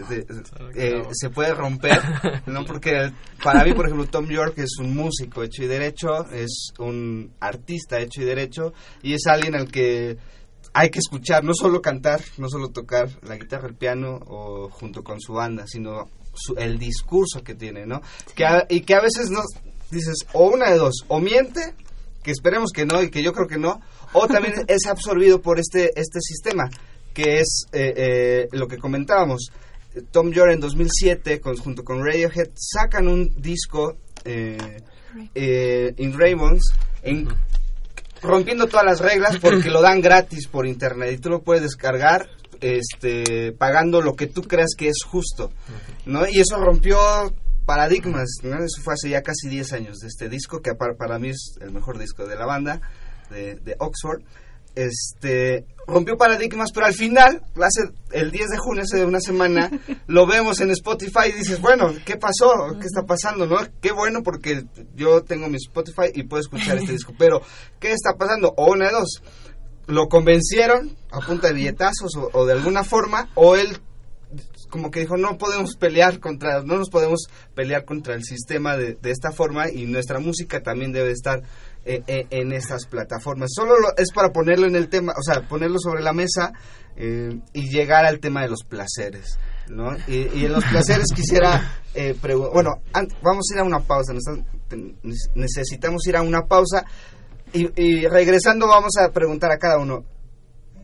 eh, 0.74 1.02
se 1.12 1.30
puede 1.30 1.54
romper, 1.54 2.00
¿no? 2.46 2.64
Porque 2.64 3.12
para 3.42 3.64
mí, 3.64 3.72
por 3.72 3.86
ejemplo, 3.86 4.06
Tom 4.06 4.28
York 4.28 4.54
es 4.58 4.78
un 4.78 4.94
músico 4.94 5.42
hecho 5.42 5.62
y 5.62 5.66
derecho, 5.66 6.26
es 6.32 6.72
un 6.78 7.34
artista 7.40 8.00
hecho 8.00 8.22
y 8.22 8.24
derecho, 8.24 8.72
y 9.02 9.14
es 9.14 9.26
alguien 9.26 9.54
al 9.54 9.70
que 9.70 10.16
hay 10.72 10.90
que 10.90 11.00
escuchar, 11.00 11.42
no 11.44 11.52
solo 11.54 11.80
cantar, 11.80 12.20
no 12.38 12.48
solo 12.48 12.68
tocar 12.68 13.08
la 13.22 13.36
guitarra, 13.36 13.68
el 13.68 13.74
piano 13.74 14.18
o 14.26 14.68
junto 14.70 15.02
con 15.02 15.20
su 15.20 15.32
banda, 15.32 15.64
sino 15.66 16.08
el 16.56 16.78
discurso 16.78 17.42
que 17.42 17.54
tiene, 17.54 17.86
¿no? 17.86 18.00
Que 18.34 18.44
y 18.68 18.80
que 18.82 18.94
a 18.94 19.00
veces 19.00 19.30
no 19.30 19.42
dices, 19.90 20.26
o 20.32 20.48
una 20.48 20.70
de 20.70 20.78
dos, 20.78 21.04
o 21.08 21.18
miente, 21.18 21.74
que 22.22 22.30
esperemos 22.30 22.70
que 22.72 22.86
no 22.86 23.02
y 23.02 23.10
que 23.10 23.22
yo 23.22 23.32
creo 23.32 23.48
que 23.48 23.58
no, 23.58 23.80
o 24.12 24.26
también 24.26 24.54
es 24.66 24.86
absorbido 24.86 25.40
por 25.40 25.58
este, 25.58 25.90
este 25.94 26.20
sistema, 26.20 26.68
que 27.14 27.40
es 27.40 27.66
eh, 27.72 27.92
eh, 27.96 28.48
lo 28.52 28.66
que 28.66 28.78
comentábamos. 28.78 29.50
Tom 30.10 30.30
York 30.30 30.52
en 30.52 30.60
2007, 30.60 31.40
junto 31.62 31.84
con 31.84 32.04
Radiohead, 32.04 32.50
sacan 32.54 33.08
un 33.08 33.34
disco, 33.40 33.96
eh, 34.24 34.82
In 35.96 36.16
Raymonds, 36.16 36.72
en, 37.02 37.28
rompiendo 38.22 38.66
todas 38.66 38.84
las 38.84 39.00
reglas 39.00 39.38
porque 39.38 39.70
lo 39.70 39.80
dan 39.80 40.00
gratis 40.00 40.46
por 40.46 40.66
internet 40.66 41.12
y 41.14 41.18
tú 41.18 41.30
lo 41.30 41.42
puedes 41.42 41.62
descargar 41.62 42.28
este 42.60 43.52
pagando 43.52 44.02
lo 44.02 44.14
que 44.14 44.26
tú 44.26 44.42
creas 44.42 44.74
que 44.76 44.88
es 44.88 44.98
justo 45.06 45.50
no 46.04 46.28
y 46.28 46.40
eso 46.40 46.58
rompió 46.58 46.98
paradigmas 47.64 48.28
eso 48.42 48.82
fue 48.82 48.94
hace 48.94 49.08
ya 49.08 49.22
casi 49.22 49.48
10 49.48 49.72
años 49.72 49.98
de 49.98 50.08
este 50.08 50.28
disco 50.28 50.60
que 50.60 50.74
para, 50.74 50.94
para 50.94 51.18
mí 51.18 51.30
es 51.30 51.54
el 51.62 51.70
mejor 51.72 51.98
disco 51.98 52.26
de 52.26 52.36
la 52.36 52.44
banda 52.44 52.82
de, 53.30 53.76
Oxford, 53.78 54.22
este 54.74 55.64
rompió 55.86 56.16
paradigmas, 56.16 56.70
pero 56.72 56.86
al 56.86 56.94
final, 56.94 57.42
hace 57.56 57.90
el 58.12 58.30
10 58.30 58.48
de 58.50 58.58
junio, 58.58 58.82
hace 58.84 59.04
una 59.04 59.20
semana, 59.20 59.70
lo 60.06 60.26
vemos 60.26 60.60
en 60.60 60.70
Spotify 60.70 61.28
y 61.28 61.32
dices, 61.32 61.60
bueno, 61.60 61.92
¿qué 62.04 62.16
pasó? 62.16 62.76
¿Qué 62.80 62.86
está 62.86 63.02
pasando? 63.02 63.46
¿No? 63.46 63.56
Qué 63.80 63.90
bueno 63.90 64.22
porque 64.22 64.64
yo 64.94 65.22
tengo 65.22 65.48
mi 65.48 65.56
Spotify 65.56 66.12
y 66.14 66.24
puedo 66.24 66.40
escuchar 66.40 66.78
este 66.78 66.92
disco, 66.92 67.12
pero 67.18 67.40
¿qué 67.80 67.92
está 67.92 68.14
pasando? 68.16 68.54
O 68.56 68.70
una 68.70 68.86
de 68.86 68.92
dos, 68.92 69.22
lo 69.86 70.08
convencieron 70.08 70.96
a 71.10 71.20
punta 71.20 71.48
de 71.48 71.54
billetazos 71.54 72.12
o, 72.32 72.46
de 72.46 72.52
alguna 72.52 72.84
forma, 72.84 73.28
o 73.34 73.56
él 73.56 73.78
como 74.68 74.92
que 74.92 75.00
dijo 75.00 75.16
no 75.16 75.36
podemos 75.36 75.74
pelear 75.74 76.20
contra 76.20 76.62
no 76.62 76.76
nos 76.76 76.90
podemos 76.90 77.26
pelear 77.56 77.84
contra 77.84 78.14
el 78.14 78.22
sistema 78.22 78.76
de, 78.76 78.94
de 78.94 79.10
esta 79.10 79.32
forma 79.32 79.68
y 79.68 79.86
nuestra 79.86 80.20
música 80.20 80.62
también 80.62 80.92
debe 80.92 81.10
estar 81.10 81.42
eh, 81.92 82.04
eh, 82.06 82.26
en 82.30 82.52
esas 82.52 82.86
plataformas. 82.86 83.50
Solo 83.52 83.74
es 83.96 84.12
para 84.12 84.30
ponerlo 84.30 84.68
en 84.68 84.76
el 84.76 84.88
tema, 84.88 85.12
o 85.18 85.22
sea, 85.22 85.48
ponerlo 85.48 85.80
sobre 85.80 86.04
la 86.04 86.12
mesa 86.12 86.52
eh, 86.94 87.36
y 87.52 87.68
llegar 87.68 88.04
al 88.04 88.20
tema 88.20 88.42
de 88.42 88.48
los 88.48 88.62
placeres. 88.62 89.40
¿no? 89.68 89.96
Y, 90.06 90.44
en 90.44 90.52
los 90.52 90.64
placeres 90.66 91.06
quisiera, 91.12 91.80
bueno, 92.22 92.82
vamos 93.22 93.46
a 93.50 93.54
ir 93.54 93.60
a 93.60 93.64
una 93.64 93.80
pausa, 93.80 94.12
necesitamos 95.34 96.06
ir 96.06 96.16
a 96.16 96.22
una 96.22 96.42
pausa 96.42 96.84
y 97.52 98.06
regresando 98.06 98.68
vamos 98.68 98.92
a 98.96 99.10
preguntar 99.10 99.50
a 99.50 99.58
cada 99.58 99.78
uno, 99.78 100.04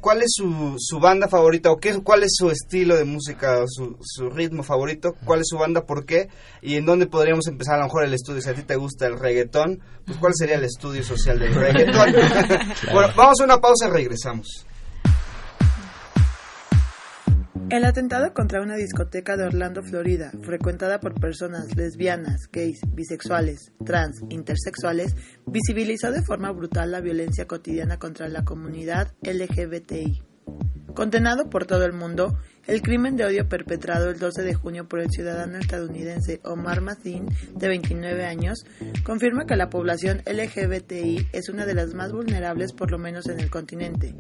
¿cuál 0.07 0.23
es 0.23 0.35
su, 0.37 0.77
su 0.79 1.01
banda 1.01 1.27
favorita 1.27 1.73
o 1.73 1.79
qué, 1.79 1.93
cuál 1.99 2.23
es 2.23 2.37
su 2.37 2.49
estilo 2.49 2.95
de 2.95 3.05
música, 3.05 3.65
su, 3.67 3.97
su 4.01 4.31
ritmo 4.31 4.63
favorito? 4.63 5.17
¿Cuál 5.25 5.41
es 5.41 5.49
su 5.49 5.59
banda? 5.59 5.85
¿Por 5.85 6.07
qué? 6.07 6.29
¿Y 6.63 6.77
en 6.77 6.87
dónde 6.87 7.09
podríamos 7.09 7.49
empezar 7.49 7.75
a 7.75 7.79
lo 7.79 7.85
mejor 7.87 8.05
el 8.05 8.15
estudio? 8.15 8.41
Si 8.41 8.49
a 8.49 8.55
ti 8.55 8.63
te 8.63 8.77
gusta 8.77 9.09
el 9.09 9.19
reggaetón, 9.19 9.81
pues 10.07 10.17
¿cuál 10.19 10.33
sería 10.37 10.55
el 10.55 10.63
estudio 10.63 11.03
social 11.03 11.41
del 11.41 11.53
reggaetón? 11.57 12.13
bueno, 12.93 13.13
vamos 13.17 13.41
a 13.41 13.45
una 13.45 13.59
pausa 13.59 13.89
y 13.89 13.91
regresamos. 13.91 14.65
El 17.69 17.85
atentado 17.85 18.33
contra 18.33 18.63
una 18.63 18.77
discoteca 18.77 19.37
de 19.37 19.43
Orlando, 19.43 19.83
Florida, 19.83 20.31
frecuentada 20.43 21.01
por 21.01 21.19
personas 21.19 21.75
lesbianas, 21.75 22.49
gays, 22.53 22.79
bisexuales, 22.95 23.73
trans, 23.85 24.23
intersexuales, 24.31 25.17
visibilizó 25.47 26.13
de 26.13 26.23
forma 26.23 26.53
brutal 26.53 26.93
la 26.93 27.01
violencia 27.01 27.49
cotidiana 27.49 27.99
contra 27.99 28.29
la 28.29 28.45
comunidad 28.45 29.13
LGBTI. 29.23 30.23
Condenado 30.95 31.51
por 31.51 31.67
todo 31.67 31.85
el 31.85 31.93
mundo, 31.93 32.39
el 32.69 32.83
crimen 32.83 33.17
de 33.17 33.25
odio 33.25 33.49
perpetrado 33.49 34.11
el 34.11 34.19
12 34.21 34.45
de 34.45 34.55
junio 34.55 34.89
por 34.89 35.01
el 35.01 35.11
ciudadano 35.11 35.59
estadounidense 35.59 36.41
Omar 36.45 36.81
Mazin, 36.81 37.27
de 37.55 37.69
29 37.69 38.25
años, 38.25 38.65
confirma 39.05 39.45
que 39.45 39.57
la 39.57 39.71
población 39.71 40.23
LGBTI 40.25 41.31
es 41.33 41.49
una 41.49 41.67
de 41.67 41.75
las 41.75 41.95
más 41.95 42.13
vulnerables 42.13 42.73
por 42.73 42.93
lo 42.93 42.99
menos 42.99 43.29
en 43.29 43.41
el 43.41 43.51
continente, 43.51 44.15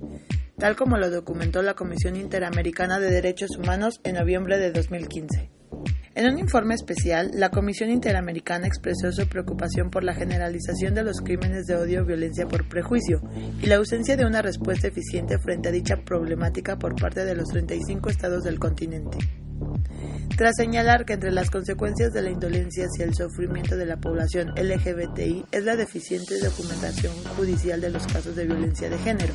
tal 0.58 0.76
como 0.76 0.96
lo 0.96 1.10
documentó 1.10 1.62
la 1.62 1.74
Comisión 1.74 2.16
Interamericana 2.16 2.98
de 2.98 3.10
Derechos 3.10 3.56
Humanos 3.56 4.00
en 4.04 4.14
noviembre 4.14 4.58
de 4.58 4.72
2015. 4.72 5.50
En 6.14 6.32
un 6.32 6.38
informe 6.38 6.74
especial, 6.74 7.30
la 7.34 7.50
Comisión 7.50 7.90
Interamericana 7.90 8.66
expresó 8.66 9.12
su 9.12 9.28
preocupación 9.28 9.90
por 9.90 10.02
la 10.02 10.14
generalización 10.14 10.94
de 10.94 11.04
los 11.04 11.20
crímenes 11.20 11.66
de 11.66 11.76
odio 11.76 12.02
o 12.02 12.06
violencia 12.06 12.48
por 12.48 12.66
prejuicio 12.68 13.20
y 13.62 13.66
la 13.66 13.76
ausencia 13.76 14.16
de 14.16 14.24
una 14.24 14.40
respuesta 14.40 14.88
eficiente 14.88 15.38
frente 15.38 15.68
a 15.68 15.72
dicha 15.72 15.96
problemática 16.06 16.78
por 16.78 16.94
parte 16.98 17.26
de 17.26 17.34
los 17.34 17.48
35 17.48 18.08
estados 18.08 18.44
del 18.44 18.58
continente. 18.58 19.18
Tras 20.36 20.54
señalar 20.56 21.06
que 21.06 21.14
entre 21.14 21.32
las 21.32 21.50
consecuencias 21.50 22.12
de 22.12 22.22
la 22.22 22.30
indolencia 22.30 22.84
hacia 22.84 23.06
el 23.06 23.14
sufrimiento 23.14 23.76
de 23.76 23.86
la 23.86 23.96
población 23.96 24.52
LGBTI 24.56 25.46
es 25.50 25.64
la 25.64 25.76
deficiente 25.76 26.38
documentación 26.40 27.14
judicial 27.36 27.80
de 27.80 27.90
los 27.90 28.06
casos 28.06 28.36
de 28.36 28.44
violencia 28.44 28.90
de 28.90 28.98
género, 28.98 29.32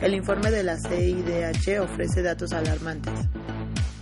el 0.00 0.14
informe 0.14 0.50
de 0.50 0.62
la 0.62 0.76
CIDH 0.76 1.80
ofrece 1.80 2.22
datos 2.22 2.52
alarmantes. 2.52 3.12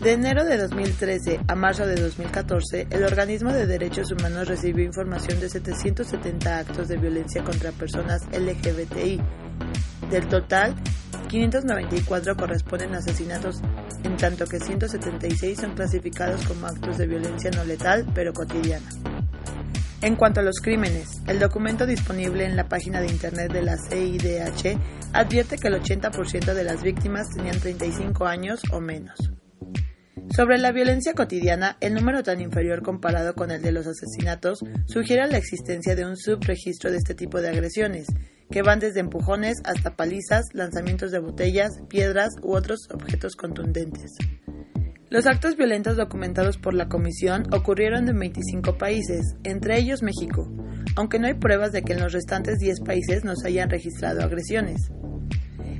De 0.00 0.12
enero 0.12 0.44
de 0.44 0.58
2013 0.58 1.40
a 1.48 1.54
marzo 1.54 1.86
de 1.86 1.96
2014, 1.96 2.86
el 2.90 3.02
organismo 3.02 3.50
de 3.50 3.66
derechos 3.66 4.12
humanos 4.12 4.46
recibió 4.46 4.84
información 4.84 5.40
de 5.40 5.48
770 5.48 6.58
actos 6.58 6.88
de 6.88 6.98
violencia 6.98 7.42
contra 7.42 7.72
personas 7.72 8.22
LGBTI. 8.30 9.20
Del 10.10 10.28
total, 10.28 10.74
594 11.28 12.36
corresponden 12.36 12.94
a 12.94 12.98
asesinatos, 12.98 13.62
en 14.06 14.16
tanto 14.16 14.46
que 14.46 14.60
176 14.60 15.58
son 15.58 15.74
clasificados 15.74 16.46
como 16.46 16.66
actos 16.66 16.96
de 16.96 17.06
violencia 17.06 17.50
no 17.50 17.64
letal 17.64 18.06
pero 18.14 18.32
cotidiana. 18.32 18.88
En 20.02 20.14
cuanto 20.14 20.40
a 20.40 20.42
los 20.42 20.60
crímenes, 20.60 21.08
el 21.26 21.38
documento 21.38 21.86
disponible 21.86 22.44
en 22.44 22.54
la 22.54 22.68
página 22.68 23.00
de 23.00 23.08
internet 23.08 23.52
de 23.52 23.62
la 23.62 23.76
CIDH 23.76 24.78
advierte 25.12 25.56
que 25.56 25.68
el 25.68 25.82
80% 25.82 26.54
de 26.54 26.64
las 26.64 26.82
víctimas 26.82 27.28
tenían 27.34 27.58
35 27.58 28.26
años 28.26 28.60
o 28.72 28.80
menos. 28.80 29.18
Sobre 30.34 30.58
la 30.58 30.72
violencia 30.72 31.14
cotidiana, 31.14 31.76
el 31.80 31.94
número 31.94 32.22
tan 32.22 32.40
inferior 32.40 32.82
comparado 32.82 33.34
con 33.34 33.50
el 33.50 33.62
de 33.62 33.72
los 33.72 33.86
asesinatos 33.86 34.58
sugiere 34.86 35.26
la 35.28 35.38
existencia 35.38 35.94
de 35.94 36.04
un 36.04 36.16
subregistro 36.16 36.90
de 36.90 36.98
este 36.98 37.14
tipo 37.14 37.40
de 37.40 37.48
agresiones, 37.48 38.06
que 38.50 38.62
van 38.62 38.80
desde 38.80 39.00
empujones 39.00 39.56
hasta 39.64 39.96
palizas, 39.96 40.44
lanzamientos 40.52 41.10
de 41.10 41.20
botellas, 41.20 41.70
piedras 41.88 42.30
u 42.42 42.54
otros 42.54 42.88
objetos 42.92 43.36
contundentes. 43.36 44.12
Los 45.08 45.26
actos 45.26 45.56
violentos 45.56 45.96
documentados 45.96 46.58
por 46.58 46.74
la 46.74 46.88
Comisión 46.88 47.44
ocurrieron 47.54 48.08
en 48.08 48.18
25 48.18 48.76
países, 48.76 49.36
entre 49.44 49.78
ellos 49.78 50.02
México, 50.02 50.52
aunque 50.96 51.18
no 51.18 51.28
hay 51.28 51.34
pruebas 51.34 51.70
de 51.72 51.82
que 51.82 51.92
en 51.92 52.00
los 52.00 52.12
restantes 52.12 52.58
10 52.58 52.80
países 52.80 53.24
nos 53.24 53.44
hayan 53.44 53.70
registrado 53.70 54.22
agresiones. 54.22 54.90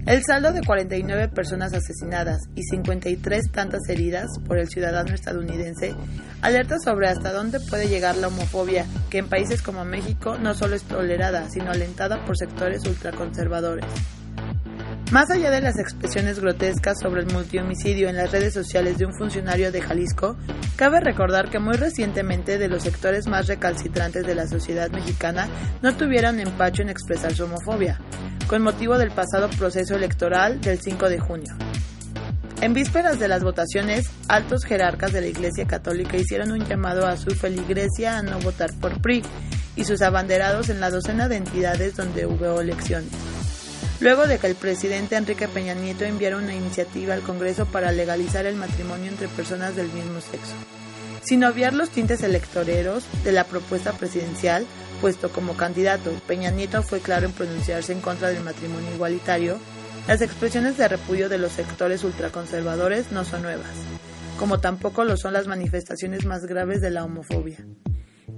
El 0.07 0.23
saldo 0.25 0.53
de 0.53 0.63
49 0.63 1.27
personas 1.31 1.75
asesinadas 1.75 2.49
y 2.55 2.63
53 2.63 3.51
tantas 3.51 3.89
heridas 3.89 4.39
por 4.47 4.57
el 4.57 4.69
ciudadano 4.69 5.13
estadounidense 5.13 5.97
alerta 6.43 6.79
sobre 6.79 7.09
hasta 7.09 7.33
dónde 7.33 7.59
puede 7.59 7.89
llegar 7.89 8.17
la 8.17 8.29
homofobia, 8.29 8.87
que 9.11 9.19
en 9.19 9.29
países 9.29 9.63
como 9.63 9.85
México 9.85 10.39
no 10.39 10.55
solo 10.55 10.77
es 10.77 10.85
tolerada, 10.85 11.51
sino 11.51 11.73
alentada 11.73 12.25
por 12.25 12.39
sectores 12.39 12.87
ultraconservadores. 12.87 13.85
Más 15.13 15.31
allá 15.31 15.53
de 15.53 15.61
las 15.61 15.79
expresiones 15.79 16.41
grotescas 16.41 16.99
sobre 17.01 17.21
el 17.23 17.33
multihomicidio 17.33 18.09
en 18.09 18.17
las 18.17 18.33
redes 18.33 18.53
sociales 18.53 18.99
de 18.99 19.07
un 19.07 19.15
funcionario 19.15 19.71
de 19.71 19.81
Jalisco, 19.81 20.37
cabe 20.75 20.99
recordar 20.99 21.49
que 21.49 21.61
muy 21.61 21.77
recientemente 21.77 22.59
de 22.59 22.67
los 22.67 22.83
sectores 22.83 23.29
más 23.29 23.47
recalcitrantes 23.47 24.27
de 24.27 24.35
la 24.35 24.49
sociedad 24.49 24.91
mexicana 24.91 25.49
no 25.81 25.97
tuvieron 25.97 26.41
empacho 26.41 26.83
en 26.83 26.89
expresar 26.89 27.33
su 27.33 27.45
homofobia, 27.45 28.01
con 28.49 28.63
motivo 28.63 28.99
del 28.99 29.13
pasado 29.13 29.49
proceso 29.51 29.95
electoral 29.95 30.61
del 30.61 30.81
5 30.81 31.09
de 31.09 31.21
junio. 31.21 31.55
En 32.61 32.75
vísperas 32.75 33.21
de 33.21 33.29
las 33.29 33.45
votaciones, 33.45 34.11
altos 34.27 34.65
jerarcas 34.65 35.13
de 35.13 35.21
la 35.21 35.29
Iglesia 35.29 35.69
Católica 35.69 36.17
hicieron 36.17 36.51
un 36.51 36.67
llamado 36.67 37.07
a 37.07 37.17
su 37.17 37.31
feligresía 37.31 38.19
a 38.19 38.23
no 38.23 38.41
votar 38.41 38.71
por 38.81 39.01
PRI 39.01 39.23
y 39.77 39.85
sus 39.85 40.03
abanderados 40.03 40.69
en 40.69 40.81
la 40.81 40.91
docena 40.91 41.29
de 41.29 41.37
entidades 41.37 41.95
donde 41.95 42.27
hubo 42.27 42.61
elecciones 42.61 43.36
luego 44.01 44.27
de 44.27 44.39
que 44.39 44.47
el 44.47 44.55
presidente 44.55 45.17
Enrique 45.17 45.49
Peña 45.49 45.75
Nieto 45.75 46.05
enviara 46.05 46.37
una 46.37 46.55
iniciativa 46.55 47.15
al 47.15 47.23
Congreso 47.23 47.67
para 47.67 47.93
legalizar 47.93 48.47
el 48.47 48.57
matrimonio 48.57 49.11
entre 49.11 49.29
personas 49.29 49.77
del 49.77 49.89
mismo 49.89 50.21
sexo. 50.21 50.55
Sin 51.23 51.43
obviar 51.45 51.73
los 51.73 51.91
tintes 51.91 52.23
electoreros 52.23 53.05
de 53.25 53.33
la 53.33 53.45
propuesta 53.45 53.93
presidencial, 53.93 54.65
puesto 55.01 55.31
como 55.31 55.57
candidato 55.57 56.13
Peña 56.27 56.51
Nieto 56.51 56.83
fue 56.83 57.01
claro 57.01 57.27
en 57.27 57.33
pronunciarse 57.33 57.93
en 57.93 58.01
contra 58.01 58.29
del 58.29 58.45
matrimonio 58.45 58.95
igualitario, 58.95 59.59
las 60.07 60.23
expresiones 60.23 60.77
de 60.77 60.87
repudio 60.87 61.29
de 61.29 61.39
los 61.39 61.53
sectores 61.53 62.05
ultraconservadores 62.05 63.11
no 63.11 63.25
son 63.25 63.43
nuevas, 63.43 63.73
como 64.39 64.61
tampoco 64.61 65.05
lo 65.05 65.17
son 65.17 65.33
las 65.33 65.49
manifestaciones 65.49 66.25
más 66.27 66.47
graves 66.47 66.81
de 66.81 66.91
la 66.91 67.05
homofobia. 67.05 67.59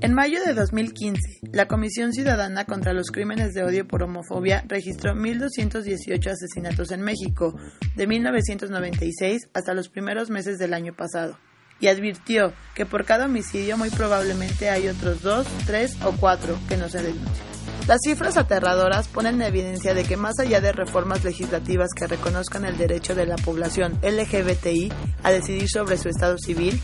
En 0.00 0.14
mayo 0.14 0.38
de 0.44 0.54
2015, 0.54 1.40
la 1.52 1.66
Comisión 1.66 2.12
Ciudadana 2.12 2.66
contra 2.66 2.92
los 2.92 3.10
Crímenes 3.10 3.52
de 3.52 3.64
Odio 3.64 3.84
por 3.84 4.04
Homofobia 4.04 4.64
registró 4.68 5.12
1.218 5.14 6.30
asesinatos 6.30 6.92
en 6.92 7.02
México, 7.02 7.58
de 7.96 8.06
1996 8.06 9.48
hasta 9.52 9.74
los 9.74 9.88
primeros 9.88 10.30
meses 10.30 10.58
del 10.58 10.72
año 10.72 10.94
pasado, 10.94 11.36
y 11.80 11.88
advirtió 11.88 12.52
que 12.76 12.86
por 12.86 13.04
cada 13.04 13.26
homicidio 13.26 13.76
muy 13.76 13.90
probablemente 13.90 14.70
hay 14.70 14.86
otros 14.86 15.20
dos, 15.20 15.48
tres 15.66 15.96
o 16.04 16.12
cuatro 16.12 16.56
que 16.68 16.76
no 16.76 16.88
se 16.88 17.02
denuncian. 17.02 17.48
Las 17.88 17.98
cifras 18.04 18.36
aterradoras 18.36 19.08
ponen 19.08 19.36
en 19.36 19.48
evidencia 19.48 19.94
de 19.94 20.04
que 20.04 20.16
más 20.16 20.38
allá 20.38 20.60
de 20.60 20.72
reformas 20.72 21.24
legislativas 21.24 21.88
que 21.96 22.06
reconozcan 22.06 22.64
el 22.66 22.76
derecho 22.76 23.16
de 23.16 23.26
la 23.26 23.36
población 23.36 23.98
LGBTI 24.02 24.92
a 25.24 25.32
decidir 25.32 25.68
sobre 25.68 25.96
su 25.96 26.08
estado 26.08 26.36
civil, 26.38 26.80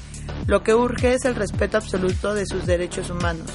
lo 0.47 0.62
que 0.62 0.75
urge 0.75 1.14
es 1.14 1.25
el 1.25 1.35
respeto 1.35 1.77
absoluto 1.77 2.35
de 2.35 2.47
sus 2.47 2.66
derechos 2.66 3.11
humanos, 3.11 3.51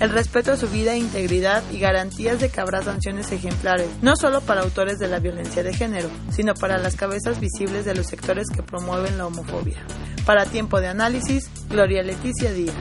el 0.00 0.10
respeto 0.10 0.52
a 0.52 0.56
su 0.56 0.68
vida 0.68 0.94
e 0.94 0.98
integridad 0.98 1.62
y 1.70 1.78
garantías 1.78 2.40
de 2.40 2.48
que 2.48 2.60
habrá 2.60 2.82
sanciones 2.82 3.30
ejemplares, 3.32 3.88
no 4.00 4.16
solo 4.16 4.40
para 4.40 4.62
autores 4.62 4.98
de 4.98 5.08
la 5.08 5.18
violencia 5.18 5.62
de 5.62 5.74
género, 5.74 6.08
sino 6.30 6.54
para 6.54 6.78
las 6.78 6.96
cabezas 6.96 7.38
visibles 7.38 7.84
de 7.84 7.94
los 7.94 8.06
sectores 8.06 8.48
que 8.48 8.62
promueven 8.62 9.18
la 9.18 9.26
homofobia. 9.26 9.84
Para 10.24 10.46
tiempo 10.46 10.80
de 10.80 10.88
análisis, 10.88 11.50
Gloria 11.68 12.02
Leticia 12.02 12.52
Díaz. 12.52 12.74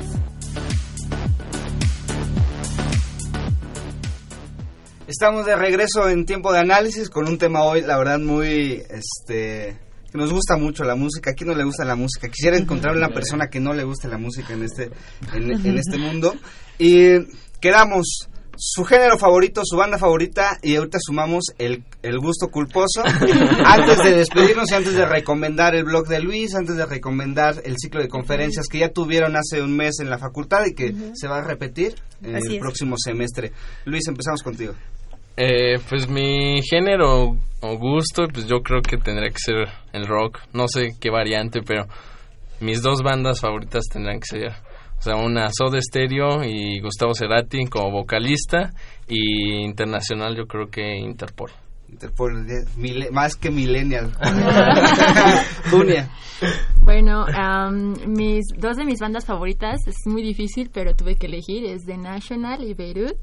Estamos 5.08 5.46
de 5.46 5.56
regreso 5.56 6.08
en 6.08 6.26
tiempo 6.26 6.54
de 6.54 6.60
análisis 6.60 7.10
con 7.10 7.28
un 7.28 7.40
tema 7.40 7.64
hoy, 7.64 7.82
la 7.82 7.98
verdad, 7.98 8.20
muy 8.20 8.84
este 8.90 9.89
que 10.10 10.18
nos 10.18 10.32
gusta 10.32 10.58
mucho 10.58 10.84
la 10.84 10.96
música. 10.96 11.32
¿A 11.32 11.34
quién 11.34 11.50
no 11.50 11.56
le 11.56 11.64
gusta 11.64 11.86
la 11.86 11.96
música? 11.96 12.30
Quisiera 12.30 12.58
encontrar 12.58 12.96
una 12.96 13.10
persona 13.10 13.48
que 13.48 13.60
no 13.60 13.74
le 13.74 13.84
guste 13.84 14.08
la 14.08 14.18
música 14.18 14.54
en 14.54 14.64
este, 14.64 14.90
en, 15.34 15.78
este 15.78 15.98
mundo. 15.98 16.34
Y 16.78 17.20
quedamos 17.60 18.28
su 18.62 18.84
género 18.84 19.18
favorito, 19.18 19.62
su 19.64 19.78
banda 19.78 19.98
favorita 19.98 20.58
y 20.62 20.76
ahorita 20.76 20.98
sumamos 21.02 21.46
el, 21.58 21.84
el 22.04 22.20
gusto 22.20 22.48
culposo. 22.50 23.04
antes 23.66 24.04
de 24.04 24.18
despedirnos 24.18 24.70
y 24.72 24.74
antes 24.74 24.94
de 24.96 25.06
recomendar 25.06 25.76
el 25.76 25.86
blog 25.86 26.08
de 26.08 26.20
Luis, 26.20 26.56
antes 26.56 26.76
de 26.76 26.86
recomendar 26.86 27.62
el 27.64 27.76
ciclo 27.78 28.02
de 28.02 28.10
conferencias 28.10 28.68
que 28.68 28.80
ya 28.80 28.90
tuvieron 28.90 29.36
hace 29.38 29.62
un 29.62 29.76
mes 29.78 30.00
en 30.00 30.10
la 30.10 30.18
facultad 30.18 30.66
y 30.66 30.74
que 30.74 30.94
se 31.14 31.28
va 31.28 31.38
a 31.38 31.44
repetir 31.44 31.96
en 32.22 32.36
el 32.36 32.60
próximo 32.60 32.96
semestre. 32.98 33.54
Luis, 33.86 34.08
empezamos 34.08 34.44
contigo. 34.44 34.74
Eh, 35.42 35.80
pues 35.88 36.10
mi 36.10 36.62
género 36.70 37.38
o 37.62 37.78
gusto, 37.78 38.28
pues 38.28 38.46
yo 38.46 38.62
creo 38.62 38.82
que 38.82 38.98
tendría 38.98 39.30
que 39.30 39.38
ser 39.38 39.70
el 39.94 40.06
rock. 40.06 40.40
No 40.52 40.68
sé 40.68 40.98
qué 41.00 41.10
variante, 41.10 41.62
pero 41.66 41.86
mis 42.60 42.82
dos 42.82 43.02
bandas 43.02 43.40
favoritas 43.40 43.86
tendrán 43.90 44.20
que 44.20 44.26
ser, 44.26 44.52
o 44.98 45.02
sea, 45.02 45.16
una 45.16 45.48
Soda 45.50 45.80
Stereo 45.80 46.44
y 46.44 46.82
Gustavo 46.82 47.14
Cerati 47.14 47.66
como 47.68 47.90
vocalista 47.90 48.74
y 49.08 49.64
internacional 49.64 50.36
yo 50.36 50.46
creo 50.46 50.70
que 50.70 50.98
Interpol. 50.98 51.52
Interpol, 51.90 52.46
más 53.12 53.38
que 53.38 53.50
Millennial. 53.50 54.12
Junia. 55.72 56.10
Bueno, 56.82 57.26
mis 58.08 58.46
dos 58.58 58.76
de 58.76 58.84
mis 58.84 59.00
bandas 59.00 59.26
favoritas 59.26 59.80
es 59.88 59.96
muy 60.06 60.22
difícil, 60.22 60.70
pero 60.74 60.94
tuve 60.96 61.16
que 61.16 61.28
elegir 61.28 61.66
es 61.66 61.86
The 61.86 61.98
National 61.98 62.64
y 62.64 62.74
Beirut. 62.74 63.18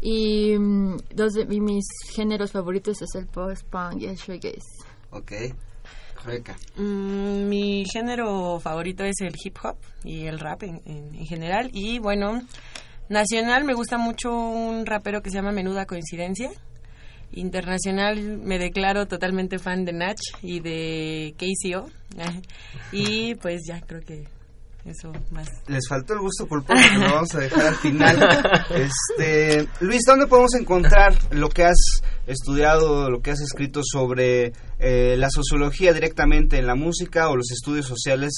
Y 0.00 0.56
mm, 0.58 0.96
dos 1.14 1.32
de 1.32 1.46
mis 1.46 1.84
géneros 2.14 2.52
favoritos 2.52 3.02
es 3.02 3.14
el 3.14 3.26
post-punk 3.26 4.02
y 4.02 4.06
el 4.06 4.16
shoegaze. 4.16 4.62
Ok. 5.10 5.32
Mm, 6.76 7.48
mi 7.48 7.84
género 7.86 8.60
favorito 8.60 9.04
es 9.04 9.20
el 9.20 9.34
hip 9.42 9.56
hop 9.62 9.76
y 10.04 10.26
el 10.26 10.38
rap 10.38 10.62
en, 10.62 10.82
en, 10.84 11.26
general. 11.26 11.70
Y 11.72 11.98
bueno, 11.98 12.42
nacional 13.08 13.64
me 13.64 13.74
gusta 13.74 13.98
mucho 13.98 14.30
un 14.30 14.84
rapero 14.84 15.22
que 15.22 15.30
se 15.30 15.36
llama 15.36 15.52
Menuda 15.52 15.86
Coincidencia. 15.86 16.50
Internacional 17.32 18.38
me 18.38 18.58
declaro 18.58 19.06
totalmente 19.06 19.58
fan 19.58 19.84
de 19.84 19.92
Natch 19.92 20.20
y 20.42 20.60
de 20.60 21.34
KCO. 21.36 21.88
y 22.92 23.34
pues 23.36 23.62
ya 23.66 23.80
creo 23.80 24.02
que 24.02 24.26
eso 24.88 25.12
más. 25.30 25.48
Les 25.66 25.86
faltó 25.88 26.14
el 26.14 26.20
gusto 26.20 26.46
culposo 26.46 26.80
que 26.80 26.98
lo 26.98 27.14
vamos 27.14 27.34
a 27.34 27.38
dejar 27.38 27.66
al 27.66 27.76
final. 27.76 28.18
Este, 28.70 29.66
Luis, 29.80 30.02
¿dónde 30.06 30.26
podemos 30.26 30.54
encontrar 30.54 31.14
lo 31.30 31.48
que 31.48 31.64
has 31.64 32.02
estudiado, 32.26 33.10
lo 33.10 33.20
que 33.20 33.30
has 33.30 33.40
escrito 33.40 33.80
sobre 33.82 34.52
eh, 34.78 35.16
la 35.16 35.30
sociología 35.30 35.92
directamente 35.92 36.58
en 36.58 36.66
la 36.66 36.74
música 36.74 37.28
o 37.28 37.36
los 37.36 37.50
estudios 37.50 37.86
sociales 37.86 38.32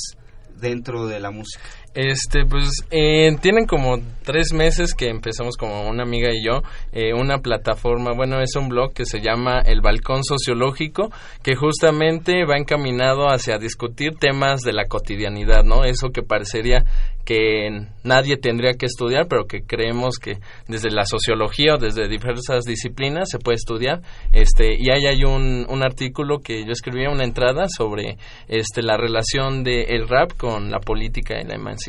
dentro 0.56 1.06
de 1.06 1.20
la 1.20 1.30
música? 1.30 1.62
Este, 1.92 2.44
pues 2.44 2.70
eh, 2.92 3.36
tienen 3.40 3.66
como 3.66 3.98
tres 4.22 4.52
meses 4.52 4.94
que 4.94 5.08
empezamos 5.08 5.56
como 5.56 5.88
una 5.88 6.04
amiga 6.04 6.30
y 6.32 6.44
yo 6.44 6.62
eh, 6.92 7.12
una 7.12 7.38
plataforma, 7.38 8.12
bueno, 8.14 8.40
es 8.40 8.54
un 8.54 8.68
blog 8.68 8.92
que 8.92 9.04
se 9.04 9.18
llama 9.18 9.60
El 9.66 9.80
Balcón 9.80 10.22
Sociológico, 10.22 11.10
que 11.42 11.56
justamente 11.56 12.44
va 12.44 12.58
encaminado 12.58 13.26
hacia 13.26 13.58
discutir 13.58 14.12
temas 14.20 14.60
de 14.60 14.72
la 14.72 14.86
cotidianidad, 14.86 15.64
¿no? 15.64 15.82
Eso 15.82 16.10
que 16.10 16.22
parecería 16.22 16.84
que 17.24 17.86
nadie 18.02 18.36
tendría 18.36 18.74
que 18.74 18.86
estudiar, 18.86 19.26
pero 19.28 19.46
que 19.46 19.62
creemos 19.62 20.16
que 20.18 20.38
desde 20.68 20.90
la 20.90 21.04
sociología 21.04 21.74
o 21.74 21.78
desde 21.78 22.08
diversas 22.08 22.64
disciplinas 22.64 23.28
se 23.30 23.38
puede 23.38 23.56
estudiar. 23.56 24.00
Este, 24.32 24.74
y 24.78 24.90
ahí 24.90 25.06
hay 25.06 25.24
un, 25.24 25.66
un 25.68 25.82
artículo 25.82 26.38
que 26.38 26.64
yo 26.64 26.72
escribí, 26.72 27.06
una 27.06 27.24
entrada 27.24 27.66
sobre 27.68 28.16
este, 28.48 28.82
la 28.82 28.96
relación 28.96 29.62
del 29.64 29.90
el 29.90 30.08
rap 30.08 30.32
con 30.36 30.70
la 30.70 30.80
política 30.80 31.40
y 31.40 31.44
la 31.44 31.54
emancipación. 31.54 31.79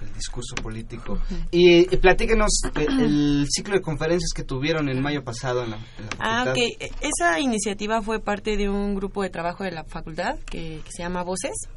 El 0.00 0.14
discurso 0.14 0.54
político. 0.56 1.18
Y, 1.50 1.84
platíquenos 1.96 2.62
el, 2.74 3.46
ciclo 3.48 3.74
de 3.74 3.80
conferencias 3.80 4.30
que 4.34 4.44
tuvieron 4.44 4.88
en 4.88 5.00
mayo 5.02 5.24
pasado 5.24 5.64
en 5.64 5.70
la, 5.70 5.78
Ah, 6.18 6.46
ok. 6.48 6.58
Esa 7.00 7.40
iniciativa 7.40 8.02
fue 8.02 8.20
parte 8.20 8.56
de 8.56 8.68
un 8.68 8.94
grupo 8.94 9.22
de 9.22 9.30
trabajo 9.30 9.64
de 9.64 9.72
la 9.72 9.84
facultad 9.84 10.38
que 10.50 10.82
se 10.88 11.02
llama 11.02 11.22
Voces 11.22 11.68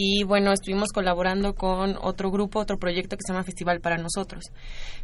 y 0.00 0.22
bueno, 0.22 0.52
estuvimos 0.52 0.92
colaborando 0.92 1.54
con 1.54 1.96
otro 2.00 2.30
grupo, 2.30 2.60
otro 2.60 2.78
proyecto 2.78 3.16
que 3.16 3.22
se 3.26 3.32
llama 3.32 3.42
Festival 3.42 3.80
para 3.80 3.96
Nosotros. 3.96 4.44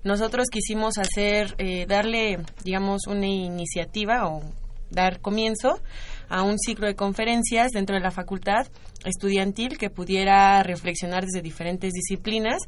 Nosotros 0.05 0.47
quisimos 0.53 0.99
hacer, 0.99 1.57
eh, 1.59 1.84
darle, 1.86 2.38
digamos, 2.62 3.09
una 3.09 3.26
iniciativa 3.26 4.28
o 4.28 4.42
dar 4.90 5.20
comienzo 5.20 5.80
a 6.28 6.45
un 6.45 6.61
ciclo 6.61 6.86
de 6.86 6.95
conferencias 6.95 7.72
dentro 7.72 7.97
de 7.97 8.03
la 8.03 8.12
facultad 8.12 8.68
estudiantil 9.05 9.78
que 9.78 9.90
pudiera 9.90 10.62
reflexionar 10.62 11.24
desde 11.24 11.42
diferentes 11.42 11.92
disciplinas 11.92 12.59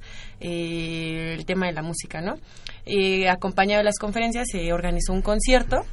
eh, 0.41 1.35
el 1.37 1.45
tema 1.47 1.67
de 1.67 1.73
la 1.73 1.83
música, 1.83 2.21
¿no? 2.21 2.35
Eh, 2.85 3.29
acompañado 3.29 3.79
de 3.79 3.85
las 3.85 3.99
conferencias 3.99 4.47
se 4.51 4.73
organizó 4.73 5.13
un 5.13 5.23
concierto 5.23 5.85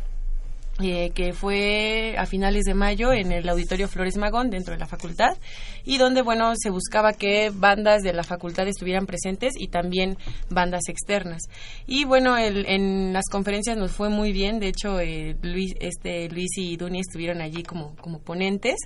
eh, 0.82 1.12
que 1.14 1.34
fue 1.34 2.16
a 2.18 2.26
finales 2.26 2.64
de 2.64 2.74
mayo 2.74 3.14
en 3.14 3.32
el 3.32 3.48
Auditorio 3.48 3.88
Flores 3.88 4.18
Magón 4.18 4.50
dentro 4.50 4.74
de 4.74 4.80
la 4.80 4.88
facultad 4.88 5.38
y 5.86 6.00
donde 6.00 6.24
bueno 6.24 6.54
se 6.58 6.72
buscaba 6.72 7.14
que 7.14 7.52
bandas 7.54 8.02
de 8.02 8.12
la 8.12 8.24
facultad 8.24 8.68
estuvieran 8.68 9.06
presentes 9.06 9.54
y 9.56 9.68
también 9.68 10.18
bandas 10.50 10.90
externas. 10.90 11.44
Y 11.86 12.06
bueno 12.06 12.38
el, 12.38 12.66
en 12.66 13.14
las 13.14 13.26
conferencias 13.30 13.78
nos 13.78 13.92
fue 13.92 14.10
muy 14.10 14.32
bien. 14.32 14.60
De 14.60 14.70
hecho 14.70 15.00
eh, 15.00 15.38
Luis 15.44 15.76
este 15.80 16.28
Luis 16.30 16.58
y 16.58 16.76
Duni 16.76 17.02
estuvieron 17.02 17.42
allí 17.42 17.62
como 17.62 17.96
como 17.98 18.18
ponentes. 18.18 18.78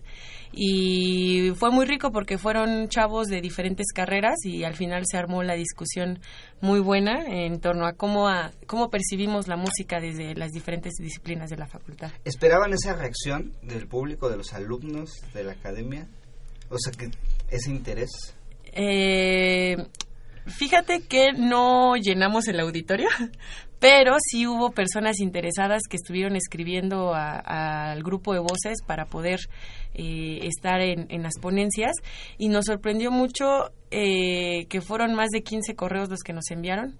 Y 0.51 1.51
fue 1.55 1.71
muy 1.71 1.85
rico 1.85 2.11
porque 2.11 2.37
fueron 2.37 2.89
chavos 2.89 3.27
de 3.27 3.41
diferentes 3.41 3.87
carreras 3.93 4.43
y 4.43 4.63
al 4.65 4.75
final 4.75 5.03
se 5.05 5.17
armó 5.17 5.43
la 5.43 5.53
discusión 5.53 6.19
muy 6.61 6.79
buena 6.79 7.25
en 7.27 7.59
torno 7.59 7.85
a 7.85 7.93
cómo 7.93 8.27
a 8.27 8.51
cómo 8.65 8.89
percibimos 8.89 9.47
la 9.47 9.57
música 9.57 9.99
desde 9.99 10.35
las 10.35 10.51
diferentes 10.51 10.95
disciplinas 10.95 11.49
de 11.49 11.57
la 11.57 11.67
facultad. 11.67 12.11
¿Esperaban 12.25 12.73
esa 12.73 12.93
reacción 12.95 13.53
del 13.61 13.87
público, 13.87 14.29
de 14.29 14.37
los 14.37 14.53
alumnos, 14.53 15.11
de 15.33 15.43
la 15.43 15.53
academia? 15.53 16.07
O 16.69 16.77
sea, 16.77 16.91
que 16.93 17.11
ese 17.49 17.69
interés. 17.69 18.35
Eh, 18.73 19.77
fíjate 20.45 21.01
que 21.07 21.31
no 21.33 21.95
llenamos 21.95 22.47
el 22.47 22.59
auditorio, 22.59 23.07
pero 23.79 24.15
sí 24.19 24.47
hubo 24.47 24.71
personas 24.71 25.19
interesadas 25.19 25.83
que 25.89 25.97
estuvieron 25.97 26.35
escribiendo 26.35 27.13
al 27.13 28.01
grupo 28.03 28.33
de 28.33 28.39
voces 28.39 28.81
para 28.85 29.05
poder 29.05 29.39
eh, 29.93 30.39
estar 30.43 30.81
en, 30.81 31.23
las 31.23 31.39
ponencias 31.39 31.93
y 32.37 32.49
nos 32.49 32.65
sorprendió 32.65 33.11
mucho 33.11 33.71
eh, 33.91 34.65
que 34.69 34.81
fueron 34.81 35.13
más 35.13 35.29
de 35.29 35.43
15 35.43 35.75
correos 35.75 36.09
los 36.09 36.21
que 36.21 36.33
nos 36.33 36.49
enviaron 36.51 36.97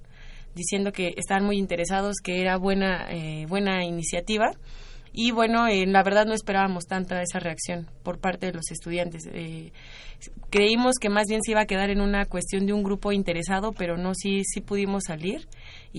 diciendo 0.58 0.92
que 0.92 1.14
estaban 1.16 1.46
muy 1.46 1.58
interesados, 1.58 2.16
que 2.22 2.42
era 2.42 2.58
buena, 2.58 3.08
eh, 3.12 3.46
buena 3.48 3.86
iniciativa. 3.86 4.52
Y 5.14 5.32
bueno, 5.32 5.68
eh, 5.68 5.86
la 5.88 6.04
verdad 6.04 6.26
no 6.26 6.34
esperábamos 6.34 6.86
tanta 6.86 7.22
esa 7.22 7.40
reacción 7.40 7.88
por 8.04 8.20
parte 8.20 8.48
de 8.48 8.54
los 8.54 8.70
estudiantes. 8.72 9.24
Eh, 9.34 9.72
creímos 10.50 10.96
que 11.00 11.10
más 11.10 11.26
bien 11.28 11.42
se 11.42 11.52
iba 11.52 11.62
a 11.62 11.66
quedar 11.66 11.90
en 11.90 12.02
una 12.02 12.26
cuestión 12.26 12.66
de 12.66 12.74
un 12.74 12.84
grupo 12.84 13.12
interesado, 13.12 13.72
pero 13.72 13.98
no, 13.98 14.14
sí, 14.14 14.44
sí 14.44 14.62
pudimos 14.62 15.06
salir. 15.08 15.48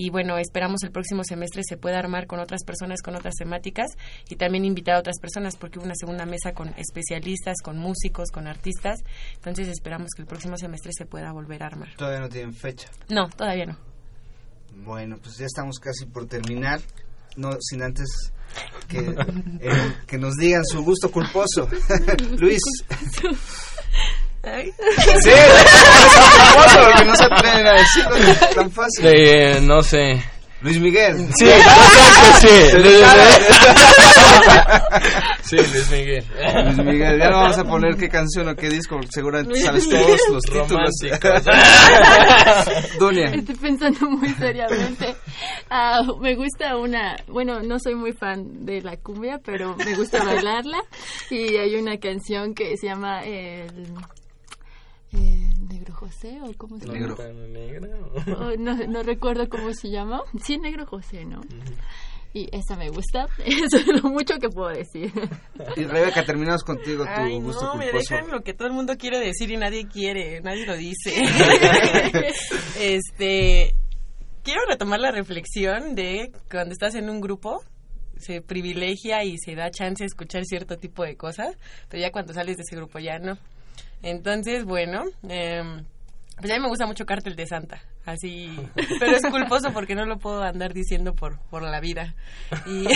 Y 0.00 0.10
bueno, 0.10 0.38
esperamos 0.38 0.84
el 0.84 0.92
próximo 0.92 1.24
semestre 1.24 1.62
se 1.68 1.76
pueda 1.76 1.98
armar 1.98 2.28
con 2.28 2.38
otras 2.38 2.62
personas, 2.62 3.02
con 3.02 3.16
otras 3.16 3.34
temáticas 3.34 3.90
y 4.30 4.36
también 4.36 4.64
invitar 4.64 4.94
a 4.94 5.00
otras 5.00 5.18
personas, 5.18 5.56
porque 5.56 5.80
hubo 5.80 5.86
una 5.86 5.96
segunda 5.96 6.24
mesa 6.24 6.52
con 6.52 6.68
especialistas, 6.76 7.56
con 7.64 7.78
músicos, 7.78 8.30
con 8.30 8.46
artistas. 8.46 9.00
Entonces 9.34 9.66
esperamos 9.66 10.10
que 10.14 10.22
el 10.22 10.28
próximo 10.28 10.56
semestre 10.56 10.92
se 10.96 11.04
pueda 11.04 11.32
volver 11.32 11.64
a 11.64 11.66
armar. 11.66 11.88
¿Todavía 11.96 12.20
no 12.20 12.28
tienen 12.28 12.54
fecha? 12.54 12.88
No, 13.08 13.28
todavía 13.28 13.66
no. 13.66 13.76
Bueno, 14.84 15.18
pues 15.20 15.36
ya 15.36 15.46
estamos 15.46 15.80
casi 15.80 16.06
por 16.06 16.28
terminar. 16.28 16.80
No 17.36 17.56
sin 17.60 17.82
antes 17.82 18.06
que, 18.86 18.98
eh, 19.60 19.94
que 20.06 20.16
nos 20.16 20.36
digan 20.36 20.64
su 20.64 20.84
gusto 20.84 21.10
culposo. 21.10 21.68
Luis. 22.38 22.60
Ay. 24.42 24.72
Sí, 25.22 25.30
porque 26.84 27.04
no 27.04 27.16
se 27.16 27.24
atreven 27.24 27.66
a 27.66 27.72
decirlo 27.72 28.16
tan 28.54 28.70
fácil. 28.70 29.04
De, 29.04 29.60
no 29.62 29.82
sé. 29.82 30.22
Luis 30.60 30.80
Miguel. 30.80 31.28
Sí, 31.38 31.46
sí. 32.40 32.76
Luis 32.76 33.00
nota. 33.00 33.38
Sí, 35.42 35.56
Luis 35.56 35.90
Miguel. 35.90 36.24
Luis 36.64 36.78
Miguel, 36.78 37.18
ya 37.18 37.30
no 37.30 37.36
vamos 37.38 37.58
a 37.58 37.64
poner 37.64 37.96
qué 37.96 38.08
canción 38.08 38.48
o 38.48 38.56
qué 38.56 38.68
disco, 38.68 38.96
porque 38.96 39.12
seguramente 39.12 39.60
sabes 39.60 39.88
todos 39.88 40.20
los 40.32 40.42
títulos. 40.42 40.90
Dunia. 42.98 43.26
Estoy 43.26 43.54
pensando 43.54 44.10
muy 44.10 44.30
seriamente. 44.30 45.14
Ah, 45.70 46.02
me 46.20 46.34
gusta 46.34 46.76
una, 46.76 47.16
bueno, 47.28 47.62
no 47.62 47.78
soy 47.78 47.94
muy 47.94 48.12
fan 48.12 48.66
de 48.66 48.80
la 48.80 48.96
cumbia, 48.96 49.40
pero 49.44 49.76
me 49.76 49.94
gusta 49.94 50.24
bailarla. 50.24 50.82
Y 51.30 51.56
hay 51.56 51.76
una 51.76 51.98
canción 51.98 52.52
que 52.54 52.76
se 52.76 52.88
llama 52.88 53.22
el 53.22 53.86
eh, 53.86 53.94
Negro 55.12 55.94
José 55.94 56.38
o 56.42 56.52
cómo 56.56 56.78
se 56.78 56.86
llama 56.86 56.98
Negro. 56.98 57.16
Negro. 57.48 58.12
Oh, 58.38 58.52
no, 58.58 58.74
no 58.86 59.02
recuerdo 59.02 59.48
cómo 59.48 59.72
se 59.72 59.90
llama 59.90 60.20
sí 60.42 60.58
Negro 60.58 60.84
José 60.86 61.24
no 61.24 61.40
y 62.34 62.46
esa 62.54 62.76
me 62.76 62.90
gusta 62.90 63.26
eso 63.44 63.78
es 63.78 64.02
lo 64.02 64.10
mucho 64.10 64.34
que 64.38 64.50
puedo 64.50 64.68
decir 64.68 65.10
Y 65.76 65.84
Rebeca, 65.84 66.24
terminamos 66.26 66.62
contigo 66.62 67.04
tu 67.04 67.10
Ay, 67.10 67.40
gusto 67.40 67.64
no, 67.64 67.74
me 67.76 67.90
culposo. 67.90 68.14
dejan 68.16 68.30
lo 68.30 68.42
que 68.42 68.52
todo 68.52 68.68
el 68.68 68.74
mundo 68.74 68.96
quiere 68.98 69.18
decir 69.18 69.50
y 69.50 69.56
nadie 69.56 69.88
quiere, 69.88 70.40
nadie 70.42 70.66
lo 70.66 70.76
dice. 70.76 71.14
este, 72.78 73.74
quiero 74.42 74.60
retomar 74.68 75.00
la 75.00 75.10
reflexión 75.10 75.94
de 75.94 76.30
cuando 76.50 76.72
estás 76.72 76.94
en 76.94 77.08
un 77.08 77.20
grupo 77.20 77.62
se 78.18 78.42
privilegia 78.42 79.24
y 79.24 79.38
se 79.38 79.54
da 79.54 79.70
chance 79.70 80.02
de 80.02 80.06
escuchar 80.08 80.44
cierto 80.44 80.76
tipo 80.76 81.04
de 81.04 81.16
cosas, 81.16 81.56
pero 81.88 82.02
ya 82.02 82.10
cuando 82.10 82.34
sales 82.34 82.56
de 82.56 82.62
ese 82.62 82.76
grupo 82.76 82.98
ya 82.98 83.18
no. 83.18 83.38
Entonces, 84.02 84.64
bueno, 84.64 85.04
eh, 85.28 85.62
pues 86.40 86.52
a 86.52 86.54
mí 86.54 86.60
me 86.62 86.68
gusta 86.68 86.86
mucho 86.86 87.04
Cártel 87.04 87.34
de 87.34 87.46
Santa, 87.46 87.82
así, 88.04 88.56
pero 89.00 89.16
es 89.16 89.26
culposo 89.28 89.72
porque 89.72 89.96
no 89.96 90.04
lo 90.06 90.18
puedo 90.18 90.42
andar 90.42 90.72
diciendo 90.72 91.14
por, 91.14 91.40
por 91.50 91.62
la 91.62 91.80
vida. 91.80 92.14
Y, 92.66 92.86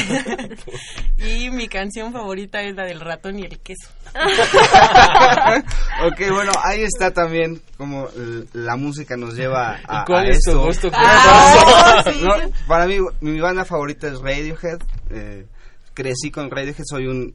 y 1.47 1.51
mi 1.51 1.67
canción 1.67 2.13
favorita 2.13 2.63
es 2.63 2.77
la 2.77 2.85
del 2.85 3.01
ratón 3.01 3.41
y 3.41 3.43
el 3.43 3.59
queso. 3.59 3.89
ok, 6.07 6.21
bueno, 6.31 6.53
ahí 6.63 6.83
está 6.83 7.13
también 7.13 7.61
como 7.77 8.07
la 8.53 8.77
música 8.77 9.17
nos 9.17 9.35
lleva 9.35 9.81
a, 9.89 10.03
¿Y 10.03 10.05
cuál 10.07 10.27
a 10.27 10.31
es 10.31 10.43
tu 10.45 10.51
esto. 10.51 10.65
gusto 10.67 10.91
Ah, 10.95 12.05
sí. 12.07 12.21
No, 12.23 12.35
para 12.69 12.87
mí, 12.87 12.99
mi 13.21 13.41
banda 13.41 13.65
favorita 13.65 14.07
es 14.07 14.21
Radiohead. 14.21 14.79
Eh, 15.11 15.47
crecí 15.95 16.31
con 16.31 16.49
Radiohead, 16.49 16.85
soy 16.89 17.07
un, 17.07 17.35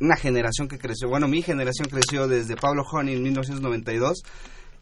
una 0.00 0.16
generación 0.16 0.68
que 0.68 0.78
creció, 0.78 1.08
bueno, 1.08 1.28
mi 1.28 1.42
generación 1.42 1.88
creció 1.88 2.26
desde 2.26 2.56
Pablo 2.56 2.82
Honey 2.90 3.16
en 3.16 3.22
1992 3.22 4.22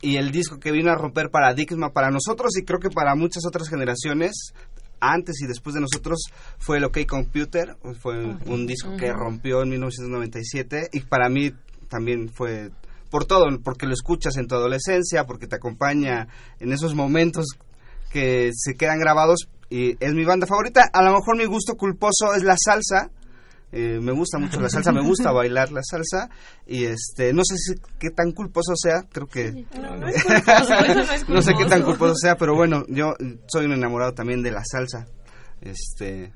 y 0.01 0.17
el 0.17 0.31
disco 0.31 0.59
que 0.59 0.71
vino 0.71 0.91
a 0.91 0.95
romper 0.95 1.31
paradigma 1.31 1.91
para 1.91 2.11
nosotros 2.11 2.57
y 2.57 2.65
creo 2.65 2.79
que 2.79 2.91
para 2.91 3.15
muchas 3.15 3.45
otras 3.47 3.69
generaciones 3.69 4.53
antes 5.01 5.41
y 5.43 5.47
después 5.47 5.75
de 5.75 5.81
nosotros 5.81 6.21
fue 6.59 6.79
el 6.79 6.85
OK 6.85 6.99
Computer, 7.07 7.77
fue 8.01 8.25
un 8.25 8.67
disco 8.67 8.97
que 8.97 9.13
rompió 9.13 9.63
en 9.63 9.71
1997 9.71 10.91
y 10.93 11.01
para 11.01 11.29
mí 11.29 11.53
también 11.89 12.29
fue 12.29 12.71
por 13.11 13.25
todo, 13.25 13.47
porque 13.63 13.87
lo 13.87 13.95
escuchas 13.95 14.37
en 14.37 14.47
tu 14.47 14.55
adolescencia, 14.55 15.25
porque 15.25 15.47
te 15.47 15.57
acompaña 15.57 16.29
en 16.61 16.73
esos 16.73 16.95
momentos 16.95 17.47
que 18.11 18.51
se 18.55 18.75
quedan 18.75 18.99
grabados 18.99 19.49
y 19.71 19.97
es 20.05 20.15
mi 20.15 20.25
banda 20.25 20.47
favorita. 20.47 20.89
A 20.93 21.03
lo 21.03 21.13
mejor 21.13 21.37
mi 21.37 21.45
gusto 21.45 21.75
culposo 21.75 22.35
es 22.37 22.43
la 22.43 22.57
salsa. 22.57 23.11
Eh, 23.71 23.99
me 24.01 24.13
gusta 24.13 24.39
mucho 24.39 24.59
la 24.61 24.71
salsa, 24.71 24.93
me 24.93 25.03
gusta 25.03 25.31
bailar 25.31 25.71
la 25.73 25.83
salsa 25.83 26.31
y 26.67 26.85
este 26.85 27.35
no 27.35 27.43
sé 27.45 27.57
si, 27.59 27.75
qué 27.99 28.09
tan 28.11 28.33
culposo 28.33 28.73
sea, 28.75 29.03
creo 29.13 29.27
que 29.27 29.67
No, 29.79 29.95
no 29.95 30.09
es 30.09 30.25
culposo, 30.25 30.75
eso 30.75 30.95
no 30.95 31.13
es 31.13 31.29
no 31.29 31.43
sé 31.43 31.53
qué 31.53 31.67
tan 31.67 31.83
culposo. 31.83 31.99
culposo 31.99 32.15
sea, 32.15 32.37
pero 32.37 32.55
bueno, 32.55 32.85
yo 32.89 33.15
soy 33.47 33.67
un 33.67 33.73
enamorado 33.73 34.15
también 34.15 34.43
de 34.43 34.53
la 34.53 34.63
salsa. 34.65 35.07
Este, 35.61 36.33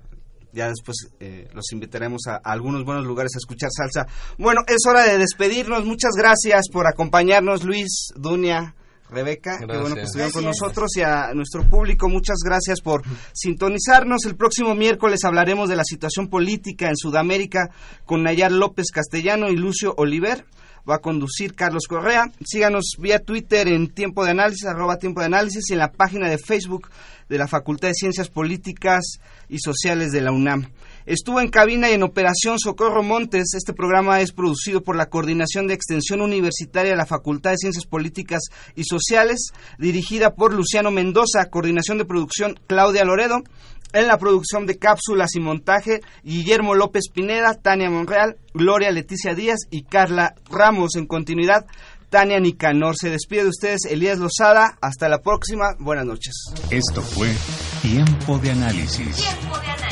ya 0.52 0.68
después 0.68 1.08
eh, 1.20 1.48
los 1.54 1.72
invitaremos 1.72 2.26
a, 2.26 2.34
a 2.34 2.52
algunos 2.52 2.84
buenos 2.84 3.06
lugares 3.06 3.32
a 3.34 3.38
escuchar 3.38 3.70
salsa. 3.72 4.06
Bueno, 4.36 4.60
es 4.66 4.84
hora 4.86 5.04
de 5.04 5.16
despedirnos. 5.16 5.86
Muchas 5.86 6.12
gracias 6.14 6.68
por 6.70 6.86
acompañarnos, 6.86 7.64
Luis, 7.64 8.08
Dunia, 8.14 8.74
Rebeca. 9.12 9.58
Qué 9.58 9.66
bueno 9.66 9.94
que 9.94 10.02
estuvieron 10.02 10.32
con 10.32 10.44
nosotros 10.44 10.90
y 10.96 11.02
a 11.02 11.32
nuestro 11.34 11.68
público. 11.68 12.08
Muchas 12.08 12.38
gracias 12.44 12.80
por 12.80 13.02
sintonizarnos. 13.32 14.24
El 14.24 14.36
próximo 14.36 14.74
miércoles 14.74 15.24
hablaremos 15.24 15.68
de 15.68 15.76
la 15.76 15.84
situación 15.84 16.28
política 16.28 16.88
en 16.88 16.96
Sudamérica 16.96 17.70
con 18.04 18.22
Nayar 18.22 18.52
López 18.52 18.86
Castellano 18.92 19.48
y 19.48 19.56
Lucio 19.56 19.94
Oliver. 19.96 20.44
Va 20.88 20.96
a 20.96 21.00
conducir 21.00 21.54
Carlos 21.54 21.86
Correa. 21.86 22.24
Síganos 22.44 22.96
vía 22.98 23.20
Twitter 23.20 23.68
en 23.68 23.88
Tiempo 23.88 24.24
de 24.24 24.32
Análisis, 24.32 24.64
arroba 24.64 24.96
Tiempo 24.96 25.20
de 25.20 25.26
Análisis, 25.26 25.70
y 25.70 25.74
en 25.74 25.78
la 25.78 25.92
página 25.92 26.28
de 26.28 26.38
Facebook 26.38 26.88
de 27.28 27.38
la 27.38 27.46
Facultad 27.46 27.88
de 27.88 27.94
Ciencias 27.94 28.28
Políticas 28.28 29.18
y 29.48 29.58
Sociales 29.58 30.10
de 30.10 30.22
la 30.22 30.32
UNAM. 30.32 30.66
Estuvo 31.06 31.40
en 31.40 31.48
cabina 31.48 31.90
y 31.90 31.94
en 31.94 32.02
operación 32.02 32.58
Socorro 32.58 33.02
Montes. 33.02 33.54
Este 33.54 33.72
programa 33.72 34.20
es 34.20 34.32
producido 34.32 34.82
por 34.82 34.96
la 34.96 35.06
Coordinación 35.06 35.66
de 35.66 35.74
Extensión 35.74 36.20
Universitaria 36.20 36.92
de 36.92 36.96
la 36.96 37.06
Facultad 37.06 37.50
de 37.50 37.58
Ciencias 37.58 37.86
Políticas 37.86 38.42
y 38.76 38.84
Sociales, 38.84 39.52
dirigida 39.78 40.34
por 40.34 40.52
Luciano 40.54 40.90
Mendoza. 40.90 41.50
Coordinación 41.50 41.98
de 41.98 42.04
producción 42.04 42.58
Claudia 42.66 43.04
Loredo. 43.04 43.42
En 43.92 44.06
la 44.06 44.16
producción 44.16 44.64
de 44.66 44.78
cápsulas 44.78 45.34
y 45.34 45.40
montaje, 45.40 46.00
Guillermo 46.22 46.74
López 46.74 47.10
Pineda, 47.12 47.54
Tania 47.54 47.90
Monreal, 47.90 48.38
Gloria 48.54 48.90
Leticia 48.90 49.34
Díaz 49.34 49.58
y 49.70 49.82
Carla 49.82 50.34
Ramos. 50.48 50.96
En 50.96 51.06
continuidad, 51.06 51.66
Tania 52.08 52.40
Nicanor. 52.40 52.94
Se 52.96 53.10
despide 53.10 53.42
de 53.42 53.48
ustedes 53.48 53.84
Elías 53.90 54.18
Lozada. 54.18 54.78
Hasta 54.80 55.08
la 55.08 55.20
próxima. 55.20 55.74
Buenas 55.78 56.06
noches. 56.06 56.34
Esto 56.70 57.02
fue 57.02 57.34
Tiempo 57.82 58.38
de 58.38 58.50
Análisis. 58.52 59.16
Tiempo 59.16 59.58
de 59.58 59.66
Análisis 59.66 59.91